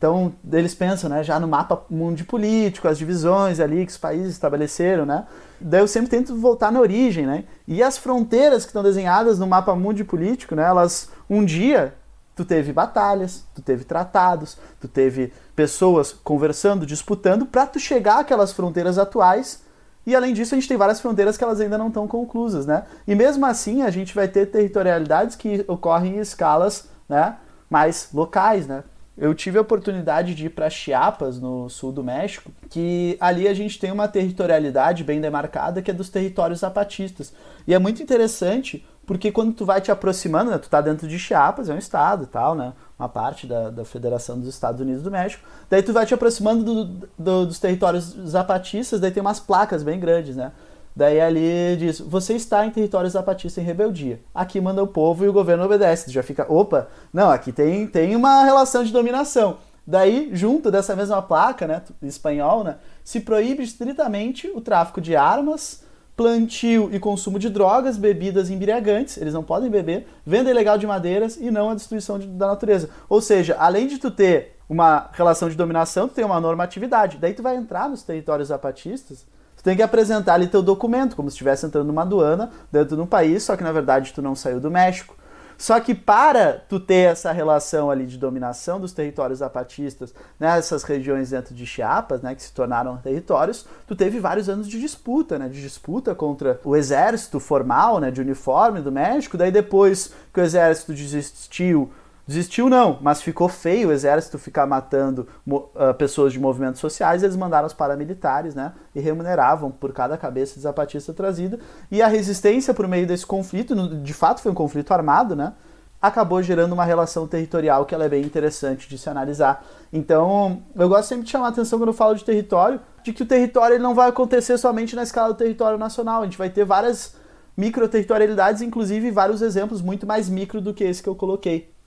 Então, 0.00 0.32
eles 0.50 0.74
pensam, 0.74 1.10
né, 1.10 1.22
já 1.22 1.38
no 1.38 1.46
mapa 1.46 1.84
mundo 1.90 2.24
político, 2.24 2.88
as 2.88 2.96
divisões 2.96 3.60
ali 3.60 3.84
que 3.84 3.92
os 3.92 3.98
países 3.98 4.30
estabeleceram, 4.30 5.04
né? 5.04 5.26
Daí 5.60 5.82
eu 5.82 5.86
sempre 5.86 6.08
tento 6.08 6.34
voltar 6.34 6.72
na 6.72 6.80
origem, 6.80 7.26
né? 7.26 7.44
E 7.68 7.82
as 7.82 7.98
fronteiras 7.98 8.64
que 8.64 8.70
estão 8.70 8.82
desenhadas 8.82 9.38
no 9.38 9.46
mapa 9.46 9.76
mundo 9.76 10.02
político, 10.06 10.54
né, 10.54 10.62
elas 10.62 11.10
um 11.28 11.44
dia 11.44 11.92
tu 12.34 12.46
teve 12.46 12.72
batalhas, 12.72 13.44
tu 13.54 13.60
teve 13.60 13.84
tratados, 13.84 14.56
tu 14.80 14.88
teve 14.88 15.34
pessoas 15.54 16.14
conversando, 16.24 16.86
disputando 16.86 17.44
para 17.44 17.66
tu 17.66 17.78
chegar 17.78 18.20
àquelas 18.20 18.54
fronteiras 18.54 18.96
atuais. 18.96 19.62
E 20.06 20.16
além 20.16 20.32
disso, 20.32 20.54
a 20.54 20.58
gente 20.58 20.66
tem 20.66 20.78
várias 20.78 20.98
fronteiras 20.98 21.36
que 21.36 21.44
elas 21.44 21.60
ainda 21.60 21.76
não 21.76 21.88
estão 21.88 22.08
conclusas, 22.08 22.64
né? 22.64 22.84
E 23.06 23.14
mesmo 23.14 23.44
assim, 23.44 23.82
a 23.82 23.90
gente 23.90 24.14
vai 24.14 24.28
ter 24.28 24.46
territorialidades 24.46 25.36
que 25.36 25.62
ocorrem 25.68 26.16
em 26.16 26.20
escalas, 26.20 26.88
né, 27.06 27.36
mais 27.68 28.08
locais, 28.14 28.66
né? 28.66 28.82
Eu 29.20 29.34
tive 29.34 29.58
a 29.58 29.60
oportunidade 29.60 30.34
de 30.34 30.46
ir 30.46 30.48
para 30.48 30.70
Chiapas, 30.70 31.38
no 31.38 31.68
sul 31.68 31.92
do 31.92 32.02
México, 32.02 32.50
que 32.70 33.18
ali 33.20 33.46
a 33.46 33.52
gente 33.52 33.78
tem 33.78 33.92
uma 33.92 34.08
territorialidade 34.08 35.04
bem 35.04 35.20
demarcada 35.20 35.82
que 35.82 35.90
é 35.90 35.94
dos 35.94 36.08
territórios 36.08 36.60
zapatistas. 36.60 37.30
E 37.66 37.74
é 37.74 37.78
muito 37.78 38.02
interessante 38.02 38.82
porque 39.06 39.30
quando 39.30 39.52
tu 39.52 39.66
vai 39.66 39.80
te 39.80 39.90
aproximando, 39.90 40.50
né, 40.50 40.56
tu 40.56 40.70
tá 40.70 40.80
dentro 40.80 41.06
de 41.06 41.18
Chiapas, 41.18 41.68
é 41.68 41.74
um 41.74 41.78
estado 41.78 42.26
tal, 42.28 42.54
né, 42.54 42.72
uma 42.98 43.08
parte 43.08 43.46
da, 43.46 43.68
da 43.68 43.84
Federação 43.84 44.38
dos 44.38 44.48
Estados 44.48 44.80
Unidos 44.80 45.02
do 45.02 45.10
México, 45.10 45.46
daí 45.68 45.82
tu 45.82 45.92
vai 45.92 46.06
te 46.06 46.14
aproximando 46.14 46.64
do, 46.64 47.08
do, 47.18 47.46
dos 47.46 47.58
territórios 47.58 48.04
zapatistas, 48.26 49.00
daí 49.00 49.10
tem 49.10 49.20
umas 49.20 49.40
placas 49.40 49.82
bem 49.82 50.00
grandes, 50.00 50.34
né, 50.34 50.52
Daí 50.94 51.20
ali 51.20 51.76
diz: 51.76 52.00
você 52.00 52.34
está 52.34 52.66
em 52.66 52.70
território 52.70 53.08
zapatista 53.08 53.60
em 53.60 53.64
rebeldia. 53.64 54.20
Aqui 54.34 54.60
manda 54.60 54.82
o 54.82 54.86
povo 54.86 55.24
e 55.24 55.28
o 55.28 55.32
governo 55.32 55.64
obedece. 55.64 56.10
Já 56.10 56.22
fica, 56.22 56.46
opa, 56.52 56.88
não, 57.12 57.30
aqui 57.30 57.52
tem, 57.52 57.86
tem 57.86 58.16
uma 58.16 58.44
relação 58.44 58.84
de 58.84 58.92
dominação. 58.92 59.58
Daí, 59.86 60.30
junto 60.32 60.70
dessa 60.70 60.94
mesma 60.94 61.20
placa, 61.20 61.66
né, 61.66 61.82
espanhol, 62.02 62.62
né, 62.62 62.76
se 63.02 63.20
proíbe 63.20 63.62
estritamente 63.62 64.48
o 64.54 64.60
tráfico 64.60 65.00
de 65.00 65.16
armas, 65.16 65.82
plantio 66.16 66.90
e 66.92 67.00
consumo 67.00 67.38
de 67.38 67.48
drogas, 67.48 67.96
bebidas 67.96 68.50
embriagantes, 68.50 69.16
eles 69.16 69.32
não 69.32 69.42
podem 69.42 69.70
beber, 69.70 70.06
venda 70.24 70.50
ilegal 70.50 70.76
de 70.76 70.86
madeiras 70.86 71.36
e 71.36 71.50
não 71.50 71.70
a 71.70 71.74
destruição 71.74 72.18
de, 72.18 72.26
da 72.26 72.46
natureza. 72.46 72.90
Ou 73.08 73.20
seja, 73.20 73.56
além 73.58 73.86
de 73.86 73.98
tu 73.98 74.10
ter 74.10 74.58
uma 74.68 75.08
relação 75.12 75.48
de 75.48 75.56
dominação, 75.56 76.06
tu 76.06 76.14
tem 76.14 76.24
uma 76.24 76.40
normatividade. 76.40 77.18
Daí 77.18 77.34
tu 77.34 77.42
vai 77.42 77.56
entrar 77.56 77.88
nos 77.88 78.02
territórios 78.02 78.48
zapatistas, 78.48 79.26
Tu 79.60 79.64
tem 79.64 79.76
que 79.76 79.82
apresentar 79.82 80.34
ali 80.34 80.46
teu 80.46 80.62
documento, 80.62 81.14
como 81.14 81.28
se 81.28 81.34
estivesse 81.34 81.66
entrando 81.66 81.86
numa 81.86 82.00
aduana 82.00 82.50
dentro 82.72 82.96
de 82.96 83.02
um 83.02 83.06
país, 83.06 83.42
só 83.42 83.58
que 83.58 83.62
na 83.62 83.70
verdade 83.70 84.10
tu 84.14 84.22
não 84.22 84.34
saiu 84.34 84.58
do 84.58 84.70
México. 84.70 85.14
Só 85.58 85.78
que 85.78 85.94
para 85.94 86.54
tu 86.66 86.80
ter 86.80 87.10
essa 87.12 87.30
relação 87.30 87.90
ali 87.90 88.06
de 88.06 88.16
dominação 88.16 88.80
dos 88.80 88.94
territórios 88.94 89.40
zapatistas 89.40 90.14
nessas 90.38 90.82
regiões 90.82 91.28
dentro 91.28 91.54
de 91.54 91.66
Chiapas, 91.66 92.22
né, 92.22 92.34
que 92.34 92.42
se 92.42 92.54
tornaram 92.54 92.96
territórios, 92.96 93.66
tu 93.86 93.94
teve 93.94 94.18
vários 94.18 94.48
anos 94.48 94.66
de 94.66 94.80
disputa, 94.80 95.38
né, 95.38 95.46
de 95.46 95.60
disputa 95.60 96.14
contra 96.14 96.58
o 96.64 96.74
exército 96.74 97.38
formal, 97.38 98.00
né, 98.00 98.10
de 98.10 98.22
uniforme 98.22 98.80
do 98.80 98.90
México. 98.90 99.36
Daí 99.36 99.52
depois 99.52 100.14
que 100.32 100.40
o 100.40 100.42
exército 100.42 100.94
desistiu 100.94 101.92
Desistiu 102.30 102.68
não, 102.68 102.96
mas 103.00 103.20
ficou 103.20 103.48
feio 103.48 103.88
o 103.88 103.92
exército 103.92 104.38
ficar 104.38 104.64
matando 104.64 105.26
uh, 105.48 105.92
pessoas 105.98 106.32
de 106.32 106.38
movimentos 106.38 106.80
sociais, 106.80 107.24
eles 107.24 107.34
mandaram 107.34 107.66
os 107.66 107.72
paramilitares, 107.72 108.54
né, 108.54 108.72
e 108.94 109.00
remuneravam 109.00 109.68
por 109.68 109.92
cada 109.92 110.16
cabeça 110.16 110.54
de 110.54 110.60
zapatista 110.60 111.12
trazida, 111.12 111.58
e 111.90 112.00
a 112.00 112.06
resistência 112.06 112.72
por 112.72 112.86
meio 112.86 113.04
desse 113.04 113.26
conflito, 113.26 113.74
de 113.96 114.14
fato 114.14 114.40
foi 114.42 114.52
um 114.52 114.54
conflito 114.54 114.94
armado, 114.94 115.34
né, 115.34 115.54
acabou 116.00 116.40
gerando 116.40 116.72
uma 116.72 116.84
relação 116.84 117.26
territorial 117.26 117.84
que 117.84 117.96
ela 117.96 118.04
é 118.04 118.08
bem 118.08 118.22
interessante 118.22 118.88
de 118.88 118.96
se 118.96 119.10
analisar. 119.10 119.66
Então, 119.92 120.62
eu 120.76 120.88
gosto 120.88 121.08
sempre 121.08 121.24
de 121.24 121.32
chamar 121.32 121.46
a 121.46 121.48
atenção 121.48 121.80
quando 121.80 121.88
eu 121.88 121.94
falo 121.94 122.14
de 122.14 122.24
território, 122.24 122.80
de 123.02 123.12
que 123.12 123.24
o 123.24 123.26
território 123.26 123.74
ele 123.74 123.82
não 123.82 123.92
vai 123.92 124.08
acontecer 124.08 124.56
somente 124.56 124.94
na 124.94 125.02
escala 125.02 125.34
do 125.34 125.36
território 125.36 125.76
nacional, 125.76 126.22
a 126.22 126.24
gente 126.26 126.38
vai 126.38 126.48
ter 126.48 126.64
várias 126.64 127.16
microterritorialidades, 127.56 128.62
inclusive 128.62 129.10
vários 129.10 129.42
exemplos 129.42 129.82
muito 129.82 130.06
mais 130.06 130.28
micro 130.28 130.60
do 130.60 130.72
que 130.72 130.84
esse 130.84 131.02
que 131.02 131.08
eu 131.08 131.16
coloquei. 131.16 131.79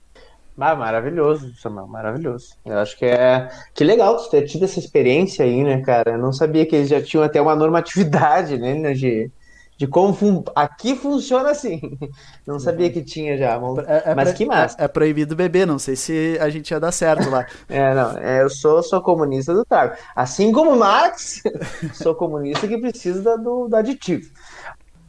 Ah, 0.58 0.76
maravilhoso, 0.76 1.52
Samuel, 1.56 1.88
maravilhoso. 1.88 2.54
Eu 2.64 2.78
acho 2.78 2.96
que 2.96 3.04
é. 3.04 3.48
Que 3.74 3.82
legal 3.82 4.16
ter 4.28 4.42
tido 4.46 4.64
essa 4.64 4.78
experiência 4.78 5.44
aí, 5.44 5.64
né, 5.64 5.80
cara? 5.80 6.12
Eu 6.12 6.18
não 6.18 6.32
sabia 6.32 6.64
que 6.64 6.76
eles 6.76 6.88
já 6.88 7.02
tinham 7.02 7.24
até 7.24 7.40
uma 7.40 7.56
normatividade, 7.56 8.56
né, 8.56 8.92
de, 8.92 9.30
de 9.76 9.86
como 9.88 10.14
fun... 10.14 10.44
aqui 10.54 10.94
funciona 10.94 11.50
assim. 11.50 11.80
Não 12.46 12.60
sabia 12.60 12.90
que 12.90 13.02
tinha 13.02 13.36
já, 13.36 13.60
é, 13.86 14.10
é 14.10 14.14
mas 14.14 14.32
que 14.32 14.44
massa. 14.44 14.76
É, 14.78 14.84
é, 14.84 14.88
proibido 14.88 15.34
beber, 15.34 15.66
não 15.66 15.78
sei 15.78 15.96
se 15.96 16.36
a 16.38 16.48
gente 16.50 16.70
ia 16.70 16.78
dar 16.78 16.92
certo 16.92 17.30
lá. 17.30 17.46
é, 17.68 17.94
não, 17.94 18.18
é, 18.18 18.42
eu 18.42 18.50
sou, 18.50 18.82
sou 18.82 19.00
comunista 19.00 19.54
do 19.54 19.64
trago. 19.64 19.96
Assim 20.14 20.52
como 20.52 20.76
Marx, 20.76 21.42
sou 21.94 22.14
comunista 22.14 22.68
que 22.68 22.76
precisa 22.76 23.38
do, 23.38 23.66
do 23.66 23.74
aditivo. 23.74 24.30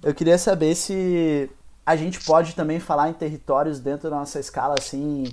Eu 0.02 0.14
queria 0.14 0.38
saber 0.38 0.76
se 0.76 1.50
a 1.86 1.96
gente 1.96 2.20
pode 2.22 2.56
também 2.56 2.80
falar 2.80 3.10
em 3.10 3.14
territórios 3.14 3.80
dentro 3.80 4.10
da 4.10 4.16
nossa 4.16 4.40
escala 4.40 4.76
assim 4.78 5.26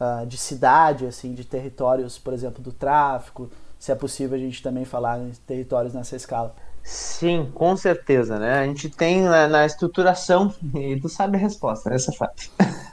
uh, 0.00 0.26
de 0.26 0.36
cidade, 0.36 1.06
assim, 1.06 1.32
de 1.32 1.44
territórios, 1.44 2.18
por 2.18 2.32
exemplo, 2.32 2.62
do 2.62 2.72
tráfico. 2.72 3.48
Se 3.78 3.92
é 3.92 3.94
possível 3.94 4.36
a 4.36 4.40
gente 4.40 4.62
também 4.62 4.84
falar 4.84 5.18
em 5.18 5.30
territórios 5.46 5.92
nessa 5.94 6.16
escala. 6.16 6.54
Sim, 6.82 7.50
com 7.52 7.76
certeza, 7.76 8.38
né? 8.38 8.60
A 8.60 8.64
gente 8.64 8.88
tem 8.88 9.22
na, 9.22 9.48
na 9.48 9.66
estruturação, 9.66 10.54
e 10.72 10.98
tu 11.00 11.08
sabe 11.08 11.36
a 11.36 11.40
resposta, 11.40 11.92
essa 11.92 12.12
é 12.12 12.14
fácil. 12.14 12.50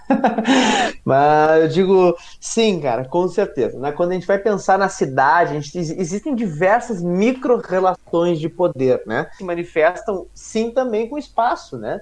Mas 1.06 1.62
eu 1.62 1.68
digo, 1.68 2.18
sim, 2.40 2.82
cara, 2.82 3.06
com 3.06 3.28
certeza. 3.28 3.78
Né? 3.80 3.92
Quando 3.92 4.12
a 4.12 4.14
gente 4.16 4.26
vai 4.26 4.40
pensar 4.40 4.80
na 4.80 4.90
cidade, 4.90 5.62
gente, 5.62 5.78
existem 5.78 6.36
diversas 6.36 7.04
micro-relações 7.04 8.40
de 8.40 8.50
poder, 8.50 9.04
né? 9.06 9.28
Que 9.38 9.44
manifestam, 9.44 10.26
sim, 10.34 10.72
também 10.72 11.08
com 11.08 11.16
o 11.16 11.20
espaço, 11.20 11.78
né? 11.78 12.02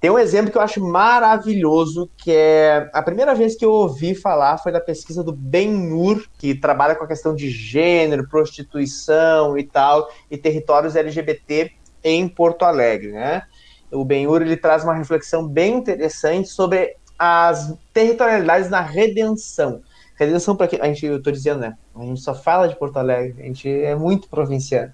Tem 0.00 0.10
um 0.10 0.18
exemplo 0.18 0.50
que 0.52 0.58
eu 0.58 0.62
acho 0.62 0.84
maravilhoso, 0.84 2.10
que 2.18 2.30
é 2.30 2.90
a 2.92 3.02
primeira 3.02 3.34
vez 3.34 3.56
que 3.56 3.64
eu 3.64 3.72
ouvi 3.72 4.14
falar 4.14 4.58
foi 4.58 4.70
da 4.70 4.80
pesquisa 4.80 5.24
do 5.24 5.32
Ben-Nur, 5.32 6.24
que 6.36 6.54
trabalha 6.54 6.94
com 6.94 7.04
a 7.04 7.08
questão 7.08 7.34
de 7.34 7.48
gênero, 7.48 8.28
prostituição 8.28 9.56
e 9.56 9.64
tal, 9.64 10.08
e 10.30 10.36
territórios 10.36 10.96
LGBT 10.96 11.72
em 12.04 12.28
Porto 12.28 12.64
Alegre, 12.64 13.12
né? 13.12 13.42
O 13.90 14.04
Ben-Hur 14.04 14.42
ele 14.42 14.56
traz 14.56 14.84
uma 14.84 14.94
reflexão 14.94 15.48
bem 15.48 15.76
interessante 15.76 16.48
sobre 16.48 16.96
as 17.18 17.74
territorialidades 17.92 18.68
na 18.68 18.80
redenção. 18.80 19.80
Redenção 20.14 20.54
para 20.54 20.68
que 20.68 20.76
a 20.76 20.84
gente, 20.86 21.06
eu 21.06 21.16
estou 21.16 21.32
dizendo, 21.32 21.60
né? 21.60 21.76
A 21.94 22.02
gente 22.02 22.20
só 22.20 22.34
fala 22.34 22.68
de 22.68 22.76
Porto 22.76 22.98
Alegre, 22.98 23.42
a 23.42 23.46
gente 23.46 23.68
é 23.68 23.94
muito 23.94 24.28
provinciano. 24.28 24.92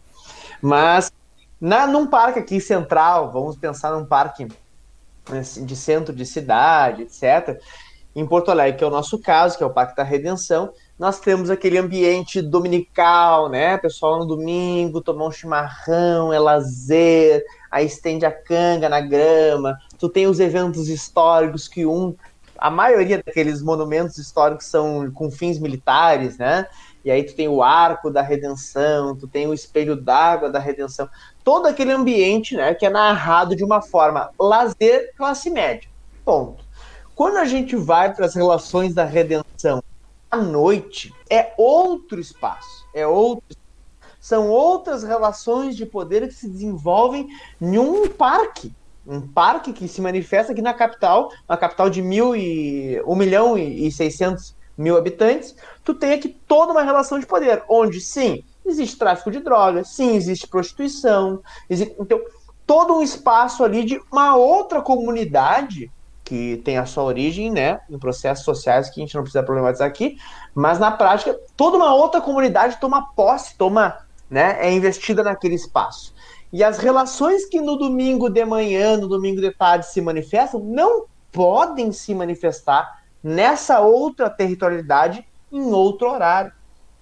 Mas 0.61 1.13
na 1.61 1.87
num 1.87 2.07
parque 2.07 2.39
aqui 2.39 2.61
central, 2.61 3.31
vamos 3.33 3.57
pensar 3.57 3.93
num 3.93 4.05
parque 4.05 4.49
de 5.65 5.77
centro 5.77 6.15
de 6.15 6.27
cidade, 6.27 7.03
etc. 7.03 7.61
Em 8.15 8.27
Porto 8.27 8.51
Alegre, 8.51 8.79
que 8.79 8.85
é 8.85 8.87
o 8.87 8.91
nosso 8.91 9.19
caso, 9.19 9.57
que 9.57 9.65
é 9.65 9.67
o 9.67 9.73
Parque 9.73 9.97
da 9.97 10.03
Redenção, 10.03 10.73
nós 10.99 11.19
temos 11.19 11.49
aquele 11.49 11.79
ambiente 11.79 12.43
dominical, 12.43 13.49
né? 13.49 13.79
Pessoal 13.79 14.19
no 14.19 14.27
domingo 14.27 15.01
tomar 15.01 15.27
um 15.27 15.33
chimarrão, 15.33 16.33
é 16.33 16.39
lazer, 16.39 17.43
aí 17.71 17.87
estende 17.87 18.27
a 18.27 18.31
canga 18.31 18.89
na 18.89 19.01
grama. 19.01 19.79
Tu 19.99 20.09
tem 20.09 20.27
os 20.27 20.39
eventos 20.39 20.89
históricos 20.89 21.67
que 21.67 21.87
um 21.87 22.15
a 22.63 22.71
maioria 22.71 23.21
daqueles 23.21 23.61
monumentos 23.61 24.19
históricos 24.19 24.67
são 24.67 25.11
com 25.11 25.29
fins 25.33 25.59
militares, 25.59 26.39
né? 26.39 26.65
E 27.05 27.11
aí 27.11 27.25
tu 27.25 27.35
tem 27.35 27.49
o 27.49 27.63
arco 27.63 28.11
da 28.11 28.23
redenção, 28.23 29.17
tu 29.17 29.27
tem 29.27 29.47
o 29.47 29.55
espelho 29.55 29.97
d'água 29.97 30.51
da 30.51 30.59
redenção, 30.59 31.09
todo 31.43 31.67
aquele 31.67 31.93
ambiente, 31.93 32.57
né, 32.57 32.75
que 32.75 32.87
é 32.87 32.91
narrado 32.91 33.57
de 33.57 33.65
uma 33.65 33.83
forma 33.83 34.31
lazer 34.39 35.13
classe 35.17 35.51
média. 35.51 35.89
Ponto. 36.25 36.65
Quando 37.15 37.39
a 37.39 37.45
gente 37.45 37.77
vai 37.77 38.15
para 38.15 38.27
as 38.27 38.35
relações 38.35 38.95
da 38.95 39.05
redenção 39.05 39.83
à 40.31 40.37
noite, 40.39 41.13
é 41.29 41.53
outro 41.59 42.21
espaço, 42.21 42.87
é 42.95 43.07
outro 43.07 43.57
são 44.23 44.49
outras 44.49 45.03
relações 45.03 45.77
de 45.77 45.85
poder 45.85 46.29
que 46.29 46.35
se 46.35 46.49
desenvolvem 46.49 47.27
em 47.61 47.77
um 47.77 48.09
parque, 48.09 48.73
um 49.05 49.21
parque 49.21 49.73
que 49.73 49.89
se 49.89 50.01
manifesta 50.01 50.53
aqui 50.53 50.63
na 50.63 50.73
capital, 50.73 51.29
uma 51.49 51.59
capital 51.59 51.91
de 51.91 52.01
mil 52.01 52.37
e, 52.37 53.03
1 53.05 53.17
milhão 53.17 53.59
e, 53.59 53.89
e 53.89 53.91
600 53.91 54.55
mil 54.77 54.97
habitantes, 54.97 55.55
tu 55.85 55.95
tem 55.95 56.13
aqui 56.13 56.29
toda 56.29 56.73
uma 56.73 56.83
relação 56.83 57.19
de 57.19 57.27
poder, 57.27 57.63
onde 57.69 58.01
sim, 58.01 58.45
existe 58.65 58.97
tráfico 58.97 59.31
de 59.31 59.41
drogas, 59.41 59.89
sim, 59.89 60.15
existe 60.15 60.47
prostituição, 60.47 61.41
existe, 61.69 61.95
então 61.99 62.21
todo 62.67 62.95
um 62.95 63.03
espaço 63.03 63.65
ali 63.65 63.85
de 63.85 64.01
uma 64.11 64.37
outra 64.37 64.81
comunidade 64.81 65.91
que 66.25 66.63
tem 66.65 66.79
a 66.79 66.87
sua 66.87 67.05
origem, 67.05 67.51
né, 67.51 67.81
em 67.91 67.99
processos 67.99 68.45
sociais 68.45 68.89
que 68.89 69.01
a 69.01 69.05
gente 69.05 69.15
não 69.15 69.23
precisa 69.23 69.43
problematizar 69.43 69.87
aqui, 69.87 70.17
mas 70.55 70.79
na 70.79 70.91
prática 70.91 71.39
toda 71.57 71.77
uma 71.77 71.95
outra 71.95 72.21
comunidade 72.21 72.81
toma 72.81 73.13
posse, 73.15 73.57
toma, 73.57 73.99
né, 74.31 74.57
é 74.61 74.73
investida 74.73 75.23
naquele 75.23 75.57
espaço. 75.57 76.15
E 76.53 76.63
as 76.63 76.79
relações 76.79 77.47
que 77.47 77.61
no 77.61 77.77
domingo 77.77 78.29
de 78.29 78.45
manhã, 78.45 78.97
no 78.97 79.09
domingo 79.09 79.41
de 79.41 79.51
tarde 79.51 79.87
se 79.87 80.01
manifestam, 80.01 80.61
não 80.61 81.07
podem 81.33 81.91
se 81.93 82.15
manifestar 82.15 83.02
nessa 83.23 83.81
outra 83.81 84.29
territorialidade 84.29 85.27
em 85.51 85.73
outro 85.73 86.11
horário. 86.11 86.53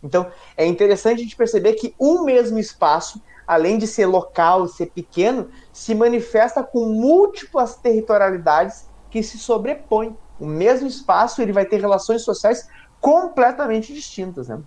Então, 0.03 0.31
é 0.57 0.67
interessante 0.67 1.21
a 1.21 1.23
gente 1.23 1.37
perceber 1.37 1.75
que 1.75 1.95
um 2.01 2.25
mesmo 2.25 2.59
espaço, 2.59 3.21
além 3.47 3.79
de 3.79 3.87
ser 3.87 4.07
local, 4.07 4.67
ser 4.67 4.87
pequeno, 4.87 5.49
se 5.73 5.95
manifesta 5.95 6.63
com 6.63 6.87
múltiplas 6.87 7.77
territorialidades 7.77 8.89
que 9.11 9.23
se 9.23 9.39
sobrepõem. 9.39 10.17
O 10.39 10.47
mesmo 10.47 10.89
espaço 10.89 11.43
ele 11.43 11.53
vai 11.53 11.67
ter 11.67 11.81
relações 11.81 12.23
sociais 12.23 12.67
completamente 13.01 13.93
distintas, 13.93 14.49
né? 14.49 14.61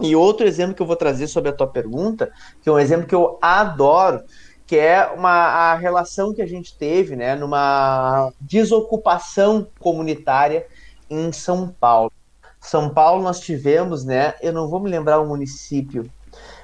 E 0.00 0.16
outro 0.16 0.46
exemplo 0.46 0.74
que 0.74 0.80
eu 0.80 0.86
vou 0.86 0.96
trazer 0.96 1.26
sobre 1.26 1.50
a 1.50 1.52
tua 1.52 1.66
pergunta, 1.66 2.32
que 2.62 2.68
é 2.68 2.72
um 2.72 2.78
exemplo 2.78 3.06
que 3.06 3.14
eu 3.14 3.38
adoro, 3.42 4.22
que 4.66 4.78
é 4.78 5.04
uma, 5.06 5.30
a 5.30 5.74
relação 5.74 6.32
que 6.32 6.40
a 6.40 6.46
gente 6.46 6.78
teve 6.78 7.16
né, 7.16 7.34
numa 7.34 8.32
desocupação 8.40 9.66
comunitária 9.78 10.64
em 11.10 11.32
São 11.32 11.68
Paulo. 11.68 12.12
São 12.60 12.88
Paulo 12.88 13.22
nós 13.22 13.40
tivemos, 13.40 14.04
né? 14.04 14.34
Eu 14.40 14.52
não 14.52 14.68
vou 14.68 14.80
me 14.80 14.88
lembrar 14.88 15.20
o 15.20 15.26
município, 15.26 16.10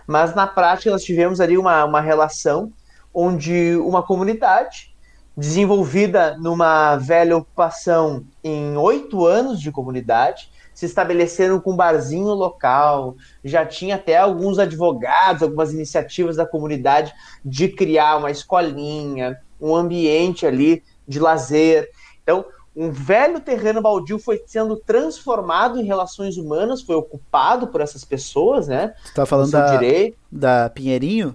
mas 0.07 0.35
na 0.35 0.47
prática 0.47 0.91
nós 0.91 1.03
tivemos 1.03 1.41
ali 1.41 1.59
uma, 1.59 1.85
uma 1.85 2.01
relação 2.01 2.73
onde 3.13 3.77
uma 3.77 4.03
comunidade 4.03 4.95
desenvolvida 5.37 6.37
numa 6.39 6.97
velha 6.97 7.37
ocupação 7.37 8.25
em 8.43 8.77
oito 8.77 9.27
anos 9.27 9.61
de 9.61 9.71
comunidade, 9.71 10.51
se 10.73 10.87
estabeleceram 10.87 11.61
com 11.61 11.73
um 11.73 11.77
barzinho 11.77 12.29
local, 12.29 13.17
já 13.45 13.65
tinha 13.65 13.97
até 13.97 14.17
alguns 14.17 14.59
advogados, 14.59 15.43
algumas 15.43 15.73
iniciativas 15.73 16.37
da 16.37 16.47
comunidade 16.47 17.13
de 17.45 17.69
criar 17.69 18.17
uma 18.17 18.31
escolinha, 18.31 19.39
um 19.61 19.75
ambiente 19.75 20.47
ali 20.47 20.83
de 21.07 21.19
lazer. 21.19 21.91
Então, 22.23 22.45
um 22.77 22.91
velho 22.91 23.41
terreno 23.41 23.81
baldio 23.81 24.19
foi 24.19 24.43
sendo 24.47 24.77
transformado 24.77 25.81
em 25.81 25.85
relações 25.85 26.37
humanas, 26.37 26.83
foi 26.83 26.95
ocupado 26.95 27.69
por 27.69 27.81
essas 27.81 28.05
pessoas, 28.05 28.69
né? 28.69 28.93
Você 29.03 29.15
tá 29.15 29.25
falando 29.25 29.51
da, 29.51 29.77
direito. 29.79 30.19
da 30.31 30.69
Pinheirinho? 30.69 31.35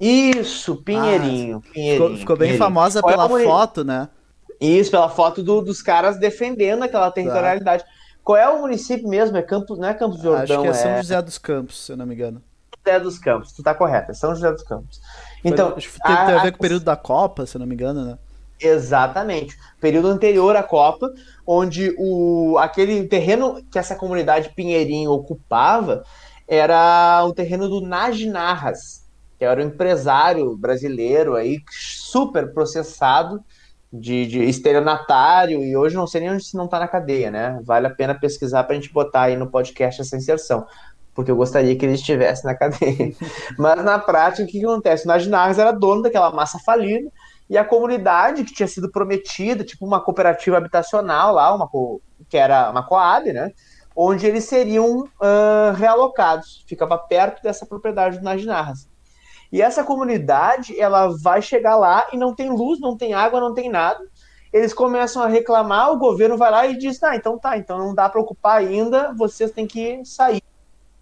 Isso, 0.00 0.76
Pinheirinho. 0.76 1.62
Ah, 1.64 1.72
Pinheirinho 1.72 2.08
ficou, 2.08 2.16
ficou 2.16 2.36
bem 2.36 2.58
famosa 2.58 3.00
pela 3.00 3.28
foto, 3.28 3.84
né? 3.84 4.08
Isso, 4.60 4.90
pela 4.90 5.08
foto 5.08 5.44
do, 5.44 5.60
dos 5.60 5.80
caras 5.80 6.18
defendendo 6.18 6.82
aquela 6.82 7.10
territorialidade. 7.10 7.84
Tá. 7.84 7.88
Qual 8.24 8.36
é 8.36 8.48
o 8.48 8.60
município 8.60 9.08
mesmo? 9.08 9.36
É 9.36 9.42
Campos, 9.42 9.78
não 9.78 9.88
é 9.88 9.94
Campos 9.94 10.20
Jordão? 10.20 10.42
Acho 10.42 10.62
que 10.62 10.68
é 10.68 10.72
São 10.72 10.90
é... 10.90 10.96
José 10.96 11.22
dos 11.22 11.38
Campos, 11.38 11.86
se 11.86 11.92
eu 11.92 11.96
não 11.96 12.04
me 12.04 12.14
engano. 12.14 12.42
São 12.84 12.92
José 12.92 13.04
dos 13.04 13.18
Campos, 13.18 13.52
tu 13.52 13.62
tá 13.62 13.74
correto, 13.74 14.10
é 14.10 14.14
São 14.14 14.34
José 14.34 14.50
dos 14.50 14.62
Campos. 14.64 15.00
Então, 15.44 15.74
Acho 15.76 15.88
que 15.88 16.00
tem, 16.00 16.14
a, 16.14 16.26
tem 16.26 16.34
a 16.34 16.42
ver 16.42 16.50
com 16.50 16.58
o 16.58 16.60
período 16.60 16.84
da 16.84 16.96
Copa, 16.96 17.46
se 17.46 17.56
eu 17.56 17.60
não 17.60 17.66
me 17.66 17.74
engano, 17.74 18.04
né? 18.04 18.18
Exatamente. 18.60 19.56
Período 19.80 20.08
anterior 20.08 20.54
à 20.54 20.62
Copa, 20.62 21.10
onde 21.46 21.94
o, 21.98 22.58
aquele 22.58 23.06
terreno 23.08 23.62
que 23.70 23.78
essa 23.78 23.94
comunidade 23.94 24.52
Pinheirinho 24.54 25.10
ocupava 25.10 26.04
era 26.46 27.24
o 27.24 27.32
terreno 27.32 27.68
do 27.68 27.80
Najinarras, 27.80 29.06
que 29.38 29.44
era 29.44 29.60
um 29.60 29.66
empresário 29.66 30.56
brasileiro 30.56 31.36
aí 31.36 31.58
super 31.70 32.52
processado 32.52 33.42
de, 33.92 34.26
de 34.26 34.44
estelionatário 34.44 35.62
e 35.62 35.76
hoje 35.76 35.96
não 35.96 36.06
sei 36.06 36.20
nem 36.20 36.30
onde 36.30 36.44
se 36.44 36.56
não 36.56 36.66
está 36.66 36.78
na 36.78 36.88
cadeia, 36.88 37.30
né? 37.30 37.60
Vale 37.64 37.86
a 37.86 37.90
pena 37.90 38.18
pesquisar 38.18 38.64
para 38.64 38.76
a 38.76 38.80
gente 38.80 38.92
botar 38.92 39.22
aí 39.22 39.36
no 39.36 39.50
podcast 39.50 40.00
essa 40.00 40.16
inserção, 40.16 40.66
porque 41.14 41.30
eu 41.30 41.36
gostaria 41.36 41.74
que 41.76 41.84
ele 41.84 41.94
estivesse 41.94 42.44
na 42.44 42.54
cadeia. 42.54 43.12
Mas 43.58 43.84
na 43.84 43.98
prática, 43.98 44.42
o 44.42 44.46
que, 44.46 44.64
acontece? 44.64 45.04
O 45.04 45.08
Najinarras 45.08 45.58
era 45.58 45.72
dono 45.72 46.02
daquela 46.02 46.30
massa 46.30 46.58
falida 46.58 47.10
e 47.50 47.58
a 47.58 47.64
comunidade 47.64 48.44
que 48.44 48.54
tinha 48.54 48.68
sido 48.68 48.88
prometida, 48.92 49.64
tipo 49.64 49.84
uma 49.84 50.00
cooperativa 50.00 50.56
habitacional 50.56 51.34
lá, 51.34 51.52
uma 51.52 51.68
que 52.28 52.36
era 52.36 52.70
uma 52.70 52.86
Coab, 52.86 53.32
né? 53.32 53.50
Onde 53.94 54.24
eles 54.24 54.44
seriam 54.44 55.00
uh, 55.00 55.72
realocados, 55.74 56.64
ficava 56.68 56.96
perto 56.96 57.42
dessa 57.42 57.66
propriedade 57.66 58.18
do 58.18 58.24
Najinarras. 58.24 58.88
E 59.50 59.60
essa 59.60 59.82
comunidade, 59.82 60.80
ela 60.80 61.08
vai 61.20 61.42
chegar 61.42 61.74
lá 61.74 62.06
e 62.12 62.16
não 62.16 62.32
tem 62.32 62.48
luz, 62.48 62.78
não 62.78 62.96
tem 62.96 63.14
água, 63.14 63.40
não 63.40 63.52
tem 63.52 63.68
nada. 63.68 63.98
Eles 64.52 64.72
começam 64.72 65.20
a 65.20 65.26
reclamar, 65.26 65.90
o 65.90 65.98
governo 65.98 66.38
vai 66.38 66.52
lá 66.52 66.66
e 66.68 66.78
diz: 66.78 67.02
"Ah, 67.02 67.16
então 67.16 67.36
tá, 67.36 67.58
então 67.58 67.78
não 67.78 67.92
dá 67.92 68.08
para 68.08 68.20
ocupar 68.20 68.58
ainda, 68.58 69.12
vocês 69.14 69.50
têm 69.50 69.66
que 69.66 70.04
sair". 70.04 70.40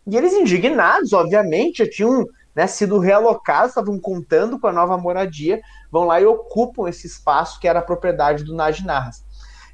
E 0.07 0.17
eles 0.17 0.33
indignados, 0.33 1.13
obviamente, 1.13 1.85
já 1.85 1.91
tinham 1.91 2.25
né, 2.59 2.67
sido 2.67 2.99
realocados, 2.99 3.69
estavam 3.69 4.01
contando 4.01 4.59
com 4.59 4.67
a 4.67 4.73
nova 4.73 4.99
moradia, 4.99 5.61
vão 5.93 6.07
lá 6.07 6.21
e 6.21 6.27
ocupam 6.27 6.89
esse 6.89 7.07
espaço 7.07 7.61
que 7.61 7.69
era 7.69 7.81
propriedade 7.81 8.43
do 8.43 8.53
Najinarras. 8.53 9.25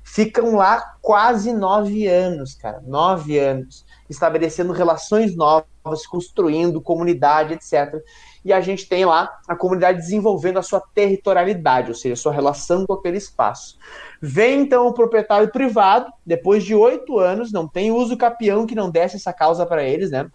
Ficam 0.05 0.57
lá 0.57 0.97
quase 1.01 1.51
nove 1.51 2.07
anos, 2.07 2.55
cara, 2.55 2.83
nove 2.87 3.39
anos, 3.39 3.87
estabelecendo 4.07 4.71
relações 4.71 5.35
novas, 5.35 6.07
construindo 6.07 6.79
comunidade, 6.79 7.55
etc. 7.55 8.05
E 8.45 8.53
a 8.53 8.61
gente 8.61 8.87
tem 8.87 9.07
lá 9.07 9.35
a 9.49 9.57
comunidade 9.57 10.01
desenvolvendo 10.01 10.59
a 10.59 10.63
sua 10.63 10.83
territorialidade, 10.95 11.89
ou 11.89 11.95
seja, 11.95 12.13
a 12.13 12.19
sua 12.19 12.33
relação 12.35 12.85
com 12.85 12.93
aquele 12.93 13.17
espaço. 13.17 13.79
Vem 14.21 14.61
então 14.61 14.87
o 14.87 14.93
proprietário 14.93 15.51
privado, 15.51 16.13
depois 16.27 16.63
de 16.63 16.75
oito 16.75 17.19
anos, 17.19 17.51
não 17.51 17.67
tem 17.67 17.91
uso 17.91 18.15
capião 18.15 18.67
que 18.67 18.75
não 18.75 18.91
desse 18.91 19.17
essa 19.17 19.33
causa 19.33 19.65
para 19.65 19.83
eles, 19.83 20.11
né? 20.11 20.31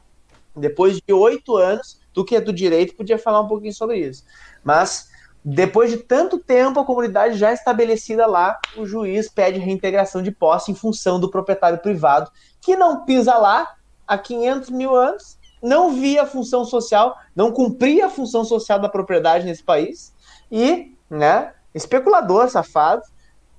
Depois 0.55 0.97
de 0.97 1.13
oito 1.13 1.55
anos, 1.55 1.98
tu 2.13 2.25
que 2.25 2.35
é 2.35 2.41
do 2.41 2.53
direito 2.53 2.95
podia 2.95 3.17
falar 3.17 3.41
um 3.41 3.47
pouquinho 3.47 3.73
sobre 3.73 3.97
isso. 3.97 4.23
Mas 4.63 5.09
depois 5.43 5.89
de 5.89 5.97
tanto 5.97 6.37
tempo, 6.37 6.79
a 6.79 6.85
comunidade 6.85 7.37
já 7.37 7.53
estabelecida 7.53 8.25
lá, 8.25 8.59
o 8.75 8.85
juiz 8.85 9.29
pede 9.29 9.57
reintegração 9.57 10.21
de 10.21 10.31
posse 10.31 10.71
em 10.71 10.75
função 10.75 11.19
do 11.19 11.31
proprietário 11.31 11.79
privado, 11.79 12.29
que 12.61 12.75
não 12.75 13.05
pisa 13.05 13.37
lá 13.37 13.75
há 14.05 14.17
500 14.17 14.69
mil 14.69 14.93
anos, 14.95 15.37
não 15.61 15.93
via 15.93 16.23
a 16.23 16.27
função 16.27 16.65
social, 16.65 17.17
não 17.35 17.51
cumpria 17.51 18.07
a 18.07 18.09
função 18.09 18.43
social 18.43 18.79
da 18.79 18.89
propriedade 18.89 19.45
nesse 19.45 19.63
país, 19.63 20.13
e 20.51 20.95
né, 21.09 21.53
especulador 21.73 22.49
safado, 22.49 23.03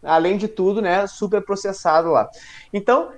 além 0.03 0.36
de 0.36 0.48
tudo, 0.48 0.82
né, 0.82 1.07
super 1.07 1.42
processado 1.44 2.11
lá. 2.11 2.28
Então, 2.72 3.11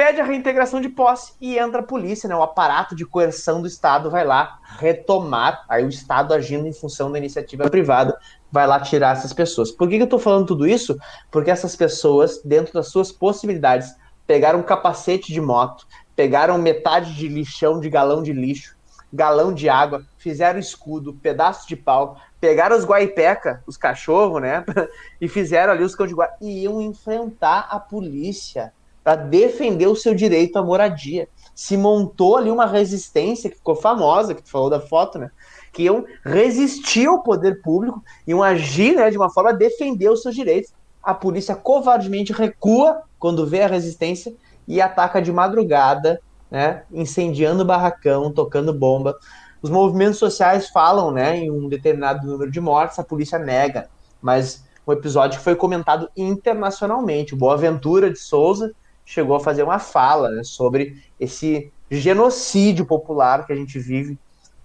pede 0.00 0.18
a 0.18 0.24
reintegração 0.24 0.80
de 0.80 0.88
posse 0.88 1.34
e 1.38 1.58
entra 1.58 1.80
a 1.80 1.86
polícia, 1.86 2.26
né, 2.26 2.34
o 2.34 2.42
aparato 2.42 2.96
de 2.96 3.04
coerção 3.04 3.60
do 3.60 3.68
Estado 3.68 4.10
vai 4.10 4.24
lá 4.24 4.58
retomar, 4.78 5.62
aí 5.68 5.84
o 5.84 5.90
Estado 5.90 6.32
agindo 6.32 6.66
em 6.66 6.72
função 6.72 7.12
da 7.12 7.18
iniciativa 7.18 7.68
privada, 7.68 8.18
vai 8.50 8.66
lá 8.66 8.80
tirar 8.80 9.14
essas 9.14 9.34
pessoas. 9.34 9.70
Por 9.70 9.86
que, 9.86 9.96
que 9.96 10.02
eu 10.02 10.04
estou 10.04 10.18
falando 10.18 10.46
tudo 10.46 10.66
isso? 10.66 10.98
Porque 11.30 11.50
essas 11.50 11.76
pessoas, 11.76 12.40
dentro 12.42 12.72
das 12.72 12.88
suas 12.88 13.12
possibilidades, 13.12 13.94
pegaram 14.26 14.60
um 14.60 14.62
capacete 14.62 15.34
de 15.34 15.40
moto, 15.40 15.86
pegaram 16.16 16.56
metade 16.56 17.14
de 17.14 17.28
lixão 17.28 17.78
de 17.78 17.90
galão 17.90 18.22
de 18.22 18.32
lixo, 18.32 18.74
galão 19.12 19.52
de 19.52 19.68
água, 19.68 20.02
fizeram 20.16 20.58
escudo, 20.58 21.12
pedaço 21.12 21.68
de 21.68 21.76
pau, 21.76 22.16
pegaram 22.40 22.74
os 22.74 22.86
guaipeca, 22.86 23.62
os 23.66 23.76
cachorros, 23.76 24.40
né? 24.40 24.64
e 25.20 25.28
fizeram 25.28 25.74
ali 25.74 25.84
os 25.84 25.94
cão 25.94 26.06
de 26.06 26.14
guarda. 26.14 26.36
E 26.40 26.62
iam 26.62 26.80
enfrentar 26.80 27.68
a 27.70 27.78
polícia 27.78 28.72
para 29.02 29.16
defender 29.16 29.86
o 29.86 29.96
seu 29.96 30.14
direito 30.14 30.58
à 30.58 30.62
moradia. 30.62 31.28
Se 31.54 31.76
montou 31.76 32.36
ali 32.36 32.50
uma 32.50 32.66
resistência 32.66 33.50
que 33.50 33.56
ficou 33.56 33.74
famosa, 33.74 34.34
que 34.34 34.42
tu 34.42 34.50
falou 34.50 34.70
da 34.70 34.80
foto, 34.80 35.18
né? 35.18 35.30
Que 35.72 35.84
iam 35.84 36.04
resistir 36.24 37.06
ao 37.06 37.22
poder 37.22 37.62
público, 37.62 38.02
iam 38.26 38.42
agir 38.42 38.96
né, 38.96 39.10
de 39.10 39.16
uma 39.16 39.30
forma 39.30 39.50
a 39.50 39.54
defender 39.54 40.08
os 40.08 40.22
seus 40.22 40.34
direitos. 40.34 40.72
A 41.02 41.14
polícia 41.14 41.54
covardemente 41.54 42.32
recua 42.32 43.02
quando 43.18 43.46
vê 43.46 43.62
a 43.62 43.68
resistência 43.68 44.34
e 44.66 44.80
ataca 44.80 45.20
de 45.20 45.32
madrugada 45.32 46.20
né, 46.50 46.82
incendiando 46.92 47.64
barracão, 47.64 48.32
tocando 48.32 48.72
bomba. 48.72 49.16
Os 49.62 49.70
movimentos 49.70 50.18
sociais 50.18 50.68
falam 50.68 51.10
né, 51.10 51.36
em 51.36 51.50
um 51.50 51.68
determinado 51.68 52.26
número 52.26 52.50
de 52.50 52.60
mortes, 52.60 52.98
a 52.98 53.04
polícia 53.04 53.38
nega, 53.38 53.88
mas 54.20 54.64
um 54.86 54.92
episódio 54.92 55.38
que 55.38 55.44
foi 55.44 55.54
comentado 55.54 56.10
internacionalmente. 56.16 57.34
O 57.34 57.36
Boaventura 57.36 58.10
de 58.10 58.18
Souza 58.18 58.72
chegou 59.10 59.34
a 59.34 59.40
fazer 59.40 59.64
uma 59.64 59.80
fala 59.80 60.30
né, 60.30 60.44
sobre 60.44 61.02
esse 61.18 61.68
genocídio 61.90 62.86
popular 62.86 63.44
que 63.44 63.52
a 63.52 63.56
gente 63.56 63.76
vive, 63.76 64.16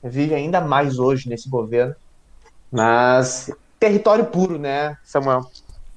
vive 0.04 0.36
ainda 0.36 0.62
mais 0.62 1.00
hoje 1.00 1.28
nesse 1.28 1.50
governo. 1.50 1.96
Mas 2.72 3.50
território 3.80 4.26
puro, 4.26 4.60
né, 4.60 4.96
Samuel? 5.04 5.50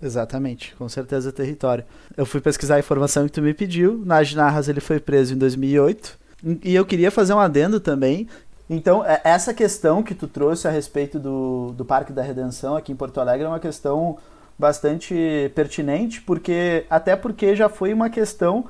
Exatamente, 0.03 0.75
com 0.77 0.89
certeza 0.89 1.31
território. 1.31 1.85
Eu 2.17 2.25
fui 2.25 2.41
pesquisar 2.41 2.77
a 2.77 2.79
informação 2.79 3.27
que 3.27 3.33
tu 3.33 3.43
me 3.43 3.53
pediu. 3.53 4.01
Nas 4.03 4.33
Narras 4.33 4.67
ele 4.67 4.81
foi 4.81 4.99
preso 4.99 5.35
em 5.35 5.37
2008. 5.37 6.19
E 6.65 6.75
eu 6.75 6.87
queria 6.87 7.11
fazer 7.11 7.35
um 7.35 7.41
adendo 7.41 7.79
também. 7.79 8.27
Então, 8.71 9.05
é, 9.05 9.21
essa 9.25 9.53
questão 9.53 10.03
que 10.03 10.15
tu 10.15 10.27
trouxe 10.27 10.67
a 10.67 10.71
respeito 10.71 11.19
do, 11.19 11.75
do 11.77 11.85
Parque 11.85 12.15
da 12.15 12.23
Redenção 12.23 12.77
aqui 12.77 12.93
em 12.93 12.97
Porto 12.97 13.21
Alegre 13.21 13.45
é 13.45 13.49
uma 13.49 13.61
questão 13.61 14.17
bastante 14.59 15.53
pertinente, 15.55 16.21
porque 16.21 16.85
até 16.91 17.15
porque 17.15 17.55
já 17.55 17.69
foi 17.69 17.95
uma 17.95 18.11
questão 18.11 18.67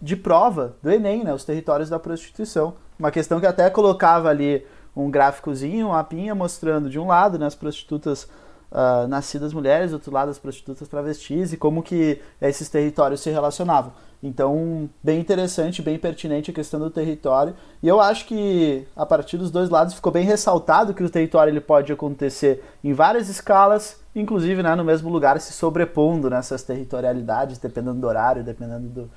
de 0.00 0.16
prova 0.16 0.76
do 0.82 0.90
Enem, 0.90 1.24
né, 1.24 1.32
os 1.32 1.44
territórios 1.44 1.88
da 1.88 1.98
prostituição. 1.98 2.74
Uma 2.98 3.10
questão 3.10 3.40
que 3.40 3.46
até 3.46 3.70
colocava 3.70 4.28
ali 4.28 4.66
um 4.94 5.10
gráficozinho, 5.10 5.88
um 5.88 5.90
mapinha 5.90 6.34
mostrando 6.34 6.90
de 6.90 6.98
um 6.98 7.06
lado 7.06 7.38
né, 7.38 7.46
as 7.46 7.54
prostitutas 7.54 8.24
uh, 8.70 9.08
nascidas 9.08 9.52
mulheres, 9.52 9.90
do 9.90 9.94
outro 9.94 10.12
lado 10.12 10.30
as 10.30 10.38
prostitutas 10.38 10.86
travestis 10.88 11.52
e 11.52 11.56
como 11.56 11.82
que 11.82 12.20
esses 12.40 12.68
territórios 12.68 13.20
se 13.20 13.30
relacionavam. 13.30 13.92
Então, 14.26 14.88
bem 15.02 15.20
interessante, 15.20 15.82
bem 15.82 15.98
pertinente 15.98 16.50
a 16.50 16.54
questão 16.54 16.80
do 16.80 16.88
território. 16.88 17.54
E 17.82 17.86
eu 17.86 18.00
acho 18.00 18.24
que 18.24 18.88
a 18.96 19.04
partir 19.04 19.36
dos 19.36 19.50
dois 19.50 19.68
lados 19.68 19.92
ficou 19.92 20.10
bem 20.10 20.24
ressaltado 20.24 20.94
que 20.94 21.04
o 21.04 21.10
território 21.10 21.50
ele 21.50 21.60
pode 21.60 21.92
acontecer 21.92 22.64
em 22.82 22.94
várias 22.94 23.28
escalas, 23.28 24.00
inclusive 24.16 24.62
né, 24.62 24.74
no 24.74 24.82
mesmo 24.82 25.10
lugar, 25.10 25.38
se 25.42 25.52
sobrepondo 25.52 26.30
nessas 26.30 26.62
territorialidades, 26.62 27.58
dependendo 27.58 28.00
do 28.00 28.06
horário, 28.06 28.42
dependendo 28.42 28.88
do, 28.88 29.10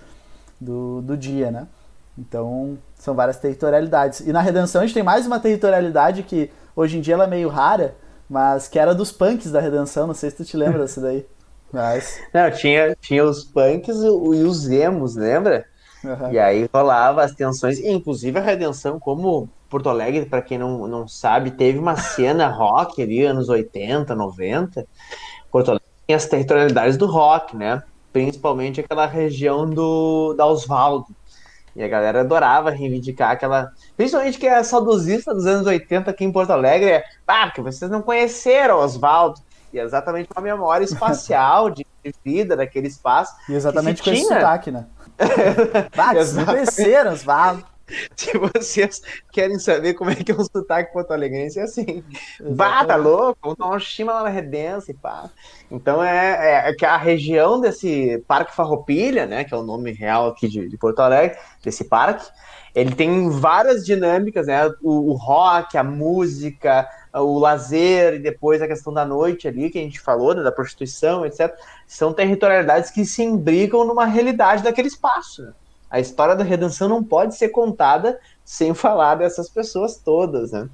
do, 0.60 1.02
do 1.02 1.16
dia, 1.16 1.52
né? 1.52 1.68
Então, 2.18 2.78
são 2.96 3.16
várias 3.16 3.38
territorialidades. 3.38 4.20
E 4.20 4.34
na 4.34 4.42
Redenção 4.42 4.82
a 4.82 4.86
gente 4.86 4.94
tem 4.94 5.04
mais 5.04 5.26
uma 5.26 5.40
territorialidade 5.40 6.22
que 6.24 6.52
hoje 6.76 6.98
em 6.98 7.02
dia 7.02 7.14
ela 7.14 7.24
é 7.24 7.28
meio 7.28 7.48
rara, 7.48 7.96
mas 8.30 8.68
que 8.68 8.78
era 8.78 8.94
dos 8.94 9.14
punks 9.14 9.54
da 9.54 9.62
Redenção, 9.62 10.06
não 10.06 10.14
sei 10.14 10.32
se 10.32 10.36
tu 10.36 10.44
te 10.44 10.58
lembra 10.58 10.80
dessa 10.84 11.00
daí. 11.00 11.26
Mas... 11.72 12.22
Não, 12.34 12.50
tinha, 12.52 12.96
tinha 13.00 13.24
os 13.24 13.44
punks 13.44 13.98
e 13.98 14.10
os 14.10 14.70
emos, 14.70 15.16
lembra? 15.16 15.66
Uhum. 16.04 16.32
E 16.32 16.40
aí 16.40 16.70
rolava 16.74 17.24
as 17.24 17.34
tensões, 17.34 17.80
inclusive 17.80 18.38
a 18.38 18.42
Redenção, 18.42 19.00
como 19.00 19.50
Porto 19.70 19.90
Alegre, 19.90 20.26
para 20.26 20.42
quem 20.42 20.58
não, 20.58 20.88
não 20.88 21.08
sabe, 21.08 21.52
teve 21.52 21.78
uma 21.78 21.96
cena 21.96 22.48
rock 22.48 23.02
ali, 23.02 23.24
anos 23.24 23.50
80, 23.50 24.16
90. 24.16 24.88
Porto 25.52 25.70
Alegre 25.70 25.88
tem 26.06 26.16
as 26.16 26.26
territorialidades 26.26 26.98
do 26.98 27.06
rock, 27.06 27.56
né? 27.56 27.84
Principalmente 28.14 28.80
aquela 28.80 29.06
região 29.06 29.70
do 29.70 30.34
da 30.34 30.46
Osvaldo. 30.46 31.08
E 31.76 31.84
a 31.84 31.88
galera 31.88 32.22
adorava 32.22 32.72
reivindicar 32.72 33.32
aquela. 33.32 33.72
Principalmente 33.96 34.40
que 34.40 34.48
é 34.48 34.64
saudosista 34.64 35.32
dos 35.32 35.46
anos 35.46 35.68
80 35.68 36.10
aqui 36.10 36.26
em 36.26 36.32
Porto 36.32 36.50
Alegre. 36.50 36.90
É, 36.90 37.04
ah, 37.28 37.46
porque 37.46 37.62
vocês 37.62 37.92
não 37.92 38.02
conheceram 38.02 38.80
Oswaldo. 38.80 39.40
E 39.74 39.80
é 39.80 39.84
exatamente 39.84 40.30
uma 40.36 40.42
memória 40.42 40.84
espacial 40.84 41.70
de, 41.70 41.86
vida 42.24 42.56
daquele 42.56 42.88
espaço. 42.88 43.34
E 43.50 43.54
exatamente 43.54 44.02
com 44.02 44.12
tinha... 44.12 44.16
esse 44.16 44.34
sotaque, 44.34 44.72
né? 44.72 44.86
ah, 45.98 46.14
vocês 46.14 46.36
não 46.36 46.46
conheceram 46.46 47.12
Oswaldo. 47.12 47.66
Se 48.16 48.38
vocês 48.38 49.02
querem 49.32 49.58
saber 49.60 49.94
como 49.94 50.12
é 50.12 50.16
que 50.16 50.32
é 50.32 50.36
o 50.36 50.44
sotaque 50.44 50.92
porto-alegrense, 50.92 51.60
é 51.60 51.64
assim. 51.64 52.04
Bah, 52.42 52.86
tá 52.86 52.96
louco? 52.96 53.38
Vamos 53.42 53.58
tomar 53.58 53.76
um 53.76 53.80
chima 53.80 54.14
lá 54.14 54.24
na 54.24 54.30
Redença 54.30 54.92
e 54.92 54.94
pá. 54.94 55.30
Então 55.72 56.04
é, 56.04 56.68
é, 56.68 56.70
é, 56.70 56.74
que 56.74 56.86
a 56.86 56.98
região 56.98 57.60
desse 57.60 58.24
Parque 58.28 58.56
Farroupilha, 58.56 59.26
né, 59.26 59.44
que 59.44 59.54
é 59.54 59.58
o 59.58 59.64
nome 59.64 59.92
real 59.92 60.28
aqui 60.28 60.48
de, 60.48 60.68
de 60.68 60.78
Porto 60.78 61.00
Alegre, 61.00 61.38
desse 61.64 61.86
parque, 61.86 62.26
ele 62.76 62.94
tem 62.94 63.30
várias 63.30 63.86
dinâmicas, 63.86 64.48
né? 64.48 64.68
O, 64.84 65.12
o, 65.12 65.14
rock, 65.14 65.78
a 65.78 65.84
música, 65.84 66.88
o 67.20 67.40
lazer 67.40 68.16
e 68.16 68.20
depois 68.20 68.62
a 68.62 68.68
questão 68.68 68.94
da 68.94 69.06
noite 69.06 69.48
ali 69.48 69.70
que 69.70 69.78
a 69.78 69.82
gente 69.82 70.00
falou, 70.00 70.34
né, 70.34 70.44
da 70.44 70.52
prostituição, 70.52 71.26
etc. 71.26 71.56
São 71.86 72.14
territorialidades 72.14 72.90
que 72.92 73.06
se 73.06 73.24
imbricam 73.24 73.86
numa 73.86 74.06
realidade 74.06 74.64
daquele 74.64 74.88
espaço. 74.88 75.54
A 75.90 76.00
história 76.00 76.36
da 76.36 76.44
redenção 76.44 76.90
não 76.90 77.04
pode 77.04 77.36
ser 77.36 77.50
contada 77.50 78.20
sem 78.44 78.74
falar 78.74 79.16
dessas 79.16 79.50
pessoas 79.50 79.98
todas, 79.98 80.52
né? 80.52 80.70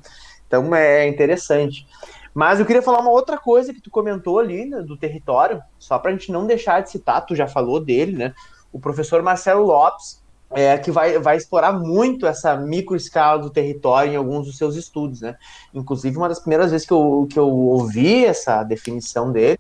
Então 0.48 0.74
é 0.74 1.08
interessante. 1.08 1.86
Mas 2.34 2.60
eu 2.60 2.66
queria 2.66 2.82
falar 2.82 3.00
uma 3.00 3.12
outra 3.12 3.38
coisa 3.38 3.74
que 3.74 3.82
tu 3.82 3.92
comentou 3.92 4.40
ali 4.40 4.66
né, 4.66 4.82
do 4.82 4.98
território, 4.98 5.62
só 5.78 6.00
para 6.00 6.10
a 6.10 6.14
gente 6.14 6.32
não 6.32 6.48
deixar 6.48 6.82
de 6.82 6.90
citar, 6.90 7.26
tu 7.26 7.36
já 7.36 7.48
falou 7.48 7.80
dele, 7.80 8.18
né? 8.18 8.34
O 8.72 8.80
professor 8.80 9.22
Marcelo 9.22 9.64
Lopes, 9.64 10.23
é, 10.54 10.78
que 10.78 10.92
vai, 10.92 11.18
vai 11.20 11.38
explorar 11.38 11.74
muito 11.74 12.28
essa 12.28 12.56
microescala 12.56 13.42
do 13.42 13.50
território 13.50 14.14
em 14.14 14.16
alguns 14.16 14.46
dos 14.46 14.58
seus 14.58 14.76
estudos, 14.76 15.22
né? 15.22 15.36
Inclusive, 15.74 16.16
uma 16.18 16.30
das 16.30 16.40
primeiras 16.40 16.72
vezes 16.72 16.86
que 16.86 16.94
eu, 16.94 17.28
que 17.30 17.40
eu 17.40 17.50
ouvi 17.50 18.26
essa 18.26 18.64
definição 18.64 19.32
dele, 19.32 19.60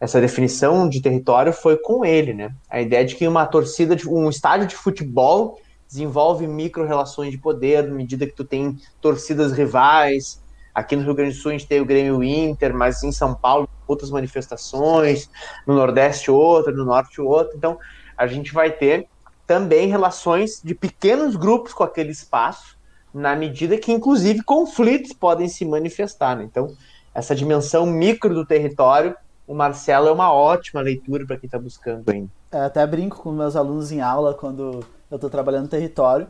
essa 0.00 0.20
definição 0.20 0.88
de 0.88 1.00
território 1.00 1.52
foi 1.52 1.76
com 1.76 2.04
ele, 2.04 2.34
né? 2.34 2.54
A 2.68 2.80
ideia 2.80 3.04
de 3.04 3.14
que 3.14 3.26
uma 3.26 3.46
torcida, 3.46 3.94
de, 3.94 4.08
um 4.08 4.28
estádio 4.28 4.66
de 4.66 4.74
futebol 4.74 5.58
desenvolve 5.86 6.46
micro-relações 6.46 7.30
de 7.30 7.38
poder, 7.38 7.84
na 7.84 7.94
medida 7.94 8.26
que 8.26 8.34
tu 8.34 8.44
tem 8.44 8.76
torcidas 9.00 9.52
rivais. 9.52 10.42
Aqui 10.74 10.96
no 10.96 11.04
Rio 11.04 11.14
Grande 11.14 11.36
do 11.36 11.40
Sul 11.40 11.52
a 11.52 11.54
gente 11.54 11.68
tem 11.68 11.80
o 11.80 11.86
Grêmio 11.86 12.22
Inter, 12.24 12.74
mas 12.74 13.04
em 13.04 13.12
São 13.12 13.32
Paulo 13.32 13.68
outras 13.86 14.10
manifestações, 14.10 15.30
no 15.66 15.74
Nordeste 15.74 16.30
outra, 16.30 16.72
no 16.72 16.84
Norte 16.84 17.20
outra. 17.20 17.56
Então 17.56 17.78
a 18.16 18.26
gente 18.26 18.52
vai 18.52 18.72
ter 18.72 19.08
também 19.46 19.88
relações 19.88 20.60
de 20.62 20.74
pequenos 20.74 21.36
grupos 21.36 21.72
com 21.72 21.84
aquele 21.84 22.10
espaço, 22.10 22.76
na 23.12 23.36
medida 23.36 23.78
que 23.78 23.92
inclusive 23.92 24.42
conflitos 24.42 25.12
podem 25.12 25.48
se 25.48 25.64
manifestar. 25.64 26.36
Né? 26.36 26.44
Então 26.44 26.74
essa 27.14 27.34
dimensão 27.34 27.86
micro 27.86 28.34
do 28.34 28.44
território 28.44 29.14
o 29.46 29.54
Marcelo 29.54 30.08
é 30.08 30.12
uma 30.12 30.32
ótima 30.32 30.80
leitura 30.80 31.26
para 31.26 31.36
quem 31.36 31.46
está 31.46 31.58
buscando 31.58 32.08
ainda. 32.10 32.30
É, 32.50 32.60
até 32.64 32.86
brinco 32.86 33.18
com 33.18 33.30
meus 33.30 33.56
alunos 33.56 33.92
em 33.92 34.00
aula 34.00 34.34
quando 34.34 34.84
eu 35.10 35.16
estou 35.16 35.28
trabalhando 35.28 35.64
no 35.64 35.68
território. 35.68 36.26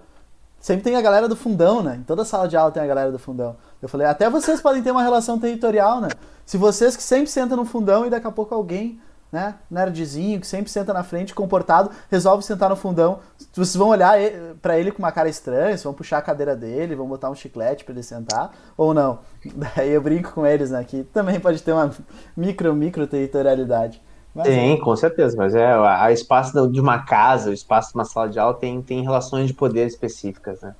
Sempre 0.58 0.82
tem 0.82 0.96
a 0.96 1.00
galera 1.00 1.28
do 1.28 1.36
fundão, 1.36 1.82
né? 1.82 1.96
Em 1.96 2.02
toda 2.02 2.24
sala 2.24 2.48
de 2.48 2.56
aula 2.56 2.72
tem 2.72 2.82
a 2.82 2.86
galera 2.86 3.12
do 3.12 3.18
fundão. 3.18 3.56
Eu 3.80 3.88
falei, 3.88 4.06
até 4.06 4.28
vocês 4.30 4.60
podem 4.60 4.82
ter 4.82 4.90
uma 4.90 5.02
relação 5.02 5.38
territorial, 5.38 6.00
né? 6.00 6.08
Se 6.44 6.56
vocês 6.56 6.96
que 6.96 7.02
sempre 7.02 7.28
sentam 7.28 7.56
no 7.56 7.64
fundão 7.64 8.06
e 8.06 8.10
daqui 8.10 8.26
a 8.26 8.30
pouco 8.30 8.54
alguém 8.54 9.00
né? 9.34 9.56
Nerdzinho, 9.68 10.40
que 10.40 10.46
sempre 10.46 10.70
senta 10.70 10.94
na 10.94 11.02
frente, 11.02 11.34
comportado, 11.34 11.90
resolve 12.08 12.44
sentar 12.44 12.70
no 12.70 12.76
fundão. 12.76 13.18
Vocês 13.52 13.74
vão 13.74 13.88
olhar 13.88 14.16
para 14.62 14.78
ele 14.78 14.92
com 14.92 15.00
uma 15.00 15.10
cara 15.10 15.28
estranha, 15.28 15.76
vão 15.78 15.92
puxar 15.92 16.18
a 16.18 16.22
cadeira 16.22 16.54
dele, 16.54 16.94
vão 16.94 17.08
botar 17.08 17.28
um 17.28 17.34
chiclete 17.34 17.84
para 17.84 17.92
ele 17.92 18.02
sentar, 18.04 18.52
ou 18.76 18.94
não. 18.94 19.18
Daí 19.44 19.90
eu 19.90 20.00
brinco 20.00 20.30
com 20.30 20.46
eles, 20.46 20.70
né? 20.70 20.84
Que 20.84 21.02
também 21.02 21.40
pode 21.40 21.60
ter 21.60 21.72
uma 21.72 21.90
micro, 22.36 22.72
micro 22.76 23.08
territorialidade. 23.08 24.00
Mas 24.32 24.46
Sim, 24.46 24.74
é. 24.74 24.76
com 24.76 24.94
certeza, 24.94 25.36
mas 25.36 25.54
é 25.54 25.66
a 25.66 26.12
espaço 26.12 26.68
de 26.68 26.80
uma 26.80 27.00
casa, 27.00 27.50
o 27.50 27.52
espaço 27.52 27.90
de 27.90 27.94
uma 27.96 28.04
sala 28.04 28.28
de 28.28 28.38
aula 28.38 28.54
tem, 28.54 28.80
tem 28.82 29.02
relações 29.02 29.48
de 29.48 29.54
poder 29.54 29.86
específicas, 29.86 30.60
né? 30.60 30.74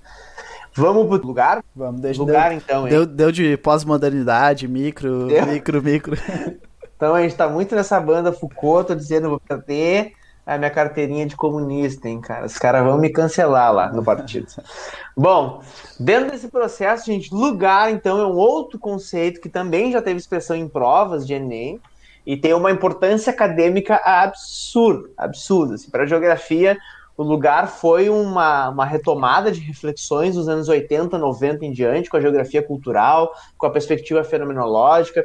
Vamos 0.76 1.06
pro 1.06 1.26
lugar? 1.26 1.62
Vamos, 1.74 2.00
deixa 2.00 2.20
lugar 2.20 2.50
deu, 2.50 2.58
então, 2.58 2.84
hein? 2.84 2.90
Deu, 2.90 3.06
deu 3.06 3.32
de 3.32 3.56
pós-modernidade, 3.56 4.66
micro, 4.66 5.26
deu. 5.26 5.46
micro, 5.46 5.82
micro. 5.82 6.16
Então 7.04 7.14
a 7.14 7.20
gente 7.20 7.34
tá 7.34 7.46
muito 7.46 7.74
nessa 7.74 8.00
banda 8.00 8.32
Foucault, 8.32 8.88
tô 8.88 8.94
dizendo, 8.94 9.28
vou 9.28 9.38
perder 9.38 10.14
a 10.46 10.56
minha 10.56 10.70
carteirinha 10.70 11.26
de 11.26 11.36
comunista, 11.36 12.08
hein, 12.08 12.18
cara. 12.18 12.46
Os 12.46 12.56
caras 12.56 12.82
vão 12.82 12.96
me 12.96 13.10
cancelar 13.10 13.74
lá 13.74 13.92
no 13.92 14.02
partido. 14.02 14.46
Bom, 15.14 15.60
dentro 16.00 16.30
desse 16.30 16.48
processo, 16.48 17.04
gente, 17.04 17.34
lugar, 17.34 17.92
então, 17.92 18.18
é 18.18 18.26
um 18.26 18.36
outro 18.36 18.78
conceito 18.78 19.38
que 19.38 19.50
também 19.50 19.92
já 19.92 20.00
teve 20.00 20.18
expressão 20.18 20.56
em 20.56 20.66
provas 20.66 21.26
de 21.26 21.34
Enem 21.34 21.78
e 22.24 22.38
tem 22.38 22.54
uma 22.54 22.70
importância 22.70 23.30
acadêmica 23.30 24.00
absurda, 24.02 25.10
absurda. 25.18 25.74
Assim, 25.74 25.90
Para 25.90 26.04
a 26.04 26.06
geografia, 26.06 26.78
o 27.18 27.22
lugar 27.22 27.68
foi 27.68 28.08
uma, 28.08 28.70
uma 28.70 28.86
retomada 28.86 29.52
de 29.52 29.60
reflexões 29.60 30.36
dos 30.36 30.48
anos 30.48 30.70
80, 30.70 31.18
90 31.18 31.66
em 31.66 31.70
diante, 31.70 32.08
com 32.08 32.16
a 32.16 32.20
geografia 32.20 32.62
cultural, 32.62 33.30
com 33.58 33.66
a 33.66 33.70
perspectiva 33.70 34.24
fenomenológica. 34.24 35.22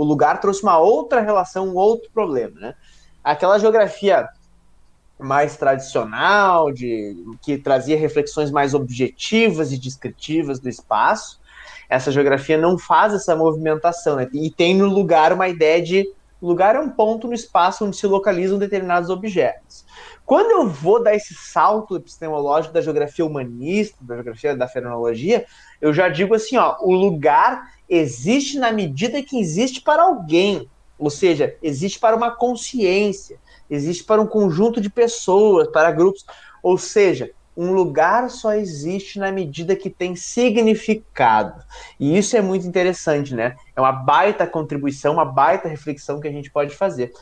O 0.00 0.04
lugar 0.04 0.40
trouxe 0.40 0.62
uma 0.62 0.78
outra 0.78 1.20
relação, 1.20 1.68
um 1.68 1.76
outro 1.76 2.10
problema. 2.10 2.58
Né? 2.58 2.74
Aquela 3.22 3.58
geografia 3.58 4.26
mais 5.18 5.58
tradicional, 5.58 6.72
de 6.72 7.14
que 7.42 7.58
trazia 7.58 7.98
reflexões 7.98 8.50
mais 8.50 8.72
objetivas 8.72 9.72
e 9.72 9.78
descritivas 9.78 10.58
do 10.58 10.70
espaço. 10.70 11.38
Essa 11.86 12.10
geografia 12.10 12.56
não 12.56 12.78
faz 12.78 13.12
essa 13.12 13.36
movimentação, 13.36 14.16
né? 14.16 14.26
E 14.32 14.50
tem 14.50 14.74
no 14.74 14.86
lugar 14.86 15.34
uma 15.34 15.48
ideia 15.48 15.82
de 15.82 16.10
lugar 16.46 16.76
é 16.76 16.80
um 16.80 16.88
ponto 16.88 17.26
no 17.26 17.34
espaço 17.34 17.84
onde 17.84 17.96
se 17.96 18.06
localizam 18.06 18.58
determinados 18.58 19.10
objetos. 19.10 19.84
Quando 20.24 20.50
eu 20.50 20.68
vou 20.68 21.02
dar 21.02 21.14
esse 21.14 21.34
salto 21.34 21.96
epistemológico 21.96 22.72
da 22.72 22.80
geografia 22.80 23.26
humanista, 23.26 23.96
da 24.00 24.14
geografia 24.14 24.56
da 24.56 24.68
fenomenologia, 24.68 25.44
eu 25.80 25.92
já 25.92 26.08
digo 26.08 26.34
assim, 26.34 26.56
ó, 26.56 26.76
o 26.80 26.94
lugar 26.94 27.72
existe 27.88 28.58
na 28.58 28.70
medida 28.70 29.22
que 29.22 29.38
existe 29.38 29.80
para 29.80 30.02
alguém, 30.02 30.70
ou 30.98 31.10
seja, 31.10 31.56
existe 31.62 31.98
para 31.98 32.16
uma 32.16 32.30
consciência, 32.30 33.38
existe 33.68 34.04
para 34.04 34.20
um 34.20 34.26
conjunto 34.26 34.80
de 34.80 34.88
pessoas, 34.88 35.68
para 35.68 35.90
grupos, 35.90 36.24
ou 36.62 36.78
seja, 36.78 37.30
um 37.60 37.74
lugar 37.74 38.30
só 38.30 38.54
existe 38.54 39.18
na 39.18 39.30
medida 39.30 39.76
que 39.76 39.90
tem 39.90 40.16
significado. 40.16 41.62
E 41.98 42.16
isso 42.16 42.34
é 42.34 42.40
muito 42.40 42.66
interessante, 42.66 43.34
né? 43.34 43.54
É 43.76 43.80
uma 43.82 43.92
baita 43.92 44.46
contribuição, 44.46 45.12
uma 45.12 45.26
baita 45.26 45.68
reflexão 45.68 46.18
que 46.18 46.26
a 46.26 46.32
gente 46.32 46.50
pode 46.50 46.74
fazer. 46.74 47.12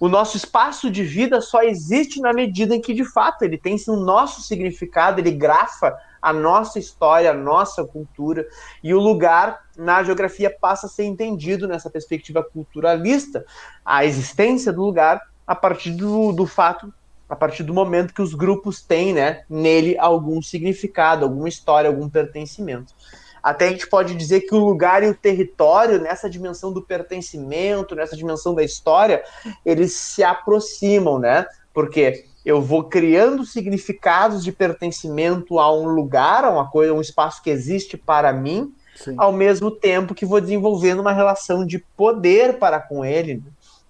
O 0.00 0.08
nosso 0.08 0.36
espaço 0.36 0.90
de 0.90 1.04
vida 1.04 1.40
só 1.40 1.62
existe 1.62 2.20
na 2.20 2.32
medida 2.32 2.74
em 2.74 2.80
que, 2.80 2.92
de 2.92 3.04
fato, 3.04 3.42
ele 3.42 3.56
tem 3.56 3.76
o 3.86 3.94
nosso 3.96 4.42
significado, 4.42 5.20
ele 5.20 5.30
grafa 5.30 5.96
a 6.20 6.32
nossa 6.32 6.80
história, 6.80 7.30
a 7.30 7.34
nossa 7.34 7.84
cultura, 7.84 8.44
e 8.82 8.92
o 8.92 8.98
lugar 8.98 9.60
na 9.78 10.02
geografia 10.02 10.50
passa 10.50 10.86
a 10.86 10.90
ser 10.90 11.04
entendido 11.04 11.68
nessa 11.68 11.88
perspectiva 11.88 12.42
culturalista, 12.42 13.46
a 13.84 14.04
existência 14.04 14.72
do 14.72 14.82
lugar 14.82 15.22
a 15.46 15.54
partir 15.54 15.92
do, 15.92 16.32
do 16.32 16.44
fato 16.44 16.92
a 17.28 17.34
partir 17.34 17.62
do 17.62 17.74
momento 17.74 18.14
que 18.14 18.22
os 18.22 18.34
grupos 18.34 18.80
têm 18.80 19.12
né, 19.12 19.42
nele 19.48 19.98
algum 19.98 20.40
significado, 20.40 21.24
alguma 21.24 21.48
história, 21.48 21.88
algum 21.88 22.08
pertencimento. 22.08 22.94
Até 23.42 23.68
a 23.68 23.70
gente 23.70 23.88
pode 23.88 24.14
dizer 24.14 24.40
que 24.40 24.54
o 24.54 24.58
lugar 24.58 25.04
e 25.04 25.08
o 25.08 25.14
território, 25.14 26.00
nessa 26.00 26.28
dimensão 26.28 26.72
do 26.72 26.82
pertencimento, 26.82 27.94
nessa 27.94 28.16
dimensão 28.16 28.54
da 28.54 28.62
história, 28.62 29.22
eles 29.64 29.92
se 29.92 30.24
aproximam, 30.24 31.18
né? 31.18 31.46
Porque 31.72 32.24
eu 32.44 32.60
vou 32.60 32.84
criando 32.84 33.44
significados 33.44 34.42
de 34.42 34.50
pertencimento 34.50 35.60
a 35.60 35.72
um 35.72 35.86
lugar, 35.86 36.44
a 36.44 36.50
uma 36.50 36.68
coisa, 36.68 36.92
a 36.92 36.94
um 36.96 37.00
espaço 37.00 37.42
que 37.42 37.50
existe 37.50 37.96
para 37.96 38.32
mim, 38.32 38.74
Sim. 38.96 39.14
ao 39.16 39.32
mesmo 39.32 39.70
tempo 39.70 40.14
que 40.14 40.26
vou 40.26 40.40
desenvolvendo 40.40 41.00
uma 41.00 41.12
relação 41.12 41.64
de 41.64 41.78
poder 41.96 42.58
para 42.58 42.80
com 42.80 43.04
ele. 43.04 43.42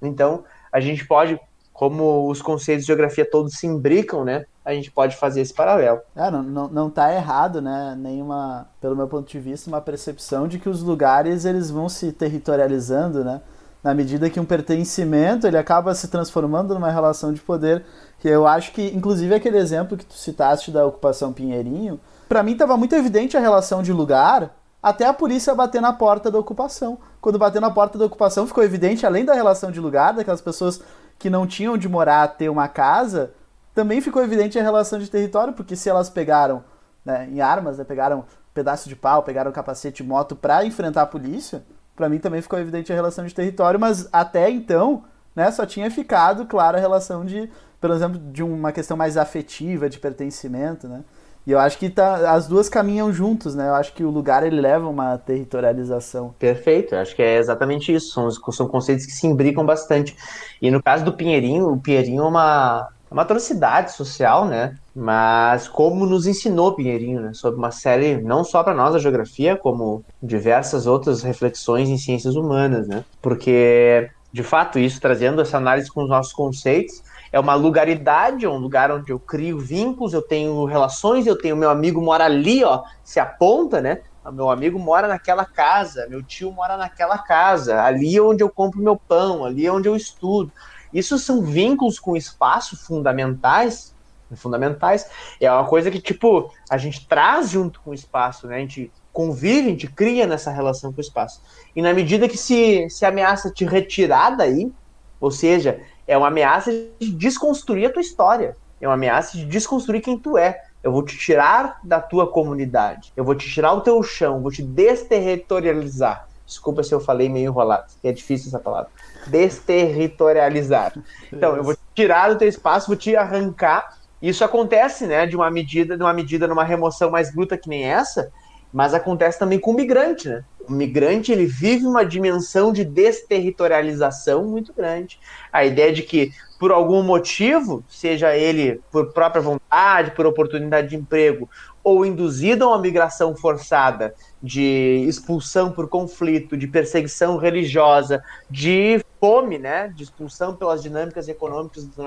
Então, 0.02 0.44
a 0.70 0.80
gente 0.80 1.06
pode 1.06 1.40
como 1.76 2.30
os 2.30 2.40
conceitos 2.40 2.84
de 2.84 2.86
geografia 2.86 3.28
todos 3.30 3.52
se 3.54 3.66
imbricam, 3.66 4.24
né? 4.24 4.46
A 4.64 4.72
gente 4.72 4.90
pode 4.90 5.14
fazer 5.14 5.42
esse 5.42 5.52
paralelo. 5.52 6.00
É, 6.16 6.30
não, 6.30 6.42
não, 6.42 6.68
não 6.68 6.90
tá 6.90 7.14
errado, 7.14 7.60
né? 7.60 7.94
Nenhuma, 7.98 8.66
pelo 8.80 8.96
meu 8.96 9.06
ponto 9.06 9.30
de 9.30 9.38
vista, 9.38 9.68
uma 9.68 9.80
percepção 9.80 10.48
de 10.48 10.58
que 10.58 10.70
os 10.70 10.82
lugares 10.82 11.44
eles 11.44 11.70
vão 11.70 11.86
se 11.86 12.12
territorializando, 12.12 13.22
né? 13.22 13.42
Na 13.84 13.92
medida 13.92 14.30
que 14.30 14.40
um 14.40 14.44
pertencimento 14.44 15.46
ele 15.46 15.58
acaba 15.58 15.94
se 15.94 16.08
transformando 16.08 16.72
numa 16.72 16.90
relação 16.90 17.30
de 17.30 17.42
poder, 17.42 17.84
que 18.18 18.28
eu 18.28 18.46
acho 18.46 18.72
que, 18.72 18.86
inclusive, 18.96 19.34
aquele 19.34 19.58
exemplo 19.58 19.98
que 19.98 20.06
tu 20.06 20.14
citaste 20.14 20.70
da 20.70 20.86
ocupação 20.86 21.30
Pinheirinho, 21.30 22.00
para 22.26 22.42
mim 22.42 22.52
estava 22.52 22.74
muito 22.78 22.94
evidente 22.94 23.36
a 23.36 23.40
relação 23.40 23.82
de 23.82 23.92
lugar 23.92 24.50
até 24.82 25.04
a 25.04 25.12
polícia 25.12 25.54
bater 25.54 25.82
na 25.82 25.92
porta 25.92 26.30
da 26.30 26.38
ocupação. 26.38 26.96
Quando 27.20 27.38
bateu 27.38 27.60
na 27.60 27.70
porta 27.70 27.98
da 27.98 28.06
ocupação, 28.06 28.46
ficou 28.46 28.64
evidente, 28.64 29.04
além 29.04 29.24
da 29.24 29.34
relação 29.34 29.70
de 29.70 29.78
lugar, 29.78 30.14
daquelas 30.14 30.40
pessoas 30.40 30.80
que 31.18 31.30
não 31.30 31.46
tinham 31.46 31.76
de 31.76 31.88
morar 31.88 32.26
ter 32.28 32.48
uma 32.48 32.68
casa, 32.68 33.32
também 33.74 34.00
ficou 34.00 34.22
evidente 34.22 34.58
a 34.58 34.62
relação 34.62 34.98
de 34.98 35.10
território, 35.10 35.52
porque 35.52 35.76
se 35.76 35.88
elas 35.88 36.08
pegaram 36.08 36.64
né, 37.04 37.28
em 37.30 37.40
armas, 37.40 37.78
né, 37.78 37.84
pegaram 37.84 38.24
pedaço 38.54 38.88
de 38.88 38.96
pau, 38.96 39.22
pegaram 39.22 39.52
capacete 39.52 40.02
moto 40.02 40.34
para 40.34 40.64
enfrentar 40.64 41.02
a 41.02 41.06
polícia, 41.06 41.62
para 41.94 42.08
mim 42.08 42.18
também 42.18 42.40
ficou 42.40 42.58
evidente 42.58 42.92
a 42.92 42.94
relação 42.94 43.26
de 43.26 43.34
território, 43.34 43.78
mas 43.78 44.08
até 44.12 44.50
então, 44.50 45.04
né, 45.34 45.50
só 45.50 45.66
tinha 45.66 45.90
ficado 45.90 46.46
clara 46.46 46.78
a 46.78 46.80
relação 46.80 47.24
de, 47.24 47.50
por 47.80 47.90
exemplo, 47.90 48.18
de 48.18 48.42
uma 48.42 48.72
questão 48.72 48.96
mais 48.96 49.16
afetiva, 49.16 49.88
de 49.88 49.98
pertencimento, 49.98 50.88
né? 50.88 51.04
E 51.46 51.52
eu 51.52 51.60
acho 51.60 51.78
que 51.78 51.88
tá, 51.88 52.32
as 52.32 52.48
duas 52.48 52.68
caminham 52.68 53.12
juntos, 53.12 53.54
né? 53.54 53.68
Eu 53.68 53.74
acho 53.74 53.92
que 53.92 54.02
o 54.02 54.10
lugar 54.10 54.44
ele 54.44 54.60
leva 54.60 54.88
uma 54.88 55.16
territorialização. 55.16 56.34
Perfeito, 56.40 56.94
eu 56.94 56.98
acho 56.98 57.14
que 57.14 57.22
é 57.22 57.38
exatamente 57.38 57.94
isso. 57.94 58.12
São, 58.12 58.52
são 58.52 58.66
conceitos 58.66 59.06
que 59.06 59.12
se 59.12 59.28
imbricam 59.28 59.64
bastante. 59.64 60.16
E 60.60 60.70
no 60.72 60.82
caso 60.82 61.04
do 61.04 61.12
Pinheirinho, 61.12 61.68
o 61.68 61.78
Pinheirinho 61.78 62.24
é 62.24 62.26
uma, 62.26 62.88
é 63.08 63.14
uma 63.14 63.22
atrocidade 63.22 63.92
social, 63.92 64.44
né? 64.46 64.76
Mas 64.92 65.68
como 65.68 66.04
nos 66.04 66.26
ensinou 66.26 66.74
Pinheirinho, 66.74 67.20
né? 67.20 67.30
Sobre 67.32 67.58
uma 67.58 67.70
série, 67.70 68.20
não 68.20 68.42
só 68.42 68.64
para 68.64 68.74
nós 68.74 68.94
da 68.94 68.98
geografia, 68.98 69.54
como 69.56 70.04
diversas 70.20 70.84
outras 70.84 71.22
reflexões 71.22 71.88
em 71.88 71.96
ciências 71.96 72.34
humanas, 72.34 72.88
né? 72.88 73.04
Porque, 73.22 74.10
de 74.32 74.42
fato, 74.42 74.80
isso 74.80 75.00
trazendo 75.00 75.40
essa 75.40 75.58
análise 75.58 75.92
com 75.92 76.02
os 76.02 76.08
nossos 76.08 76.32
conceitos, 76.32 77.05
é 77.36 77.38
uma 77.40 77.54
lugaridade, 77.54 78.46
é 78.46 78.48
um 78.48 78.56
lugar 78.56 78.90
onde 78.90 79.12
eu 79.12 79.20
crio 79.20 79.58
vínculos, 79.58 80.14
eu 80.14 80.22
tenho 80.22 80.64
relações, 80.64 81.26
eu 81.26 81.36
tenho 81.36 81.54
meu 81.54 81.68
amigo 81.68 82.00
mora 82.00 82.24
ali, 82.24 82.64
ó, 82.64 82.82
se 83.04 83.20
aponta, 83.20 83.78
né? 83.78 84.00
Meu 84.32 84.48
amigo 84.48 84.78
mora 84.78 85.06
naquela 85.06 85.44
casa, 85.44 86.06
meu 86.08 86.22
tio 86.22 86.50
mora 86.50 86.78
naquela 86.78 87.18
casa, 87.18 87.82
ali 87.82 88.16
é 88.16 88.22
onde 88.22 88.42
eu 88.42 88.48
compro 88.48 88.80
meu 88.80 88.96
pão, 88.96 89.44
ali 89.44 89.66
é 89.66 89.70
onde 89.70 89.86
eu 89.86 89.94
estudo. 89.94 90.50
Isso 90.90 91.18
são 91.18 91.42
vínculos 91.42 91.98
com 91.98 92.16
espaço 92.16 92.74
fundamentais, 92.74 93.94
fundamentais. 94.34 95.06
É 95.38 95.52
uma 95.52 95.66
coisa 95.66 95.90
que 95.90 96.00
tipo 96.00 96.50
a 96.70 96.78
gente 96.78 97.06
traz 97.06 97.50
junto 97.50 97.82
com 97.82 97.90
o 97.90 97.94
espaço, 97.94 98.46
né? 98.46 98.56
A 98.56 98.60
gente 98.60 98.90
convive, 99.12 99.68
a 99.68 99.70
gente 99.72 99.88
cria 99.88 100.26
nessa 100.26 100.50
relação 100.50 100.90
com 100.90 100.98
o 100.98 101.04
espaço. 101.04 101.42
E 101.76 101.82
na 101.82 101.92
medida 101.92 102.30
que 102.30 102.38
se, 102.38 102.88
se 102.88 103.04
ameaça 103.04 103.50
te 103.50 103.66
retirar 103.66 104.30
daí, 104.30 104.72
ou 105.20 105.30
seja, 105.30 105.80
é 106.06 106.16
uma 106.16 106.28
ameaça 106.28 106.70
de 106.70 107.12
desconstruir 107.12 107.86
a 107.86 107.92
tua 107.92 108.02
história. 108.02 108.56
É 108.80 108.86
uma 108.86 108.94
ameaça 108.94 109.36
de 109.36 109.44
desconstruir 109.44 110.00
quem 110.02 110.18
tu 110.18 110.36
é. 110.36 110.62
Eu 110.82 110.92
vou 110.92 111.02
te 111.02 111.16
tirar 111.18 111.80
da 111.82 112.00
tua 112.00 112.30
comunidade. 112.30 113.12
Eu 113.16 113.24
vou 113.24 113.34
te 113.34 113.48
tirar 113.50 113.72
o 113.72 113.80
teu 113.80 114.00
chão. 114.02 114.40
Vou 114.40 114.52
te 114.52 114.62
desterritorializar. 114.62 116.28
Desculpa 116.46 116.84
se 116.84 116.94
eu 116.94 117.00
falei 117.00 117.28
meio 117.28 117.46
enrolado. 117.46 117.86
É 118.04 118.12
difícil 118.12 118.48
essa 118.48 118.60
palavra. 118.60 118.88
Desterritorializar. 119.26 120.92
Então, 121.32 121.56
eu 121.56 121.64
vou 121.64 121.74
te 121.74 121.80
tirar 121.94 122.28
do 122.28 122.38
teu 122.38 122.46
espaço, 122.46 122.86
vou 122.86 122.96
te 122.96 123.16
arrancar. 123.16 123.98
Isso 124.22 124.44
acontece, 124.44 125.06
né, 125.06 125.26
de 125.26 125.34
uma 125.34 125.50
medida, 125.50 125.96
de 125.96 126.02
uma 126.02 126.12
medida 126.12 126.46
numa 126.46 126.64
remoção 126.64 127.10
mais 127.10 127.34
bruta 127.34 127.58
que 127.58 127.68
nem 127.68 127.84
essa, 127.84 128.30
mas 128.72 128.94
acontece 128.94 129.38
também 129.38 129.58
com 129.58 129.70
o 129.70 129.74
migrante, 129.74 130.28
né? 130.28 130.44
O 130.68 130.72
migrante 130.72 131.30
ele 131.30 131.46
vive 131.46 131.86
uma 131.86 132.04
dimensão 132.04 132.72
de 132.72 132.84
desterritorialização 132.84 134.44
muito 134.44 134.72
grande. 134.72 135.20
A 135.52 135.64
ideia 135.64 135.92
de 135.92 136.02
que, 136.02 136.32
por 136.58 136.72
algum 136.72 137.04
motivo, 137.04 137.84
seja 137.88 138.36
ele 138.36 138.80
por 138.90 139.12
própria 139.12 139.40
vontade, 139.40 140.10
por 140.10 140.26
oportunidade 140.26 140.88
de 140.88 140.96
emprego, 140.96 141.48
ou 141.84 142.04
induzido 142.04 142.64
a 142.64 142.68
uma 142.68 142.78
migração 142.80 143.36
forçada, 143.36 144.12
de 144.42 145.04
expulsão 145.06 145.70
por 145.70 145.88
conflito, 145.88 146.56
de 146.56 146.66
perseguição 146.66 147.36
religiosa, 147.36 148.22
de 148.50 149.00
fome, 149.20 149.58
né, 149.58 149.92
de 149.94 150.02
expulsão 150.02 150.56
pelas 150.56 150.82
dinâmicas 150.82 151.28
econômicas 151.28 151.84
do 151.84 152.02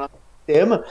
sistema, 0.49 0.83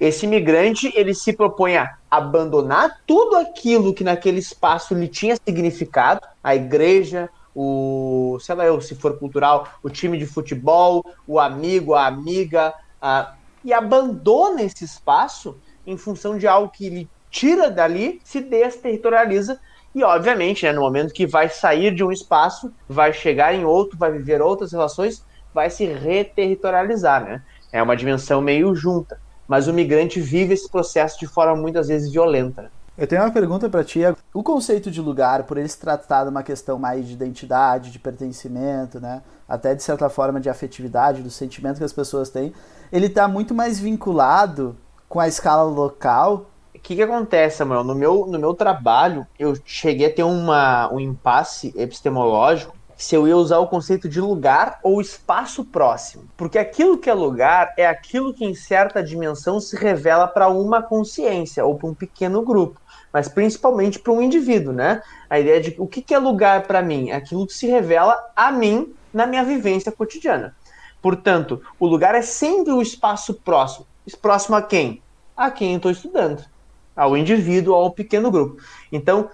esse 0.00 0.26
imigrante 0.26 0.92
ele 0.96 1.14
se 1.14 1.32
propõe 1.32 1.76
a 1.76 1.96
abandonar 2.10 3.00
tudo 3.06 3.36
aquilo 3.36 3.94
que 3.94 4.02
naquele 4.02 4.40
espaço 4.40 4.92
lhe 4.94 5.06
tinha 5.06 5.36
significado, 5.36 6.20
a 6.42 6.54
igreja, 6.54 7.30
o, 7.54 8.36
sei 8.40 8.54
lá 8.56 8.66
eu, 8.66 8.80
se 8.80 8.96
for 8.96 9.16
cultural, 9.16 9.68
o 9.82 9.88
time 9.88 10.18
de 10.18 10.26
futebol, 10.26 11.04
o 11.26 11.38
amigo, 11.38 11.94
a 11.94 12.06
amiga, 12.06 12.74
a, 13.00 13.34
e 13.64 13.72
abandona 13.72 14.62
esse 14.62 14.84
espaço 14.84 15.56
em 15.86 15.96
função 15.96 16.36
de 16.36 16.46
algo 16.46 16.70
que 16.70 16.88
lhe 16.88 17.08
tira 17.30 17.70
dali, 17.70 18.20
se 18.24 18.40
desterritorializa 18.40 19.60
e, 19.94 20.02
obviamente, 20.02 20.64
né, 20.64 20.72
no 20.72 20.80
momento 20.80 21.14
que 21.14 21.24
vai 21.24 21.48
sair 21.48 21.94
de 21.94 22.02
um 22.02 22.10
espaço, 22.10 22.72
vai 22.88 23.12
chegar 23.12 23.54
em 23.54 23.64
outro, 23.64 23.96
vai 23.96 24.10
viver 24.10 24.42
outras 24.42 24.72
relações, 24.72 25.24
vai 25.52 25.70
se 25.70 25.84
reterritorializar, 25.84 27.24
né? 27.24 27.42
É 27.74 27.82
uma 27.82 27.96
dimensão 27.96 28.40
meio 28.40 28.72
junta. 28.72 29.18
Mas 29.48 29.66
o 29.66 29.72
migrante 29.72 30.20
vive 30.20 30.54
esse 30.54 30.70
processo 30.70 31.18
de 31.18 31.26
forma 31.26 31.60
muitas 31.60 31.88
vezes 31.88 32.12
violenta. 32.12 32.70
Eu 32.96 33.04
tenho 33.04 33.20
uma 33.20 33.32
pergunta 33.32 33.68
para 33.68 33.82
ti. 33.82 33.98
O 34.32 34.44
conceito 34.44 34.92
de 34.92 35.00
lugar, 35.00 35.42
por 35.42 35.58
ele 35.58 35.66
se 35.66 35.80
tratar 35.80 36.22
de 36.22 36.30
uma 36.30 36.44
questão 36.44 36.78
mais 36.78 37.04
de 37.04 37.14
identidade, 37.14 37.90
de 37.90 37.98
pertencimento, 37.98 39.00
né? 39.00 39.22
até 39.48 39.74
de 39.74 39.82
certa 39.82 40.08
forma 40.08 40.40
de 40.40 40.48
afetividade, 40.48 41.20
do 41.20 41.30
sentimento 41.30 41.78
que 41.78 41.84
as 41.84 41.92
pessoas 41.92 42.30
têm, 42.30 42.54
ele 42.92 43.06
está 43.06 43.26
muito 43.26 43.52
mais 43.52 43.80
vinculado 43.80 44.76
com 45.08 45.18
a 45.18 45.26
escala 45.26 45.64
local. 45.64 46.46
O 46.72 46.78
que, 46.78 46.94
que 46.94 47.02
acontece, 47.02 47.56
Samuel? 47.56 47.82
No 47.82 47.96
meu, 47.96 48.24
no 48.28 48.38
meu 48.38 48.54
trabalho, 48.54 49.26
eu 49.36 49.52
cheguei 49.64 50.06
a 50.06 50.14
ter 50.14 50.22
uma, 50.22 50.88
um 50.92 51.00
impasse 51.00 51.74
epistemológico 51.76 52.76
se 52.96 53.14
eu 53.14 53.26
ia 53.26 53.36
usar 53.36 53.58
o 53.58 53.66
conceito 53.66 54.08
de 54.08 54.20
lugar 54.20 54.78
ou 54.82 55.00
espaço 55.00 55.64
próximo. 55.64 56.24
Porque 56.36 56.58
aquilo 56.58 56.98
que 56.98 57.10
é 57.10 57.14
lugar 57.14 57.74
é 57.76 57.86
aquilo 57.86 58.32
que 58.32 58.44
em 58.44 58.54
certa 58.54 59.02
dimensão 59.02 59.60
se 59.60 59.76
revela 59.76 60.26
para 60.26 60.48
uma 60.48 60.82
consciência 60.82 61.64
ou 61.64 61.76
para 61.76 61.88
um 61.88 61.94
pequeno 61.94 62.42
grupo 62.42 62.80
mas 63.14 63.28
principalmente 63.28 64.00
para 64.00 64.12
um 64.12 64.20
indivíduo, 64.20 64.72
né? 64.72 65.00
A 65.30 65.38
ideia 65.38 65.60
de 65.60 65.76
o 65.78 65.86
que, 65.86 66.12
é 66.12 66.18
lugar 66.18 66.66
para 66.66 66.82
mim? 66.82 67.10
É 67.10 67.14
aquilo 67.14 67.46
que 67.46 67.54
se 67.54 67.68
revela 67.68 68.18
a 68.34 68.50
mim 68.50 68.92
na 69.12 69.24
minha 69.24 69.44
vivência 69.44 69.92
cotidiana. 69.92 70.56
Portanto, 71.00 71.62
o 71.78 71.86
lugar 71.86 72.16
é 72.16 72.22
sempre 72.22 72.72
o 72.72 72.82
espaço 72.82 73.34
próximo. 73.34 73.86
Próximo 74.20 74.56
a 74.56 74.62
quem? 74.62 75.00
A 75.36 75.48
quem 75.48 75.76
estou 75.76 75.92
estudando. 75.92 76.44
Ao 76.96 77.16
indivíduo, 77.16 77.76
ao 77.76 77.92
pequeno 77.92 78.32
grupo. 78.32 78.60
Então, 78.90 79.30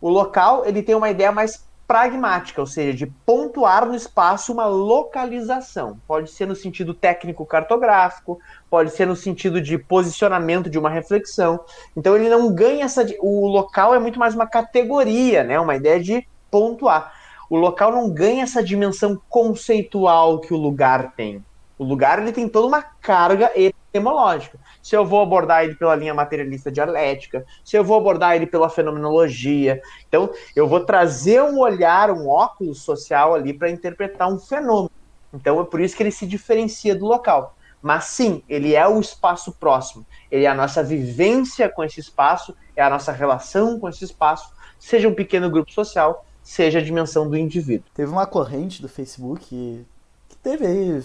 o 0.00 0.08
local 0.08 0.64
ele 0.64 0.82
tem 0.82 0.94
uma 0.94 1.10
ideia 1.10 1.30
mais 1.30 1.62
pragmática, 1.88 2.60
ou 2.60 2.66
seja, 2.66 2.92
de 2.92 3.06
pontuar 3.06 3.86
no 3.86 3.94
espaço 3.94 4.52
uma 4.52 4.66
localização. 4.66 5.98
Pode 6.06 6.30
ser 6.30 6.46
no 6.46 6.54
sentido 6.54 6.92
técnico 6.92 7.46
cartográfico, 7.46 8.38
pode 8.68 8.90
ser 8.90 9.06
no 9.06 9.16
sentido 9.16 9.58
de 9.58 9.78
posicionamento 9.78 10.68
de 10.68 10.78
uma 10.78 10.90
reflexão. 10.90 11.58
Então 11.96 12.14
ele 12.14 12.28
não 12.28 12.52
ganha 12.54 12.84
essa. 12.84 13.06
O 13.20 13.46
local 13.48 13.94
é 13.94 13.98
muito 13.98 14.18
mais 14.18 14.34
uma 14.34 14.46
categoria, 14.46 15.42
né? 15.42 15.58
Uma 15.58 15.76
ideia 15.76 15.98
de 15.98 16.28
pontuar. 16.50 17.10
O 17.48 17.56
local 17.56 17.90
não 17.90 18.10
ganha 18.10 18.42
essa 18.42 18.62
dimensão 18.62 19.18
conceitual 19.26 20.40
que 20.40 20.52
o 20.52 20.58
lugar 20.58 21.14
tem. 21.16 21.42
O 21.78 21.84
lugar 21.84 22.18
ele 22.18 22.32
tem 22.32 22.48
toda 22.48 22.66
uma 22.66 22.82
carga 22.82 23.52
epistemológica. 23.54 24.58
Se 24.82 24.96
eu 24.96 25.06
vou 25.06 25.22
abordar 25.22 25.64
ele 25.64 25.76
pela 25.76 25.94
linha 25.94 26.12
materialista 26.12 26.72
dialética, 26.72 27.46
se 27.64 27.76
eu 27.76 27.84
vou 27.84 27.96
abordar 27.96 28.34
ele 28.34 28.46
pela 28.46 28.68
fenomenologia, 28.68 29.80
então 30.08 30.30
eu 30.56 30.66
vou 30.66 30.80
trazer 30.80 31.42
um 31.42 31.60
olhar, 31.60 32.10
um 32.10 32.28
óculos 32.28 32.82
social 32.82 33.34
ali 33.34 33.52
para 33.52 33.70
interpretar 33.70 34.28
um 34.28 34.38
fenômeno. 34.38 34.90
Então 35.32 35.60
é 35.60 35.64
por 35.64 35.80
isso 35.80 35.96
que 35.96 36.02
ele 36.02 36.10
se 36.10 36.26
diferencia 36.26 36.94
do 36.94 37.06
local. 37.06 37.54
Mas 37.80 38.06
sim, 38.06 38.42
ele 38.48 38.74
é 38.74 38.86
o 38.88 38.98
espaço 38.98 39.52
próximo. 39.52 40.04
Ele 40.30 40.44
é 40.44 40.48
a 40.48 40.54
nossa 40.54 40.82
vivência 40.82 41.68
com 41.68 41.84
esse 41.84 42.00
espaço, 42.00 42.54
é 42.74 42.82
a 42.82 42.90
nossa 42.90 43.12
relação 43.12 43.78
com 43.78 43.88
esse 43.88 44.04
espaço, 44.04 44.52
seja 44.78 45.08
um 45.08 45.14
pequeno 45.14 45.48
grupo 45.50 45.70
social, 45.72 46.24
seja 46.42 46.80
a 46.80 46.82
dimensão 46.82 47.28
do 47.28 47.36
indivíduo. 47.36 47.86
Teve 47.94 48.10
uma 48.10 48.26
corrente 48.26 48.82
do 48.82 48.88
Facebook 48.88 49.44
que, 49.44 49.86
que 50.28 50.36
teve 50.38 50.66
aí 50.66 51.04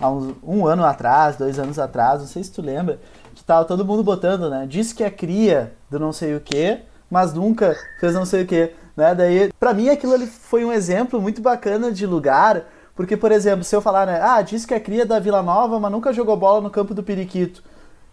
há 0.00 0.10
uns, 0.10 0.34
um 0.42 0.66
ano 0.66 0.84
atrás, 0.84 1.36
dois 1.36 1.58
anos 1.58 1.78
atrás, 1.78 2.20
não 2.20 2.26
sei 2.26 2.42
se 2.42 2.50
tu 2.50 2.62
lembra, 2.62 3.00
que 3.34 3.44
tava 3.44 3.64
todo 3.64 3.84
mundo 3.84 4.02
botando, 4.02 4.48
né? 4.48 4.66
Diz 4.68 4.92
que 4.92 5.04
é 5.04 5.10
cria 5.10 5.74
do 5.90 5.98
não 5.98 6.12
sei 6.12 6.34
o 6.34 6.40
que, 6.40 6.80
mas 7.10 7.32
nunca 7.32 7.76
fez 8.00 8.14
não 8.14 8.24
sei 8.24 8.42
o 8.42 8.46
que, 8.46 8.72
né? 8.96 9.14
Daí, 9.14 9.52
para 9.58 9.74
mim 9.74 9.88
aquilo 9.88 10.14
ali 10.14 10.26
foi 10.26 10.64
um 10.64 10.72
exemplo 10.72 11.20
muito 11.20 11.42
bacana 11.42 11.92
de 11.92 12.06
lugar, 12.06 12.64
porque 12.94 13.16
por 13.16 13.32
exemplo, 13.32 13.64
se 13.64 13.74
eu 13.74 13.82
falar, 13.82 14.06
né, 14.06 14.20
ah, 14.22 14.40
diz 14.42 14.64
que 14.64 14.74
é 14.74 14.80
cria 14.80 15.04
da 15.04 15.18
Vila 15.18 15.42
Nova, 15.42 15.78
mas 15.80 15.92
nunca 15.92 16.12
jogou 16.12 16.36
bola 16.36 16.60
no 16.60 16.70
campo 16.70 16.94
do 16.94 17.02
Periquito. 17.02 17.62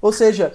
Ou 0.02 0.12
seja, 0.12 0.54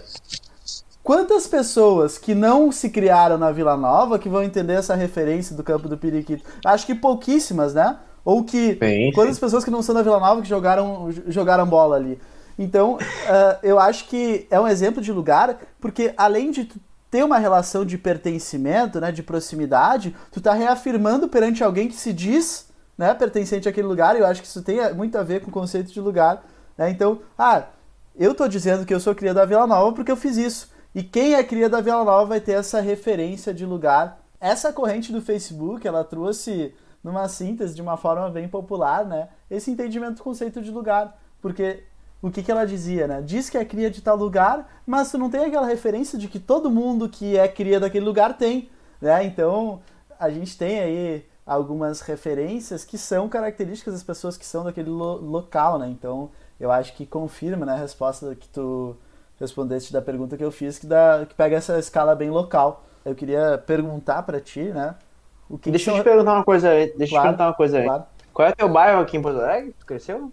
quantas 1.03 1.47
pessoas 1.47 2.19
que 2.19 2.35
não 2.35 2.73
se 2.73 2.91
criaram 2.91 3.39
na 3.39 3.53
Vila 3.53 3.77
Nova 3.77 4.19
que 4.19 4.29
vão 4.29 4.43
entender 4.43 4.75
essa 4.75 4.97
referência 4.97 5.55
do 5.55 5.63
campo 5.63 5.89
do 5.89 5.97
Periquito? 5.97 6.45
Acho 6.65 6.85
que 6.85 6.95
pouquíssimas, 6.95 7.75
né? 7.75 7.97
Ou 8.27 8.43
que 8.43 8.75
bem, 8.75 9.13
quantas 9.13 9.39
pessoas 9.39 9.65
que 9.65 9.71
não 9.71 9.83
são 9.83 9.95
da 9.95 10.03
Vila 10.03 10.19
Nova 10.19 10.43
que 10.43 10.49
jogaram, 10.49 11.13
jogaram 11.29 11.65
bola 11.65 11.95
ali. 11.95 12.19
Então, 12.59 12.95
uh, 12.97 12.99
eu 13.63 13.79
acho 13.79 14.09
que 14.09 14.49
é 14.51 14.59
um 14.59 14.67
exemplo 14.67 15.01
de 15.01 15.13
lugar, 15.13 15.61
porque 15.81 16.13
além 16.17 16.51
de 16.51 16.69
ter 17.09 17.25
uma 17.25 17.39
relação 17.39 17.85
de 17.85 17.97
pertencimento, 17.97 19.01
né, 19.01 19.13
de 19.13 19.23
proximidade, 19.23 20.13
tu 20.33 20.41
tá 20.41 20.53
reafirmando 20.55 21.29
perante 21.29 21.63
alguém 21.63 21.87
que 21.87 21.95
se 21.95 22.13
diz 22.13 22.67
né, 22.99 23.15
pertencente 23.15 23.69
àquele 23.69 23.87
lugar, 23.87 24.17
e 24.17 24.19
eu 24.19 24.27
acho 24.27 24.43
que 24.43 24.49
isso 24.49 24.61
tem 24.61 24.93
muito 24.93 25.17
a 25.17 25.23
ver 25.23 25.41
com 25.41 25.49
o 25.49 25.53
conceito 25.53 25.93
de 25.93 26.01
lugar. 26.01 26.45
Né? 26.77 26.91
Então, 26.91 27.21
ah, 27.39 27.63
eu 28.17 28.35
tô 28.35 28.49
dizendo 28.49 28.85
que 28.85 28.93
eu 28.93 28.99
sou 28.99 29.15
cria 29.15 29.33
da 29.33 29.45
Vila 29.45 29.69
Nova 29.69 29.95
porque 29.95 30.11
eu 30.11 30.17
fiz 30.17 30.37
isso. 30.37 30.69
E 30.93 31.05
quem 31.05 31.35
é 31.35 31.45
cria 31.45 31.69
da 31.69 31.81
Vila 31.81 32.03
Nova 32.03 32.25
vai 32.25 32.41
ter 32.41 32.53
essa 32.53 32.81
referência 32.81 33.55
de 33.55 33.65
lugar. 33.65 34.19
Essa 34.41 34.73
corrente 34.73 35.13
do 35.13 35.23
Facebook, 35.23 35.87
ela 35.87 36.03
trouxe 36.03 36.75
numa 37.03 37.29
síntese, 37.29 37.75
de 37.75 37.83
uma 37.83 37.97
forma 37.97 38.29
bem 38.31 38.49
popular, 38.49 39.05
né? 39.05 39.29
Esse 39.51 39.71
entendimento 39.71 40.17
do 40.17 40.23
conceito 40.23 40.61
de 40.61 40.71
lugar. 40.71 41.17
Porque 41.41 41.85
o 42.21 42.31
que, 42.31 42.43
que 42.43 42.51
ela 42.51 42.67
dizia, 42.67 43.07
né? 43.07 43.23
Diz 43.23 43.49
que 43.49 43.59
é 43.59 43.65
cria 43.65 43.91
de 43.91 44.01
tal 44.03 44.17
lugar, 44.17 44.83
mas 44.87 45.11
tu 45.11 45.19
não 45.19 45.31
tem 45.31 45.45
aquela 45.45 45.67
referência 45.67 46.19
de 46.19 46.29
que 46.29 46.41
todo 46.41 46.71
mundo 46.71 47.09
que 47.09 47.37
é 47.37 47.47
cria 47.47 47.79
daquele 47.79 48.05
lugar 48.05 48.37
tem, 48.37 48.69
né? 49.01 49.25
Então, 49.25 49.81
a 50.19 50.31
gente 50.31 50.57
tem 50.57 50.81
aí 50.81 51.27
algumas 51.47 52.01
referências 52.01 52.85
que 52.85 52.99
são 52.99 53.29
características 53.29 53.95
das 53.95 54.03
pessoas 54.03 54.37
que 54.37 54.45
são 54.45 54.65
daquele 54.65 54.91
lo 54.91 55.17
local, 55.17 55.79
né? 55.79 55.89
Então, 55.89 56.31
eu 56.59 56.73
acho 56.73 56.95
que 56.95 57.07
confirma, 57.07 57.65
né, 57.65 57.75
a 57.75 57.77
resposta 57.77 58.35
que 58.35 58.49
tu 58.49 58.97
respondeste 59.39 59.93
da 59.93 60.03
pergunta 60.03 60.37
que 60.37 60.45
eu 60.45 60.51
fiz, 60.51 60.79
que, 60.79 60.87
dá, 60.87 61.25
que 61.29 61.35
pega 61.35 61.57
essa 61.57 61.79
escala 61.79 62.15
bem 62.17 62.31
local. 62.31 62.85
Eu 63.05 63.15
queria 63.15 63.63
perguntar 63.67 64.23
para 64.23 64.41
ti, 64.41 64.65
né, 64.65 64.97
o 65.49 65.59
que 65.59 65.71
deixa 65.71 65.91
eu 65.91 65.97
te 65.97 66.03
perguntar 66.03 66.35
uma 66.35 66.45
coisa 66.45 66.71
aí. 66.71 66.93
Deixa 66.97 67.13
claro, 67.13 67.29
eu 67.29 67.33
te 67.33 67.37
perguntar 67.37 67.47
uma 67.47 67.55
coisa 67.55 67.79
aí. 67.79 67.85
Claro. 67.85 68.05
Qual 68.33 68.49
é 68.49 68.51
o 68.51 68.57
teu 68.57 68.69
bairro 68.69 69.01
aqui 69.01 69.17
em 69.17 69.23
Porto 69.23 69.41
Alegre? 69.41 69.75
Tu 69.79 69.87
cresceu? 69.87 70.33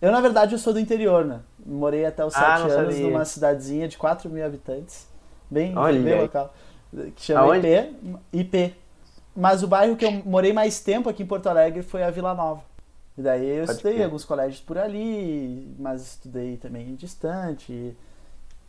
Eu, 0.00 0.12
na 0.12 0.20
verdade, 0.20 0.54
eu 0.54 0.58
sou 0.58 0.72
do 0.72 0.78
interior, 0.78 1.24
né? 1.24 1.40
Morei 1.64 2.04
até 2.04 2.24
os 2.24 2.34
ah, 2.36 2.38
sete 2.38 2.70
anos 2.70 2.94
sabia. 2.94 3.10
numa 3.10 3.24
cidadezinha 3.24 3.88
de 3.88 3.96
4 3.96 4.30
mil 4.30 4.44
habitantes. 4.44 5.08
Bem, 5.50 5.76
Olha 5.76 6.00
bem 6.00 6.20
local. 6.20 6.54
Que 7.16 7.22
chama 7.22 7.40
Aonde? 7.40 7.66
IP. 7.66 8.18
IP. 8.32 8.74
Mas 9.34 9.62
o 9.62 9.68
bairro 9.68 9.96
que 9.96 10.04
eu 10.04 10.12
morei 10.24 10.52
mais 10.52 10.80
tempo 10.80 11.08
aqui 11.08 11.22
em 11.22 11.26
Porto 11.26 11.48
Alegre 11.48 11.82
foi 11.82 12.02
a 12.02 12.10
Vila 12.10 12.34
Nova. 12.34 12.62
E 13.16 13.22
daí 13.22 13.48
eu 13.48 13.66
Pode 13.66 13.78
estudei 13.78 14.04
alguns 14.04 14.24
colégios 14.24 14.60
por 14.60 14.78
ali, 14.78 15.74
mas 15.78 16.02
estudei 16.02 16.56
também 16.56 16.94
distante. 16.94 17.96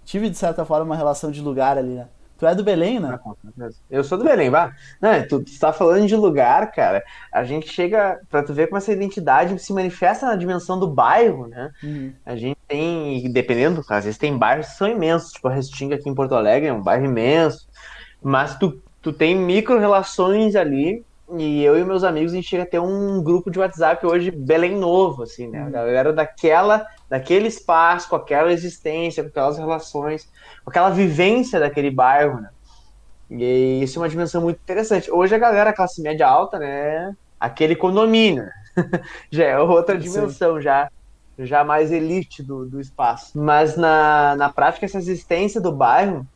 Tive, 0.05 0.29
de 0.29 0.37
certa 0.37 0.65
forma, 0.65 0.85
uma 0.85 0.95
relação 0.95 1.29
de 1.29 1.41
lugar 1.41 1.77
ali, 1.77 1.93
né? 1.93 2.07
Tu 2.39 2.47
é 2.47 2.55
do 2.55 2.63
Belém, 2.63 3.01
né? 3.01 3.19
Ah, 3.21 3.69
eu 3.91 4.01
sou 4.01 4.17
do 4.17 4.23
Belém, 4.23 4.49
vá. 4.49 4.73
Não, 5.01 5.27
tu, 5.27 5.43
tu 5.43 5.59
tá 5.59 5.73
falando 5.73 6.07
de 6.07 6.15
lugar, 6.15 6.71
cara. 6.71 7.03
A 7.33 7.43
gente 7.43 7.67
chega 7.67 8.17
pra 8.29 8.41
tu 8.41 8.53
ver 8.53 8.67
como 8.67 8.77
essa 8.77 8.93
identidade 8.93 9.59
se 9.59 9.73
manifesta 9.73 10.25
na 10.25 10.37
dimensão 10.37 10.79
do 10.79 10.87
bairro, 10.87 11.47
né? 11.47 11.69
Uhum. 11.83 12.13
A 12.25 12.37
gente 12.37 12.57
tem, 12.65 13.29
dependendo, 13.29 13.83
às 13.89 14.05
vezes 14.05 14.17
tem 14.17 14.37
bairros 14.37 14.67
que 14.67 14.77
são 14.77 14.87
imensos, 14.87 15.33
tipo 15.33 15.49
a 15.49 15.53
Restinga 15.53 15.95
aqui 15.95 16.09
em 16.09 16.15
Porto 16.15 16.33
Alegre, 16.33 16.69
é 16.69 16.73
um 16.73 16.81
bairro 16.81 17.03
imenso. 17.03 17.67
Mas 18.23 18.57
tu, 18.57 18.81
tu 19.01 19.11
tem 19.11 19.35
micro-relações 19.35 20.55
ali 20.55 21.03
e 21.37 21.63
eu 21.63 21.77
e 21.77 21.85
meus 21.85 22.03
amigos, 22.03 22.31
a 22.33 22.35
gente 22.35 22.47
chega 22.47 22.63
a 22.63 22.65
ter 22.65 22.79
um 22.79 23.21
grupo 23.21 23.51
de 23.51 23.59
WhatsApp 23.59 24.05
hoje 24.05 24.31
Belém 24.31 24.75
novo, 24.75 25.23
assim, 25.23 25.47
né? 25.47 25.61
A 25.61 25.65
uhum. 25.65 25.71
galera 25.71 26.13
daquela, 26.13 26.85
daquele 27.07 27.47
espaço, 27.47 28.09
com 28.09 28.15
aquela 28.15 28.51
existência, 28.51 29.23
com 29.23 29.29
aquelas 29.29 29.57
relações, 29.57 30.29
com 30.63 30.69
aquela 30.69 30.89
vivência 30.89 31.59
daquele 31.59 31.91
bairro, 31.91 32.41
né? 32.41 32.49
E 33.29 33.83
isso 33.83 33.99
é 33.99 34.01
uma 34.01 34.09
dimensão 34.09 34.41
muito 34.41 34.57
interessante. 34.57 35.11
Hoje 35.11 35.35
a 35.35 35.37
galera, 35.37 35.73
classe 35.73 36.01
média 36.01 36.27
alta, 36.27 36.57
né? 36.57 37.15
Aquele 37.39 37.75
condomínio, 37.75 38.47
já 39.31 39.45
é 39.45 39.59
outra 39.59 39.97
dimensão, 39.97 40.55
Sim. 40.55 40.61
já 40.61 40.89
já 41.45 41.63
mais 41.63 41.89
elite 41.89 42.43
do, 42.43 42.65
do 42.65 42.81
espaço. 42.81 43.39
Mas 43.39 43.77
na, 43.77 44.35
na 44.35 44.49
prática, 44.49 44.85
essa 44.85 44.97
existência 44.97 45.61
do 45.61 45.71
bairro, 45.71 46.27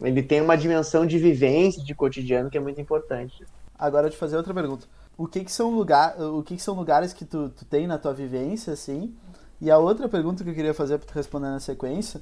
ele 0.00 0.22
tem 0.22 0.40
uma 0.40 0.56
dimensão 0.56 1.06
de 1.06 1.18
vivência, 1.18 1.84
de 1.84 1.94
cotidiano 1.94 2.48
que 2.48 2.56
é 2.56 2.60
muito 2.60 2.80
importante. 2.80 3.44
Agora 3.78 4.10
te 4.10 4.16
fazer 4.16 4.36
outra 4.36 4.54
pergunta. 4.54 4.86
O 5.16 5.26
que, 5.26 5.44
que 5.44 5.52
são 5.52 5.70
lugar, 5.70 6.20
o 6.20 6.42
que, 6.42 6.56
que 6.56 6.62
são 6.62 6.74
lugares 6.74 7.12
que 7.12 7.24
tu, 7.24 7.48
tu 7.50 7.64
tem 7.64 7.86
na 7.86 7.98
tua 7.98 8.12
vivência, 8.12 8.72
assim? 8.72 9.14
E 9.60 9.70
a 9.70 9.78
outra 9.78 10.08
pergunta 10.08 10.44
que 10.44 10.50
eu 10.50 10.54
queria 10.54 10.74
fazer 10.74 10.98
para 10.98 11.08
tu 11.08 11.14
responder 11.14 11.48
na 11.48 11.60
sequência, 11.60 12.20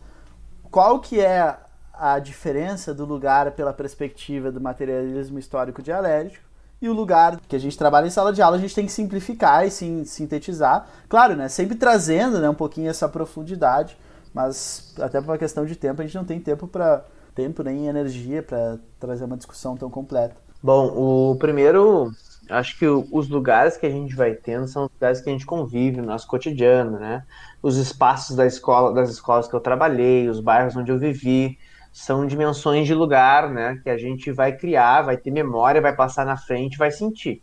qual 0.70 1.00
que 1.00 1.20
é 1.20 1.56
a 1.92 2.18
diferença 2.18 2.92
do 2.92 3.04
lugar 3.04 3.52
pela 3.52 3.72
perspectiva 3.72 4.50
do 4.50 4.60
materialismo 4.60 5.38
histórico 5.38 5.82
dialético 5.82 6.44
e 6.82 6.88
o 6.88 6.92
lugar 6.92 7.40
que 7.48 7.56
a 7.56 7.58
gente 7.58 7.78
trabalha 7.78 8.06
em 8.06 8.10
sala 8.10 8.32
de 8.32 8.42
aula, 8.42 8.56
a 8.56 8.60
gente 8.60 8.74
tem 8.74 8.84
que 8.84 8.92
simplificar 8.92 9.66
e 9.66 9.70
sim, 9.70 10.04
sintetizar. 10.04 10.86
Claro, 11.08 11.36
né, 11.36 11.48
sempre 11.48 11.76
trazendo 11.76 12.40
né, 12.40 12.50
um 12.50 12.54
pouquinho 12.54 12.90
essa 12.90 13.08
profundidade, 13.08 13.96
mas 14.34 14.92
até 14.98 15.20
por 15.20 15.30
uma 15.30 15.38
questão 15.38 15.64
de 15.64 15.76
tempo, 15.76 16.02
a 16.02 16.04
gente 16.04 16.16
não 16.16 16.24
tem 16.24 16.40
tempo 16.40 16.66
para 16.66 17.04
tempo 17.34 17.62
nem 17.62 17.86
energia 17.86 18.42
para 18.42 18.78
trazer 19.00 19.24
uma 19.24 19.36
discussão 19.36 19.76
tão 19.76 19.88
completa. 19.88 20.36
Bom, 20.64 20.86
o 20.96 21.36
primeiro 21.36 22.10
acho 22.48 22.78
que 22.78 22.86
os 22.86 23.28
lugares 23.28 23.76
que 23.76 23.84
a 23.84 23.90
gente 23.90 24.14
vai 24.14 24.32
tendo 24.32 24.66
são 24.66 24.84
os 24.84 24.90
lugares 24.94 25.20
que 25.20 25.28
a 25.28 25.32
gente 25.32 25.44
convive 25.44 26.00
no 26.00 26.06
nosso 26.06 26.26
cotidiano, 26.26 26.98
né? 26.98 27.22
Os 27.62 27.76
espaços 27.76 28.34
da 28.34 28.46
escola, 28.46 28.94
das 28.94 29.10
escolas 29.10 29.46
que 29.46 29.54
eu 29.54 29.60
trabalhei, 29.60 30.26
os 30.26 30.40
bairros 30.40 30.74
onde 30.74 30.90
eu 30.90 30.98
vivi, 30.98 31.58
são 31.92 32.26
dimensões 32.26 32.86
de 32.86 32.94
lugar, 32.94 33.50
né? 33.50 33.78
Que 33.82 33.90
a 33.90 33.98
gente 33.98 34.32
vai 34.32 34.56
criar, 34.56 35.02
vai 35.02 35.18
ter 35.18 35.30
memória, 35.30 35.82
vai 35.82 35.94
passar 35.94 36.24
na 36.24 36.38
frente, 36.38 36.78
vai 36.78 36.90
sentir. 36.90 37.42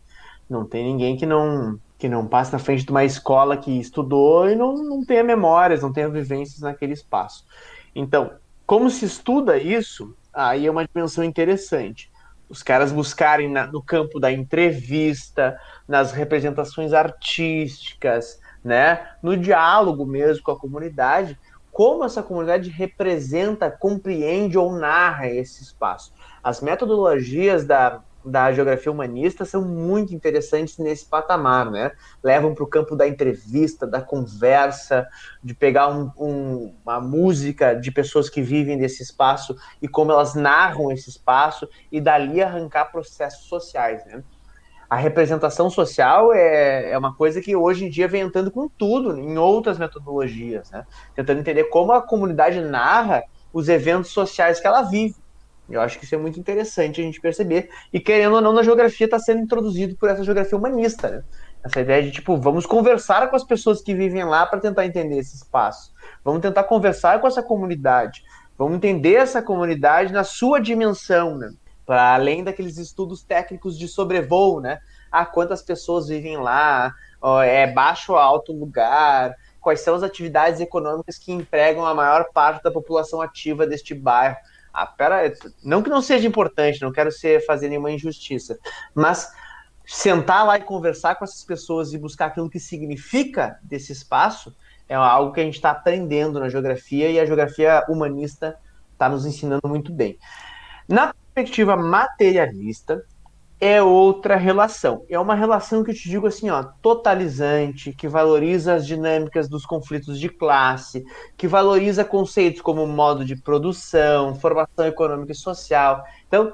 Não 0.50 0.64
tem 0.64 0.84
ninguém 0.84 1.16
que 1.16 1.24
não 1.24 1.78
que 1.96 2.08
não 2.08 2.26
passe 2.26 2.52
na 2.52 2.58
frente 2.58 2.84
de 2.84 2.90
uma 2.90 3.04
escola 3.04 3.56
que 3.56 3.70
estudou 3.78 4.50
e 4.50 4.56
não, 4.56 4.74
não 4.74 5.04
tenha 5.04 5.22
memórias, 5.22 5.80
não 5.80 5.92
tenha 5.92 6.08
vivências 6.08 6.58
naquele 6.58 6.92
espaço. 6.92 7.46
Então, 7.94 8.32
como 8.66 8.90
se 8.90 9.04
estuda 9.04 9.56
isso, 9.56 10.12
aí 10.34 10.66
é 10.66 10.70
uma 10.72 10.84
dimensão 10.84 11.22
interessante 11.22 12.10
os 12.52 12.62
caras 12.62 12.92
buscarem 12.92 13.50
na, 13.50 13.66
no 13.66 13.82
campo 13.82 14.20
da 14.20 14.30
entrevista, 14.30 15.58
nas 15.88 16.12
representações 16.12 16.92
artísticas, 16.92 18.38
né, 18.62 19.08
no 19.22 19.34
diálogo 19.38 20.04
mesmo 20.04 20.44
com 20.44 20.50
a 20.50 20.58
comunidade, 20.58 21.38
como 21.72 22.04
essa 22.04 22.22
comunidade 22.22 22.68
representa, 22.68 23.70
compreende 23.70 24.58
ou 24.58 24.70
narra 24.70 25.28
esse 25.28 25.62
espaço. 25.62 26.12
As 26.44 26.60
metodologias 26.60 27.64
da, 27.64 28.02
da 28.24 28.52
geografia 28.52 28.90
humanista 28.90 29.44
são 29.44 29.62
muito 29.62 30.14
interessantes 30.14 30.78
nesse 30.78 31.06
patamar, 31.06 31.70
né? 31.70 31.92
Levam 32.22 32.54
para 32.54 32.64
o 32.64 32.66
campo 32.66 32.94
da 32.94 33.06
entrevista, 33.06 33.86
da 33.86 34.00
conversa, 34.00 35.06
de 35.42 35.54
pegar 35.54 35.88
um, 35.88 36.10
um, 36.16 36.74
uma 36.84 37.00
música 37.00 37.74
de 37.74 37.90
pessoas 37.90 38.28
que 38.28 38.42
vivem 38.42 38.76
nesse 38.76 39.02
espaço 39.02 39.56
e 39.80 39.88
como 39.88 40.12
elas 40.12 40.34
narram 40.34 40.90
esse 40.90 41.08
espaço 41.08 41.68
e 41.90 42.00
dali 42.00 42.42
arrancar 42.42 42.86
processos 42.86 43.46
sociais, 43.46 44.04
né? 44.06 44.22
A 44.88 44.96
representação 44.96 45.70
social 45.70 46.34
é, 46.34 46.90
é 46.90 46.98
uma 46.98 47.14
coisa 47.14 47.40
que 47.40 47.56
hoje 47.56 47.86
em 47.86 47.88
dia 47.88 48.06
vem 48.06 48.20
entrando 48.20 48.50
com 48.50 48.68
tudo, 48.68 49.18
em 49.18 49.38
outras 49.38 49.78
metodologias, 49.78 50.70
né? 50.70 50.84
Tentando 51.14 51.40
entender 51.40 51.64
como 51.64 51.92
a 51.92 52.02
comunidade 52.02 52.60
narra 52.60 53.22
os 53.52 53.68
eventos 53.68 54.10
sociais 54.10 54.60
que 54.60 54.66
ela 54.66 54.82
vive. 54.82 55.21
Eu 55.68 55.80
acho 55.80 55.98
que 55.98 56.04
isso 56.04 56.14
é 56.14 56.18
muito 56.18 56.38
interessante 56.38 57.00
a 57.00 57.04
gente 57.04 57.20
perceber. 57.20 57.70
E 57.92 58.00
querendo 58.00 58.34
ou 58.34 58.40
não, 58.40 58.52
na 58.52 58.62
geografia 58.62 59.06
está 59.06 59.18
sendo 59.18 59.40
introduzido 59.40 59.96
por 59.96 60.08
essa 60.10 60.24
geografia 60.24 60.58
humanista, 60.58 61.08
né? 61.08 61.24
Essa 61.64 61.80
ideia 61.80 62.02
de, 62.02 62.10
tipo, 62.10 62.36
vamos 62.36 62.66
conversar 62.66 63.30
com 63.30 63.36
as 63.36 63.44
pessoas 63.44 63.80
que 63.80 63.94
vivem 63.94 64.24
lá 64.24 64.44
para 64.44 64.60
tentar 64.60 64.84
entender 64.84 65.18
esse 65.18 65.36
espaço. 65.36 65.92
Vamos 66.24 66.42
tentar 66.42 66.64
conversar 66.64 67.20
com 67.20 67.26
essa 67.26 67.42
comunidade. 67.42 68.22
Vamos 68.58 68.76
entender 68.76 69.14
essa 69.14 69.40
comunidade 69.40 70.12
na 70.12 70.24
sua 70.24 70.60
dimensão, 70.60 71.38
né? 71.38 71.52
Para 71.86 72.14
além 72.14 72.42
daqueles 72.44 72.76
estudos 72.78 73.22
técnicos 73.22 73.78
de 73.78 73.86
sobrevoo, 73.88 74.60
né? 74.60 74.78
Ah, 75.10 75.24
quantas 75.24 75.62
pessoas 75.62 76.08
vivem 76.08 76.36
lá? 76.36 76.92
É 77.44 77.66
baixo 77.66 78.12
ou 78.12 78.18
alto 78.18 78.52
lugar? 78.52 79.34
Quais 79.60 79.80
são 79.80 79.94
as 79.94 80.02
atividades 80.02 80.60
econômicas 80.60 81.16
que 81.16 81.32
empregam 81.32 81.86
a 81.86 81.94
maior 81.94 82.26
parte 82.34 82.62
da 82.62 82.70
população 82.70 83.20
ativa 83.20 83.66
deste 83.66 83.94
bairro? 83.94 84.36
Ah, 84.72 84.86
pera, 84.86 85.32
não 85.62 85.82
que 85.82 85.90
não 85.90 86.00
seja 86.00 86.26
importante, 86.26 86.80
não 86.80 86.92
quero 86.92 87.12
ser 87.12 87.44
fazer 87.44 87.68
nenhuma 87.68 87.90
injustiça, 87.90 88.58
mas 88.94 89.30
sentar 89.84 90.46
lá 90.46 90.56
e 90.56 90.62
conversar 90.62 91.16
com 91.16 91.24
essas 91.24 91.44
pessoas 91.44 91.92
e 91.92 91.98
buscar 91.98 92.26
aquilo 92.26 92.48
que 92.48 92.60
significa 92.60 93.58
desse 93.62 93.92
espaço 93.92 94.54
é 94.88 94.94
algo 94.94 95.32
que 95.32 95.40
a 95.40 95.44
gente 95.44 95.54
está 95.54 95.70
aprendendo 95.70 96.38
na 96.38 96.48
geografia 96.48 97.10
e 97.10 97.18
a 97.18 97.26
geografia 97.26 97.84
humanista 97.88 98.58
está 98.92 99.08
nos 99.08 99.24
ensinando 99.24 99.68
muito 99.68 99.92
bem. 99.92 100.18
Na 100.88 101.14
perspectiva 101.34 101.76
materialista, 101.76 103.04
é 103.62 103.80
outra 103.80 104.34
relação. 104.34 105.04
É 105.08 105.16
uma 105.20 105.36
relação 105.36 105.84
que 105.84 105.92
eu 105.92 105.94
te 105.94 106.08
digo 106.08 106.26
assim, 106.26 106.50
ó, 106.50 106.64
totalizante, 106.82 107.92
que 107.92 108.08
valoriza 108.08 108.74
as 108.74 108.84
dinâmicas 108.84 109.48
dos 109.48 109.64
conflitos 109.64 110.18
de 110.18 110.28
classe, 110.28 111.04
que 111.36 111.46
valoriza 111.46 112.04
conceitos 112.04 112.60
como 112.60 112.84
modo 112.88 113.24
de 113.24 113.36
produção, 113.36 114.34
formação 114.34 114.84
econômica 114.84 115.30
e 115.30 115.36
social. 115.36 116.02
Então, 116.26 116.52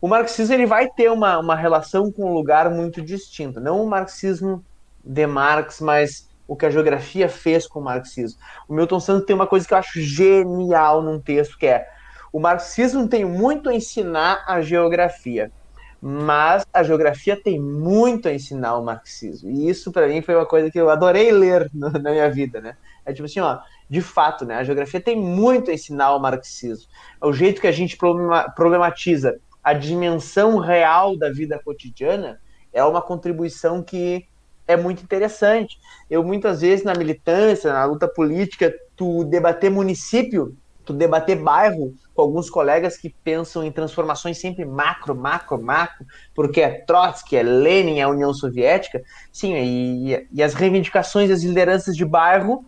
o 0.00 0.08
marxismo 0.08 0.52
ele 0.52 0.66
vai 0.66 0.88
ter 0.88 1.08
uma, 1.12 1.38
uma 1.38 1.54
relação 1.54 2.10
com 2.10 2.28
um 2.28 2.34
lugar 2.34 2.68
muito 2.70 3.00
distinto. 3.00 3.60
Não 3.60 3.80
o 3.80 3.88
marxismo 3.88 4.64
de 5.04 5.28
Marx, 5.28 5.80
mas 5.80 6.28
o 6.48 6.56
que 6.56 6.66
a 6.66 6.70
geografia 6.70 7.28
fez 7.28 7.68
com 7.68 7.78
o 7.78 7.84
marxismo. 7.84 8.40
O 8.68 8.74
Milton 8.74 8.98
Santos 8.98 9.26
tem 9.26 9.36
uma 9.36 9.46
coisa 9.46 9.64
que 9.64 9.74
eu 9.74 9.78
acho 9.78 10.00
genial 10.00 11.02
num 11.02 11.20
texto, 11.20 11.56
que 11.56 11.68
é 11.68 11.86
o 12.32 12.40
marxismo 12.40 13.06
tem 13.06 13.24
muito 13.24 13.70
a 13.70 13.74
ensinar 13.74 14.44
a 14.44 14.60
geografia 14.60 15.52
mas 16.00 16.64
a 16.72 16.82
geografia 16.82 17.36
tem 17.36 17.60
muito 17.60 18.28
a 18.28 18.32
ensinar 18.32 18.76
o 18.76 18.84
marxismo. 18.84 19.50
E 19.50 19.68
isso 19.68 19.90
para 19.90 20.06
mim 20.06 20.22
foi 20.22 20.34
uma 20.34 20.46
coisa 20.46 20.70
que 20.70 20.80
eu 20.80 20.90
adorei 20.90 21.32
ler 21.32 21.68
no, 21.74 21.90
na 21.90 22.10
minha 22.10 22.30
vida, 22.30 22.60
né? 22.60 22.76
É 23.04 23.12
tipo 23.12 23.26
assim, 23.26 23.40
ó, 23.40 23.58
de 23.88 24.00
fato, 24.00 24.44
né? 24.44 24.56
A 24.56 24.64
geografia 24.64 25.00
tem 25.00 25.16
muito 25.16 25.70
a 25.70 25.74
ensinar 25.74 26.14
o 26.14 26.20
marxismo. 26.20 26.88
O 27.20 27.32
jeito 27.32 27.60
que 27.60 27.66
a 27.66 27.72
gente 27.72 27.98
problematiza 28.54 29.40
a 29.62 29.72
dimensão 29.72 30.58
real 30.58 31.16
da 31.16 31.30
vida 31.30 31.60
cotidiana 31.62 32.40
é 32.72 32.82
uma 32.84 33.02
contribuição 33.02 33.82
que 33.82 34.26
é 34.66 34.76
muito 34.76 35.02
interessante. 35.02 35.78
Eu 36.08 36.22
muitas 36.22 36.60
vezes 36.60 36.84
na 36.84 36.94
militância, 36.94 37.72
na 37.72 37.84
luta 37.84 38.06
política, 38.06 38.72
tu 38.94 39.24
debater 39.24 39.70
município 39.70 40.56
tu 40.88 40.94
debater 40.94 41.36
bairro 41.36 41.94
com 42.18 42.22
alguns 42.22 42.50
colegas 42.50 42.96
que 42.96 43.10
pensam 43.10 43.62
em 43.62 43.70
transformações 43.70 44.38
sempre 44.38 44.64
macro, 44.64 45.14
macro, 45.14 45.62
macro, 45.62 46.04
porque 46.34 46.60
é 46.60 46.80
Trotsky, 46.80 47.36
é 47.36 47.44
Lenin, 47.44 48.00
é 48.00 48.02
a 48.02 48.08
União 48.08 48.34
Soviética, 48.34 49.00
sim, 49.30 49.54
e, 49.54 50.26
e 50.32 50.42
as 50.42 50.52
reivindicações 50.52 51.28
das 51.28 51.44
lideranças 51.44 51.94
de 51.94 52.04
bairro 52.04 52.64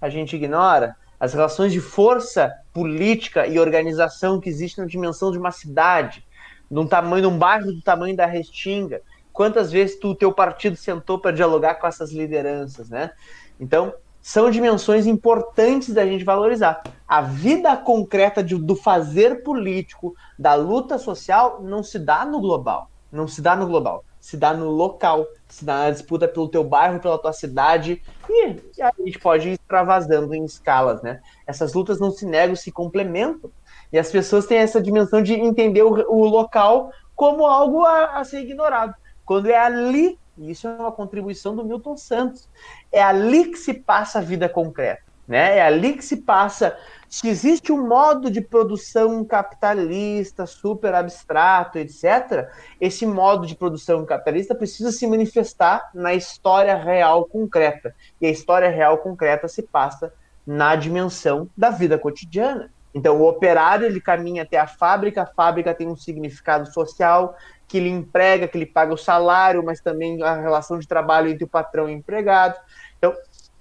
a 0.00 0.08
gente 0.08 0.36
ignora. 0.36 0.94
As 1.18 1.34
relações 1.34 1.72
de 1.72 1.80
força 1.80 2.54
política 2.72 3.44
e 3.44 3.58
organização 3.58 4.38
que 4.38 4.48
existem 4.48 4.84
na 4.84 4.88
dimensão 4.88 5.32
de 5.32 5.38
uma 5.38 5.50
cidade, 5.50 6.24
num 6.70 6.86
tamanho, 6.86 7.28
num 7.28 7.36
bairro 7.36 7.72
do 7.72 7.82
tamanho 7.82 8.16
da 8.16 8.26
Restinga. 8.26 9.02
Quantas 9.32 9.72
vezes 9.72 9.98
tu, 9.98 10.14
teu 10.14 10.32
partido 10.32 10.76
sentou 10.76 11.18
para 11.18 11.32
dialogar 11.32 11.74
com 11.74 11.88
essas 11.88 12.12
lideranças, 12.12 12.88
né? 12.88 13.10
Então, 13.58 13.92
são 14.22 14.48
dimensões 14.50 15.04
importantes 15.04 15.92
da 15.92 16.06
gente 16.06 16.24
valorizar. 16.24 16.80
A 17.06 17.20
vida 17.20 17.76
concreta 17.76 18.42
de, 18.42 18.56
do 18.56 18.76
fazer 18.76 19.42
político, 19.42 20.14
da 20.38 20.54
luta 20.54 20.96
social, 20.96 21.60
não 21.60 21.82
se 21.82 21.98
dá 21.98 22.24
no 22.24 22.40
global. 22.40 22.88
Não 23.10 23.26
se 23.26 23.42
dá 23.42 23.56
no 23.56 23.66
global. 23.66 24.04
Se 24.20 24.36
dá 24.36 24.54
no 24.54 24.70
local, 24.70 25.26
se 25.48 25.64
dá 25.64 25.78
na 25.78 25.90
disputa 25.90 26.28
pelo 26.28 26.48
teu 26.48 26.62
bairro, 26.62 27.00
pela 27.00 27.18
tua 27.18 27.32
cidade, 27.32 28.00
e, 28.30 28.56
e 28.78 28.80
a 28.80 28.92
gente 29.04 29.18
pode 29.18 29.48
ir 29.48 29.52
extravasando 29.54 30.32
em 30.32 30.44
escalas, 30.44 31.02
né? 31.02 31.20
Essas 31.44 31.74
lutas 31.74 31.98
não 31.98 32.12
se 32.12 32.24
negam, 32.24 32.54
se 32.54 32.70
complementam. 32.70 33.50
E 33.92 33.98
as 33.98 34.10
pessoas 34.12 34.46
têm 34.46 34.58
essa 34.58 34.80
dimensão 34.80 35.20
de 35.20 35.34
entender 35.34 35.82
o, 35.82 35.90
o 36.08 36.24
local 36.24 36.92
como 37.16 37.44
algo 37.44 37.84
a, 37.84 38.20
a 38.20 38.24
ser 38.24 38.42
ignorado. 38.42 38.94
Quando 39.24 39.50
é 39.50 39.58
ali 39.58 40.16
isso 40.38 40.66
é 40.66 40.70
uma 40.70 40.92
contribuição 40.92 41.54
do 41.54 41.64
Milton 41.64 41.96
Santos. 41.96 42.48
É 42.90 43.02
ali 43.02 43.46
que 43.46 43.58
se 43.58 43.74
passa 43.74 44.18
a 44.18 44.22
vida 44.22 44.48
concreta. 44.48 45.02
Né? 45.26 45.58
É 45.58 45.62
ali 45.62 45.94
que 45.94 46.04
se 46.04 46.18
passa. 46.18 46.76
Se 47.08 47.28
existe 47.28 47.70
um 47.70 47.86
modo 47.86 48.30
de 48.30 48.40
produção 48.40 49.24
capitalista 49.24 50.46
super 50.46 50.94
abstrato, 50.94 51.78
etc., 51.78 52.48
esse 52.80 53.06
modo 53.06 53.46
de 53.46 53.54
produção 53.54 54.04
capitalista 54.04 54.54
precisa 54.54 54.90
se 54.90 55.06
manifestar 55.06 55.90
na 55.94 56.14
história 56.14 56.74
real 56.74 57.24
concreta. 57.26 57.94
E 58.20 58.26
a 58.26 58.30
história 58.30 58.68
real 58.68 58.98
concreta 58.98 59.46
se 59.46 59.62
passa 59.62 60.12
na 60.46 60.74
dimensão 60.74 61.48
da 61.56 61.70
vida 61.70 61.98
cotidiana. 61.98 62.70
Então, 62.94 63.20
o 63.20 63.26
operário 63.26 63.86
ele 63.86 64.00
caminha 64.00 64.42
até 64.42 64.58
a 64.58 64.66
fábrica, 64.66 65.22
a 65.22 65.26
fábrica 65.26 65.74
tem 65.74 65.88
um 65.88 65.96
significado 65.96 66.70
social, 66.72 67.36
que 67.66 67.80
lhe 67.80 67.88
emprega, 67.88 68.48
que 68.48 68.58
lhe 68.58 68.66
paga 68.66 68.92
o 68.92 68.98
salário, 68.98 69.64
mas 69.64 69.80
também 69.80 70.22
a 70.22 70.34
relação 70.34 70.78
de 70.78 70.86
trabalho 70.86 71.28
entre 71.28 71.44
o 71.44 71.48
patrão 71.48 71.88
e 71.88 71.94
o 71.94 71.96
empregado. 71.96 72.58
Então, 72.98 73.14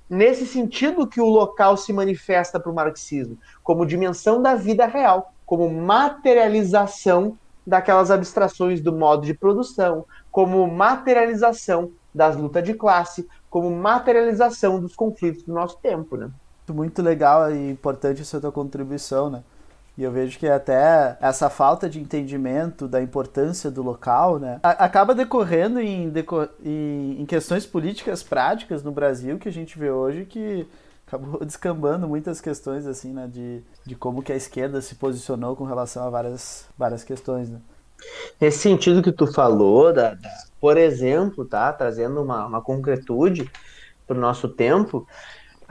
nesse 0.10 0.46
sentido 0.46 1.08
que 1.08 1.22
o 1.22 1.26
local 1.26 1.78
se 1.78 1.94
manifesta 1.94 2.60
para 2.60 2.72
o 2.72 2.76
marxismo, 2.76 3.38
como 3.64 3.86
dimensão 3.86 4.42
da 4.42 4.56
vida 4.56 4.86
real, 4.86 5.34
como 5.46 5.70
materialização 5.70 7.38
daquelas 7.66 8.12
abstrações 8.12 8.82
do 8.82 8.92
modo 8.92 9.26
de 9.26 9.34
produção, 9.34 10.06
como 10.32 10.68
materialização 10.68 11.92
das 12.14 12.36
lutas 12.36 12.64
de 12.64 12.74
classe, 12.74 13.28
como 13.50 13.70
materialização 13.72 14.80
dos 14.80 14.96
conflitos 14.96 15.44
do 15.44 15.54
nosso 15.54 15.78
tempo, 15.78 16.18
né? 16.18 16.30
Muito 16.70 17.02
legal 17.02 17.52
e 17.52 17.70
importante 17.70 18.22
essa 18.22 18.40
tua 18.40 18.52
contribuição, 18.52 19.30
né? 19.30 19.44
E 19.98 20.04
eu 20.04 20.12
vejo 20.12 20.40
que 20.40 20.48
até 20.48 21.18
essa 21.22 21.50
falta 21.50 21.90
de 21.90 22.00
entendimento 22.00 22.88
da 22.88 23.02
importância 23.02 23.70
do 23.70 23.84
local, 23.84 24.40
né, 24.40 24.60
acaba 24.64 25.14
decorrendo 25.14 25.80
em, 25.80 26.10
deco 26.10 26.48
em, 26.64 27.22
em, 27.22 27.26
questões 27.26 27.66
políticas 27.66 28.24
práticas 28.24 28.84
no 28.84 28.92
Brasil 28.92 29.38
que 29.38 29.50
a 29.50 29.52
gente 29.52 29.78
vê 29.78 29.92
hoje 29.92 30.26
que 30.26 30.66
acabou 31.06 31.40
descambando 31.46 32.08
muitas 32.08 32.40
questões 32.40 32.88
assim, 32.88 33.12
né, 33.12 33.28
de, 33.28 33.62
de 33.86 33.96
como 33.96 34.24
que 34.24 34.32
a 34.32 34.36
esquerda 34.36 34.82
se 34.82 34.96
posicionou 34.96 35.56
com 35.56 35.66
relação 35.66 36.08
a 36.08 36.10
várias, 36.10 36.66
várias 36.78 37.04
questões, 37.04 37.50
né. 37.50 37.60
Nesse 38.40 38.60
sentido 38.60 39.02
que 39.02 39.12
tu 39.12 39.28
falou 39.28 39.94
da, 39.94 40.18
Por 40.60 40.78
exemplo, 40.78 41.46
tá? 41.46 41.72
Trazendo 41.72 42.22
uma, 42.22 42.46
uma 42.46 42.62
concretude 42.62 43.50
para 44.08 44.18
o 44.18 44.20
nosso 44.20 44.50
tempo, 44.50 45.08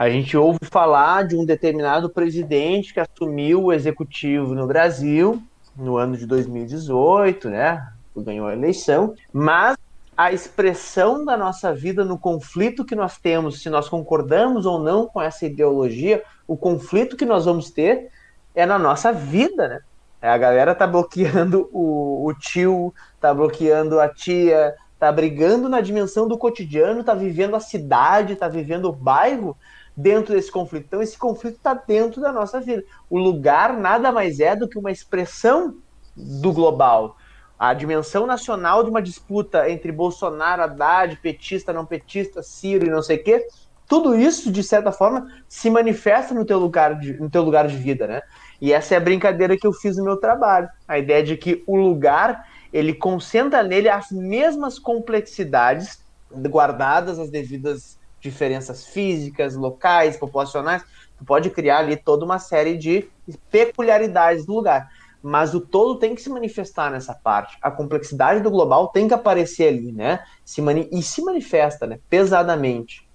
a 0.01 0.09
gente 0.09 0.35
ouve 0.35 0.57
falar 0.63 1.27
de 1.27 1.35
um 1.35 1.45
determinado 1.45 2.09
presidente 2.09 2.91
que 2.91 2.99
assumiu 2.99 3.65
o 3.65 3.71
executivo 3.71 4.55
no 4.55 4.65
Brasil 4.65 5.39
no 5.77 5.95
ano 5.95 6.17
de 6.17 6.25
2018, 6.25 7.51
né? 7.51 7.87
Ganhou 8.17 8.47
a 8.47 8.53
eleição, 8.53 9.13
mas 9.31 9.77
a 10.17 10.31
expressão 10.31 11.23
da 11.23 11.37
nossa 11.37 11.71
vida 11.71 12.03
no 12.03 12.17
conflito 12.17 12.83
que 12.83 12.95
nós 12.95 13.19
temos, 13.19 13.61
se 13.61 13.69
nós 13.69 13.87
concordamos 13.87 14.65
ou 14.65 14.79
não 14.79 15.05
com 15.05 15.21
essa 15.21 15.45
ideologia, 15.45 16.23
o 16.47 16.57
conflito 16.57 17.15
que 17.15 17.23
nós 17.23 17.45
vamos 17.45 17.69
ter 17.69 18.09
é 18.55 18.65
na 18.65 18.79
nossa 18.79 19.13
vida, 19.13 19.67
né? 19.67 19.81
A 20.19 20.35
galera 20.35 20.73
tá 20.73 20.87
bloqueando 20.87 21.69
o, 21.71 22.25
o 22.25 22.33
tio, 22.33 22.91
tá 23.19 23.31
bloqueando 23.31 23.99
a 23.99 24.09
tia, 24.09 24.73
tá 24.97 25.11
brigando 25.11 25.69
na 25.69 25.79
dimensão 25.79 26.27
do 26.27 26.39
cotidiano, 26.39 27.03
tá 27.03 27.13
vivendo 27.13 27.55
a 27.55 27.59
cidade, 27.59 28.35
tá 28.35 28.47
vivendo 28.47 28.85
o 28.85 28.91
bairro 28.91 29.55
dentro 29.95 30.33
desse 30.33 30.51
conflito. 30.51 30.85
Então, 30.87 31.01
esse 31.01 31.17
conflito 31.17 31.57
está 31.57 31.73
dentro 31.73 32.21
da 32.21 32.31
nossa 32.31 32.59
vida. 32.59 32.83
O 33.09 33.17
lugar 33.17 33.77
nada 33.77 34.11
mais 34.11 34.39
é 34.39 34.55
do 34.55 34.67
que 34.67 34.77
uma 34.77 34.91
expressão 34.91 35.75
do 36.15 36.51
global. 36.51 37.17
A 37.57 37.73
dimensão 37.73 38.25
nacional 38.25 38.83
de 38.83 38.89
uma 38.89 39.01
disputa 39.01 39.69
entre 39.69 39.91
Bolsonaro, 39.91 40.63
Haddad, 40.63 41.17
petista, 41.17 41.71
não 41.71 41.85
petista, 41.85 42.41
Ciro 42.41 42.87
e 42.87 42.89
não 42.89 43.03
sei 43.03 43.17
o 43.17 43.23
quê, 43.23 43.47
tudo 43.91 44.17
isso, 44.17 44.49
de 44.49 44.63
certa 44.63 44.91
forma, 44.91 45.27
se 45.49 45.69
manifesta 45.69 46.33
no 46.33 46.45
teu 46.45 46.57
lugar 46.57 46.97
de, 46.97 47.13
no 47.19 47.29
teu 47.29 47.43
lugar 47.43 47.67
de 47.67 47.75
vida, 47.75 48.07
né? 48.07 48.21
E 48.61 48.71
essa 48.71 48.93
é 48.93 48.97
a 48.97 49.01
brincadeira 49.01 49.57
que 49.57 49.67
eu 49.67 49.73
fiz 49.73 49.97
no 49.97 50.05
meu 50.05 50.15
trabalho. 50.15 50.69
A 50.87 50.97
ideia 50.97 51.21
de 51.21 51.35
que 51.35 51.61
o 51.67 51.75
lugar, 51.75 52.47
ele 52.71 52.93
concentra 52.93 53.61
nele 53.61 53.89
as 53.89 54.09
mesmas 54.09 54.79
complexidades 54.79 56.01
guardadas 56.47 57.19
as 57.19 57.29
devidas 57.29 57.99
diferenças 58.21 58.85
físicas, 58.85 59.55
locais, 59.55 60.15
populacionais, 60.15 60.83
tu 61.17 61.25
pode 61.25 61.49
criar 61.49 61.79
ali 61.79 61.97
toda 61.97 62.23
uma 62.23 62.39
série 62.39 62.77
de 62.77 63.09
peculiaridades 63.49 64.45
do 64.45 64.53
lugar. 64.53 64.89
Mas 65.23 65.53
o 65.53 65.61
todo 65.61 65.99
tem 65.99 66.15
que 66.15 66.21
se 66.21 66.29
manifestar 66.29 66.89
nessa 66.89 67.13
parte. 67.13 67.57
A 67.61 67.69
complexidade 67.69 68.41
do 68.41 68.49
global 68.49 68.87
tem 68.87 69.07
que 69.07 69.13
aparecer 69.13 69.67
ali, 69.67 69.91
né? 69.91 70.23
Se 70.43 70.61
mani 70.61 70.89
e 70.91 71.03
se 71.03 71.21
manifesta, 71.21 71.85
né? 71.85 71.99
Pesadamente. 72.09 73.07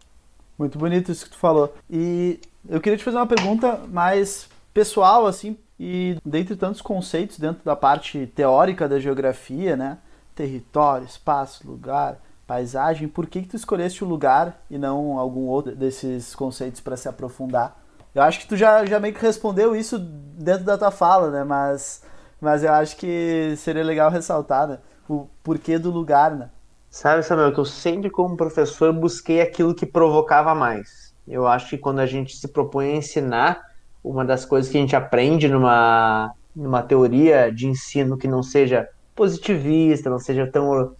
Muito 0.57 0.78
bonito 0.78 1.11
isso 1.11 1.24
que 1.24 1.32
tu 1.32 1.38
falou. 1.38 1.74
E 1.90 2.38
eu 2.68 2.80
queria 2.80 2.96
te 2.96 3.04
fazer 3.04 3.16
uma 3.16 3.26
pergunta 3.26 3.80
mais 3.88 4.48
pessoal, 4.72 5.26
assim, 5.26 5.57
e 5.80 6.16
dentre 6.24 6.54
tantos 6.54 6.80
conceitos 6.80 7.38
dentro 7.38 7.64
da 7.64 7.74
parte 7.74 8.26
teórica 8.34 8.88
da 8.88 9.00
geografia, 9.00 9.76
né? 9.76 9.98
Território, 10.34 11.07
espaço, 11.07 11.66
lugar, 11.66 12.20
paisagem, 12.47 13.09
por 13.09 13.26
que, 13.26 13.42
que 13.42 13.49
tu 13.49 13.57
escolheste 13.57 14.05
o 14.05 14.07
lugar 14.07 14.62
e 14.70 14.78
não 14.78 15.18
algum 15.18 15.47
outro 15.47 15.74
desses 15.74 16.34
conceitos 16.34 16.80
para 16.80 16.97
se 16.97 17.09
aprofundar? 17.09 17.76
Eu 18.14 18.22
acho 18.22 18.40
que 18.40 18.47
tu 18.47 18.57
já, 18.57 18.84
já 18.86 18.99
meio 18.99 19.12
que 19.12 19.20
respondeu 19.20 19.76
isso 19.76 19.99
dentro 19.99 20.64
da 20.64 20.78
tua 20.78 20.90
fala, 20.90 21.30
né? 21.30 21.44
Mas, 21.44 22.03
mas 22.40 22.64
eu 22.64 22.72
acho 22.72 22.97
que 22.97 23.55
seria 23.59 23.84
legal 23.84 24.11
ressaltar, 24.11 24.66
né? 24.66 24.78
O 25.09 25.26
porquê 25.42 25.78
do 25.78 25.90
lugar, 25.90 26.30
né? 26.30 26.49
Sabe, 26.88 27.22
Samuel, 27.22 27.53
que 27.53 27.61
eu 27.61 27.64
sempre, 27.64 28.09
como 28.09 28.36
professor, 28.36 28.90
busquei 28.92 29.42
aquilo 29.42 29.74
que 29.74 29.84
provocava 29.84 30.55
mais. 30.55 31.14
Eu 31.28 31.47
acho 31.47 31.68
que 31.68 31.78
quando 31.78 31.99
a 31.99 32.07
gente 32.07 32.36
se 32.36 32.49
propõe 32.49 32.92
a 32.92 32.97
ensinar, 32.97 33.61
uma 34.03 34.24
das 34.24 34.44
coisas 34.47 34.70
que 34.70 34.78
a 34.78 34.80
gente 34.80 34.97
aprende 34.97 35.49
numa, 35.49 36.32
numa 36.55 36.82
teoria 36.82 37.53
de 37.53 37.66
ensino 37.66 38.16
que 38.16 38.28
não 38.28 38.42
seja 38.42 38.88
positivista, 39.14 40.09
não 40.09 40.18
seja 40.18 40.47
tão 40.47 40.94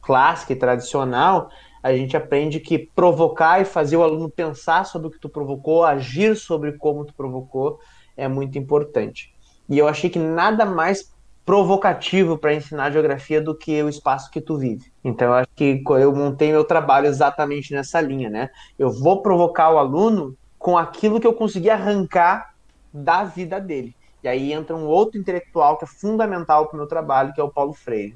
clássica 0.00 0.52
e 0.52 0.56
tradicional, 0.56 1.50
a 1.82 1.92
gente 1.94 2.16
aprende 2.16 2.60
que 2.60 2.78
provocar 2.78 3.60
e 3.60 3.64
fazer 3.64 3.96
o 3.96 4.02
aluno 4.02 4.28
pensar 4.28 4.84
sobre 4.84 5.08
o 5.08 5.10
que 5.10 5.18
tu 5.18 5.28
provocou, 5.28 5.84
agir 5.84 6.36
sobre 6.36 6.72
como 6.72 7.04
tu 7.04 7.14
provocou, 7.14 7.78
é 8.16 8.28
muito 8.28 8.58
importante. 8.58 9.34
E 9.68 9.78
eu 9.78 9.88
achei 9.88 10.10
que 10.10 10.18
nada 10.18 10.64
mais 10.66 11.10
provocativo 11.44 12.36
para 12.36 12.54
ensinar 12.54 12.90
geografia 12.90 13.40
do 13.40 13.54
que 13.56 13.82
o 13.82 13.88
espaço 13.88 14.30
que 14.30 14.40
tu 14.40 14.58
vive. 14.58 14.92
Então 15.02 15.28
eu 15.28 15.34
acho 15.34 15.48
que 15.56 15.82
eu 15.98 16.14
montei 16.14 16.52
meu 16.52 16.64
trabalho 16.64 17.06
exatamente 17.06 17.72
nessa 17.72 18.00
linha, 18.00 18.28
né? 18.28 18.50
Eu 18.78 18.90
vou 18.90 19.22
provocar 19.22 19.70
o 19.70 19.78
aluno 19.78 20.36
com 20.58 20.76
aquilo 20.76 21.18
que 21.18 21.26
eu 21.26 21.32
consegui 21.32 21.70
arrancar 21.70 22.54
da 22.92 23.24
vida 23.24 23.58
dele. 23.58 23.96
E 24.22 24.28
aí 24.28 24.52
entra 24.52 24.76
um 24.76 24.84
outro 24.84 25.18
intelectual 25.18 25.78
que 25.78 25.84
é 25.84 25.88
fundamental 25.88 26.66
para 26.66 26.74
o 26.74 26.78
meu 26.78 26.86
trabalho, 26.86 27.32
que 27.32 27.40
é 27.40 27.44
o 27.44 27.50
Paulo 27.50 27.72
Freire 27.72 28.14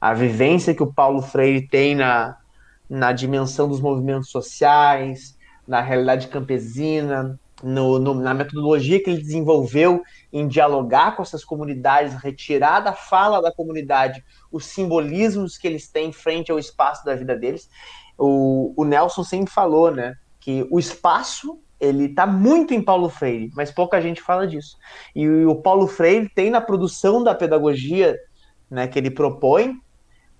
a 0.00 0.14
vivência 0.14 0.74
que 0.74 0.82
o 0.82 0.92
Paulo 0.92 1.22
Freire 1.22 1.66
tem 1.66 1.94
na, 1.94 2.36
na 2.88 3.12
dimensão 3.12 3.68
dos 3.68 3.80
movimentos 3.80 4.30
sociais, 4.30 5.36
na 5.66 5.80
realidade 5.80 6.28
campesina, 6.28 7.38
no, 7.62 7.98
no, 7.98 8.14
na 8.14 8.34
metodologia 8.34 9.02
que 9.02 9.10
ele 9.10 9.22
desenvolveu 9.22 10.02
em 10.32 10.46
dialogar 10.46 11.16
com 11.16 11.22
essas 11.22 11.44
comunidades, 11.44 12.14
retirar 12.14 12.80
da 12.80 12.92
fala 12.92 13.40
da 13.40 13.52
comunidade 13.52 14.22
os 14.52 14.66
simbolismos 14.66 15.56
que 15.56 15.66
eles 15.66 15.88
têm 15.88 16.12
frente 16.12 16.52
ao 16.52 16.58
espaço 16.58 17.04
da 17.04 17.14
vida 17.14 17.34
deles. 17.34 17.68
O, 18.18 18.74
o 18.76 18.84
Nelson 18.84 19.24
sempre 19.24 19.52
falou, 19.52 19.90
né, 19.90 20.14
que 20.38 20.66
o 20.70 20.78
espaço 20.78 21.58
ele 21.78 22.06
está 22.06 22.26
muito 22.26 22.72
em 22.72 22.82
Paulo 22.82 23.08
Freire, 23.08 23.50
mas 23.54 23.70
pouca 23.70 24.00
gente 24.00 24.22
fala 24.22 24.46
disso. 24.46 24.78
E 25.14 25.28
o 25.44 25.56
Paulo 25.56 25.86
Freire 25.86 26.28
tem 26.28 26.50
na 26.50 26.60
produção 26.60 27.22
da 27.22 27.34
pedagogia 27.34 28.16
né, 28.70 28.86
que 28.86 28.98
ele 28.98 29.10
propõe 29.10 29.78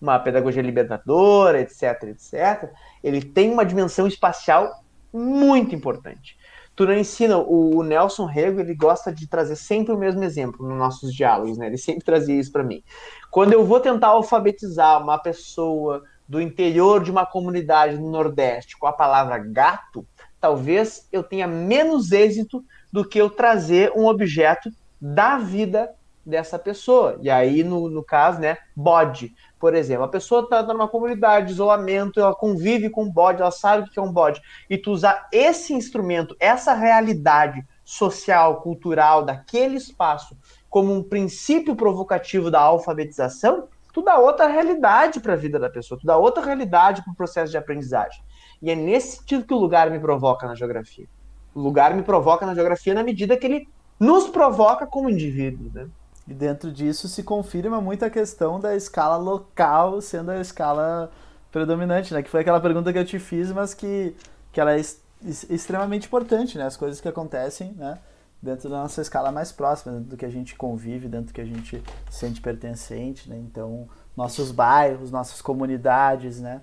uma 0.01 0.19
pedagogia 0.19 0.63
libertadora, 0.63 1.61
etc, 1.61 2.03
etc, 2.05 2.71
ele 3.03 3.23
tem 3.23 3.51
uma 3.51 3.65
dimensão 3.65 4.07
espacial 4.07 4.85
muito 5.13 5.75
importante. 5.75 6.37
Tu 6.75 6.85
não 6.85 6.93
ensina, 6.93 7.39
o 7.39 7.83
Nelson 7.83 8.27
Rego, 8.27 8.61
ele 8.61 8.75
gosta 8.75 9.11
de 9.11 9.27
trazer 9.27 9.57
sempre 9.57 9.95
o 9.95 9.99
mesmo 9.99 10.23
exemplo 10.23 10.69
nos 10.69 10.77
nossos 10.77 11.11
diálogos, 11.11 11.57
né? 11.57 11.69
Ele 11.69 11.79
sempre 11.79 12.05
trazia 12.05 12.39
isso 12.39 12.53
para 12.53 12.63
mim. 12.63 12.83
Quando 13.31 13.55
eu 13.55 13.65
vou 13.65 13.81
tentar 13.81 14.09
alfabetizar 14.09 15.03
uma 15.03 15.17
pessoa 15.17 16.03
do 16.29 16.39
interior 16.39 17.03
de 17.03 17.11
uma 17.11 17.25
comunidade 17.25 17.97
no 17.97 18.11
Nordeste 18.11 18.77
com 18.79 18.87
a 18.87 18.93
palavra 18.93 19.39
gato, 19.39 20.07
talvez 20.39 21.09
eu 21.11 21.23
tenha 21.23 21.47
menos 21.47 22.13
êxito 22.13 22.63
do 22.93 23.09
que 23.09 23.19
eu 23.19 23.31
trazer 23.31 23.93
um 23.97 24.07
objeto 24.07 24.71
da 25.01 25.39
vida 25.39 25.91
dessa 26.27 26.59
pessoa. 26.59 27.19
E 27.23 27.31
aí, 27.31 27.63
no, 27.63 27.89
no 27.89 28.03
caso, 28.03 28.41
né, 28.41 28.57
bode. 28.75 29.33
Por 29.59 29.75
exemplo, 29.75 30.05
a 30.05 30.09
pessoa 30.09 30.43
está 30.43 30.63
numa 30.63 30.87
comunidade 30.87 31.47
de 31.47 31.53
isolamento, 31.53 32.21
ela 32.21 32.35
convive 32.35 32.91
com 32.91 33.11
bode, 33.11 33.41
ela 33.41 33.51
sabe 33.51 33.89
o 33.89 33.91
que 33.91 33.99
é 33.99 34.03
um 34.03 34.13
bode. 34.13 34.41
E 34.69 34.77
tu 34.77 34.91
usar 34.91 35.29
esse 35.33 35.73
instrumento, 35.73 36.37
essa 36.39 36.75
realidade 36.75 37.67
social, 37.83 38.61
cultural 38.61 39.25
daquele 39.25 39.77
espaço, 39.77 40.37
como 40.69 40.93
um 40.93 41.03
princípio 41.03 41.75
provocativo 41.75 42.51
da 42.51 42.61
alfabetização, 42.61 43.69
tu 43.95 44.03
dá 44.03 44.19
outra 44.19 44.47
realidade 44.47 45.21
para 45.21 45.33
a 45.33 45.37
vida 45.37 45.59
da 45.59 45.71
pessoa, 45.71 45.99
tu 45.99 46.07
dá 46.07 46.19
outra 46.19 46.45
realidade 46.45 47.03
para 47.03 47.13
o 47.13 47.17
processo 47.17 47.51
de 47.51 47.57
aprendizagem. 47.57 48.23
E 48.61 48.71
é 48.71 48.75
nesse 48.75 49.19
sentido 49.19 49.47
que 49.47 49.55
o 49.55 49.59
lugar 49.59 49.91
me 49.91 49.99
provoca 49.99 50.47
na 50.47 50.55
geografia. 50.55 51.07
O 51.55 51.61
lugar 51.61 51.95
me 51.95 52.03
provoca 52.03 52.45
na 52.45 52.55
geografia 52.55 52.93
na 52.93 53.03
medida 53.03 53.39
que 53.39 53.47
ele 53.47 53.69
nos 53.99 54.29
provoca 54.29 54.87
como 54.87 55.09
indivíduos. 55.09 55.73
Né? 55.73 55.89
E 56.29 56.35
dentro 56.35 56.73
disso 56.73 57.09
se 57.09 57.23
confirma 57.23 57.81
muito 57.81 58.05
a 58.05 58.11
questão 58.11 58.59
da 58.59 58.75
escala 58.75 59.17
local 59.17 60.01
sendo 60.01 60.31
a 60.31 60.41
escala 60.41 61.11
predominante, 61.53 62.13
né? 62.13 62.23
Que 62.23 62.29
foi 62.29 62.41
aquela 62.41 62.61
pergunta 62.61 62.93
que 62.93 62.99
eu 62.99 63.05
te 63.05 63.19
fiz, 63.19 63.53
mas 63.53 63.73
que, 63.75 64.15
que 64.53 64.61
ela 64.61 64.77
é 64.77 64.83
extremamente 65.23 66.07
importante, 66.07 66.59
né? 66.59 66.67
As 66.67 66.77
coisas 66.77 67.01
que 67.01 67.09
acontecem, 67.09 67.73
né? 67.73 67.99
Dentro 68.43 68.69
da 68.69 68.83
nossa 68.83 69.01
escala 69.01 69.31
mais 69.33 69.53
próxima, 69.53 69.95
dentro 69.95 70.11
do 70.11 70.17
que 70.17 70.27
a 70.27 70.31
gente 70.31 70.55
convive, 70.57 71.09
dentro 71.09 71.29
do 71.29 71.33
que 71.33 71.41
a 71.41 71.47
gente 71.47 71.83
sente 72.11 72.41
pertencente, 72.41 73.31
né? 73.31 73.39
Então, 73.39 73.89
nossos 74.17 74.51
bairros, 74.51 75.11
nossas 75.11 75.41
comunidades, 75.41 76.41
né? 76.41 76.61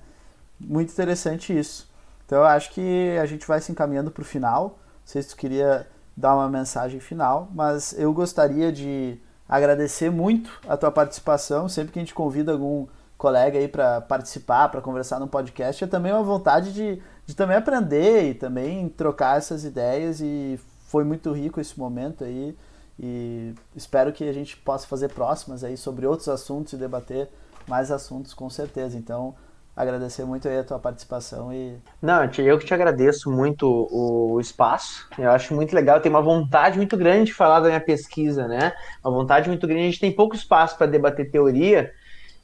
Muito 0.60 0.92
interessante 0.92 1.58
isso. 1.58 1.90
Então, 2.26 2.40
eu 2.40 2.46
acho 2.46 2.72
que 2.72 3.18
a 3.18 3.26
gente 3.26 3.48
vai 3.48 3.62
se 3.62 3.72
encaminhando 3.72 4.12
para 4.12 4.22
o 4.22 4.26
final. 4.26 4.80
Não 5.00 5.06
sei 5.06 5.22
se 5.22 5.30
tu 5.30 5.38
queria 5.38 5.88
dar 6.16 6.36
uma 6.36 6.50
mensagem 6.50 7.00
final, 7.00 7.50
mas 7.54 7.94
eu 7.98 8.14
gostaria 8.14 8.72
de 8.72 9.20
agradecer 9.56 10.10
muito 10.10 10.60
a 10.68 10.76
tua 10.76 10.92
participação. 10.92 11.70
Sempre 11.70 11.94
que 11.94 12.00
a 12.00 12.02
gente 12.02 12.14
convida 12.14 12.52
algum 12.52 12.88
colega 13.18 13.60
aí 13.60 13.68
para 13.68 14.02
participar, 14.02 14.70
para 14.70 14.82
conversar 14.82 15.20
no 15.20 15.28
podcast, 15.28 15.84
é 15.84 15.88
também 15.88 16.12
uma 16.12 16.24
vontade 16.24 16.74
de, 16.74 17.02
de 17.26 17.36
também 17.36 17.56
aprender 17.56 18.32
e 18.32 18.34
também 18.34 18.90
trocar 18.90 19.38
essas 19.38 19.64
ideias 19.64 20.20
e 20.20 20.60
foi 20.88 21.04
muito 21.04 21.32
rico 21.32 21.62
esse 21.62 21.80
momento 21.80 22.24
aí 22.24 22.58
e 23.00 23.54
espero 23.76 24.12
que 24.12 24.28
a 24.28 24.34
gente 24.34 24.58
possa 24.58 24.88
fazer 24.88 25.10
próximas 25.10 25.64
aí 25.64 25.78
sobre 25.78 26.06
outros 26.06 26.28
assuntos 26.28 26.74
e 26.74 26.78
debater 26.78 27.30
mais 27.68 27.92
assuntos 27.92 28.34
com 28.34 28.50
certeza. 28.50 28.98
Então, 28.98 29.36
agradecer 29.76 30.24
muito 30.24 30.48
aí 30.48 30.60
a 30.60 30.64
tua 30.64 30.78
participação 30.78 31.52
e 31.52 31.78
não 32.02 32.24
eu 32.38 32.60
que 32.60 32.66
te 32.66 32.74
agradeço 32.74 33.32
muito 33.32 33.88
o 33.92 34.40
espaço 34.40 35.08
eu 35.18 35.32
acho 35.32 35.54
muito 35.56 35.74
legal 35.74 36.00
tenho 36.00 36.14
uma 36.14 36.22
vontade 36.22 36.78
muito 36.78 36.96
grande 36.96 37.26
de 37.26 37.34
falar 37.34 37.60
da 37.60 37.68
minha 37.68 37.82
pesquisa 37.82 38.48
né 38.48 38.74
uma 39.04 39.12
vontade 39.12 39.50
muito 39.50 39.66
grande 39.66 39.84
a 39.84 39.86
gente 39.86 40.00
tem 40.00 40.12
pouco 40.12 40.36
espaço 40.36 40.78
para 40.78 40.86
debater 40.86 41.32
teoria 41.32 41.92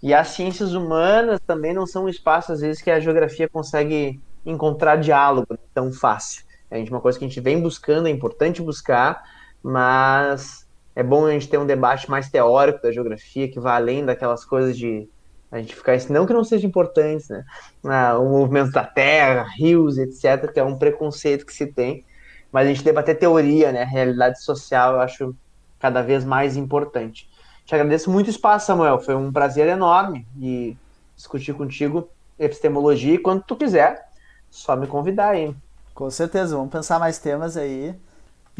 E 0.02 0.14
as 0.14 0.30
ciências 0.30 0.74
humanas 0.74 1.40
também 1.46 1.74
não 1.74 1.86
são 1.86 2.06
um 2.06 2.10
espaço, 2.10 2.54
às 2.54 2.62
vezes, 2.62 2.82
que 2.82 2.90
a 2.90 3.00
geografia 3.00 3.50
consegue 3.50 4.20
encontrar 4.46 4.96
diálogo 4.96 5.58
tão 5.74 5.92
fácil. 5.92 6.46
Gente, 6.72 6.90
uma 6.92 7.02
coisa 7.02 7.20
que 7.20 7.26
a 7.26 7.28
gente 7.28 7.42
vem 7.42 7.62
buscando, 7.62 8.08
é 8.08 8.12
importante 8.12 8.62
buscar, 8.62 9.22
mas 9.62 10.66
é 10.96 11.04
bom 11.04 11.26
a 11.26 11.32
gente 11.32 11.50
ter 11.50 11.58
um 11.58 11.66
debate 11.66 12.10
mais 12.10 12.30
teórico 12.30 12.82
da 12.82 12.92
geografia, 12.92 13.52
que 13.52 13.60
vai 13.60 13.76
além 13.76 14.06
daquelas 14.06 14.46
coisas 14.46 14.78
de 14.78 15.10
a 15.52 15.58
gente 15.58 15.76
ficar 15.76 15.98
não 16.10 16.26
que 16.26 16.34
não 16.34 16.44
sejam 16.44 16.70
importantes, 16.70 17.30
né? 17.30 17.44
Ah, 17.84 18.18
o 18.18 18.30
movimento 18.30 18.72
da 18.72 18.84
terra, 18.84 19.48
rios, 19.58 19.98
etc., 19.98 20.52
que 20.52 20.60
é 20.60 20.64
um 20.64 20.78
preconceito 20.78 21.46
que 21.46 21.54
se 21.54 21.66
tem, 21.66 22.06
mas 22.52 22.68
a 22.68 22.70
gente 22.70 22.84
debater 22.84 23.18
teoria, 23.18 23.72
né? 23.72 23.84
Realidade 23.84 24.42
social, 24.44 24.94
eu 24.94 25.02
acho 25.02 25.36
cada 25.80 26.02
vez 26.02 26.24
mais 26.24 26.56
importante. 26.56 27.30
Te 27.66 27.74
agradeço 27.74 28.12
muito 28.12 28.28
o 28.28 28.32
espaço, 28.32 28.68
Samuel. 28.68 29.00
Foi 29.00 29.16
um 29.16 29.32
prazer 29.32 29.68
enorme 29.68 30.28
e 30.40 30.76
discutir 31.16 31.54
contigo 31.54 32.10
epistemologia. 32.38 33.16
E 33.16 33.20
quando 33.20 33.44
tu 33.44 33.56
quiser, 33.56 34.08
só 34.50 34.76
me 34.76 34.88
convidar 34.88 35.30
aí. 35.30 35.56
Com 35.94 36.10
certeza, 36.10 36.56
vamos 36.56 36.72
pensar 36.72 37.00
mais 37.00 37.20
temas 37.20 37.58
aí. 37.58 37.96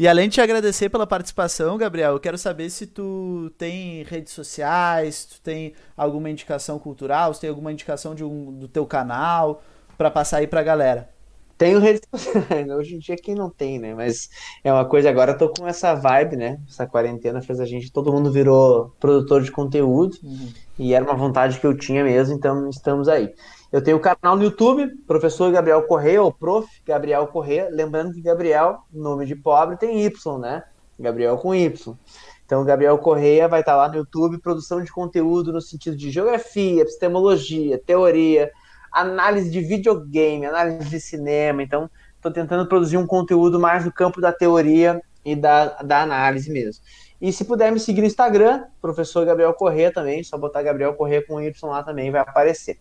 E 0.00 0.08
além 0.08 0.30
de 0.30 0.36
te 0.36 0.40
agradecer 0.40 0.88
pela 0.88 1.06
participação, 1.06 1.76
Gabriel, 1.76 2.12
eu 2.12 2.18
quero 2.18 2.38
saber 2.38 2.70
se 2.70 2.86
tu 2.86 3.52
tem 3.58 4.02
redes 4.04 4.32
sociais, 4.32 5.26
tu 5.26 5.42
tem 5.42 5.74
alguma 5.94 6.30
indicação 6.30 6.78
cultural, 6.78 7.34
se 7.34 7.42
tem 7.42 7.50
alguma 7.50 7.70
indicação 7.70 8.14
de 8.14 8.24
um, 8.24 8.50
do 8.50 8.66
teu 8.66 8.86
canal 8.86 9.62
para 9.98 10.10
passar 10.10 10.38
aí 10.38 10.46
pra 10.46 10.62
galera. 10.62 11.10
Tenho 11.58 11.78
redes 11.78 12.00
sociais, 12.10 12.66
hoje 12.72 12.94
em 12.94 12.98
dia 12.98 13.14
quem 13.14 13.34
não 13.34 13.50
tem, 13.50 13.78
né? 13.78 13.94
Mas 13.94 14.30
é 14.64 14.72
uma 14.72 14.86
coisa, 14.86 15.10
agora 15.10 15.32
eu 15.32 15.36
tô 15.36 15.50
com 15.50 15.68
essa 15.68 15.92
vibe, 15.92 16.36
né? 16.36 16.58
Essa 16.66 16.86
quarentena 16.86 17.42
fez 17.42 17.60
a 17.60 17.66
gente, 17.66 17.92
todo 17.92 18.10
mundo 18.10 18.32
virou 18.32 18.96
produtor 18.98 19.42
de 19.42 19.52
conteúdo 19.52 20.16
uhum. 20.22 20.48
e 20.78 20.94
era 20.94 21.04
uma 21.04 21.14
vontade 21.14 21.60
que 21.60 21.66
eu 21.66 21.76
tinha 21.76 22.02
mesmo, 22.02 22.34
então 22.34 22.70
estamos 22.70 23.06
aí. 23.06 23.34
Eu 23.72 23.82
tenho 23.82 23.98
o 23.98 24.00
canal 24.00 24.36
no 24.36 24.42
YouTube, 24.42 24.88
professor 25.06 25.52
Gabriel 25.52 25.82
Correia, 25.84 26.20
ou 26.20 26.32
prof. 26.32 26.68
Gabriel 26.84 27.26
Correia, 27.28 27.68
lembrando 27.70 28.12
que 28.12 28.20
Gabriel, 28.20 28.80
nome 28.92 29.24
de 29.24 29.36
pobre, 29.36 29.76
tem 29.76 30.04
Y, 30.04 30.38
né? 30.40 30.64
Gabriel 30.98 31.38
com 31.38 31.54
Y. 31.54 31.96
Então, 32.44 32.64
Gabriel 32.64 32.98
Correia 32.98 33.46
vai 33.46 33.60
estar 33.60 33.76
lá 33.76 33.88
no 33.88 33.94
YouTube, 33.94 34.40
produção 34.40 34.82
de 34.82 34.90
conteúdo 34.90 35.52
no 35.52 35.60
sentido 35.60 35.96
de 35.96 36.10
geografia, 36.10 36.82
epistemologia, 36.82 37.78
teoria, 37.78 38.50
análise 38.92 39.48
de 39.48 39.60
videogame, 39.60 40.46
análise 40.46 40.90
de 40.90 41.00
cinema. 41.00 41.62
Então, 41.62 41.88
estou 42.16 42.32
tentando 42.32 42.66
produzir 42.66 42.96
um 42.96 43.06
conteúdo 43.06 43.60
mais 43.60 43.84
no 43.84 43.92
campo 43.92 44.20
da 44.20 44.32
teoria 44.32 45.00
e 45.24 45.36
da, 45.36 45.80
da 45.80 46.02
análise 46.02 46.50
mesmo. 46.50 46.82
E 47.20 47.32
se 47.32 47.44
puder 47.44 47.70
me 47.70 47.78
seguir 47.78 48.00
no 48.00 48.08
Instagram, 48.08 48.64
professor 48.82 49.24
Gabriel 49.24 49.54
Corrêa 49.54 49.92
também, 49.92 50.24
só 50.24 50.36
botar 50.36 50.60
Gabriel 50.60 50.94
Corrêa 50.94 51.24
com 51.24 51.40
Y 51.40 51.54
lá 51.62 51.84
também 51.84 52.10
vai 52.10 52.20
aparecer. 52.20 52.80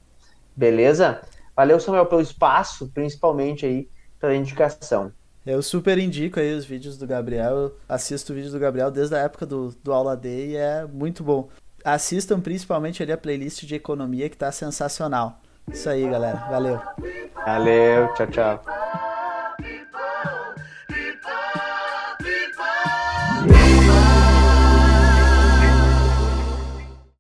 Beleza? 0.60 1.22
Valeu, 1.56 1.80
Samuel, 1.80 2.06
pelo 2.06 2.20
espaço, 2.20 2.92
principalmente 2.94 3.66
aí 3.66 3.88
pela 4.20 4.36
indicação. 4.36 5.10
Eu 5.46 5.62
super 5.64 5.98
indico 5.98 6.38
aí 6.38 6.54
os 6.54 6.66
vídeos 6.66 6.98
do 6.98 7.08
Gabriel. 7.08 7.56
Eu 7.56 7.78
assisto 7.88 8.34
vídeos 8.34 8.52
do 8.52 8.60
Gabriel 8.60 8.92
desde 8.92 9.16
a 9.16 9.20
época 9.20 9.46
do, 9.46 9.70
do 9.82 9.94
Aula 9.94 10.18
D 10.18 10.50
e 10.50 10.56
é 10.58 10.86
muito 10.86 11.24
bom. 11.24 11.48
Assistam 11.82 12.42
principalmente 12.42 13.02
ali 13.02 13.14
a 13.14 13.18
playlist 13.18 13.64
de 13.64 13.74
economia 13.74 14.30
que 14.30 14.36
tá 14.36 14.52
sensacional. 14.52 15.40
Isso 15.72 15.90
aí, 15.90 16.10
galera. 16.10 16.46
Valeu. 16.50 16.82
Valeu, 17.46 18.14
tchau, 18.16 18.28
tchau. 18.28 18.62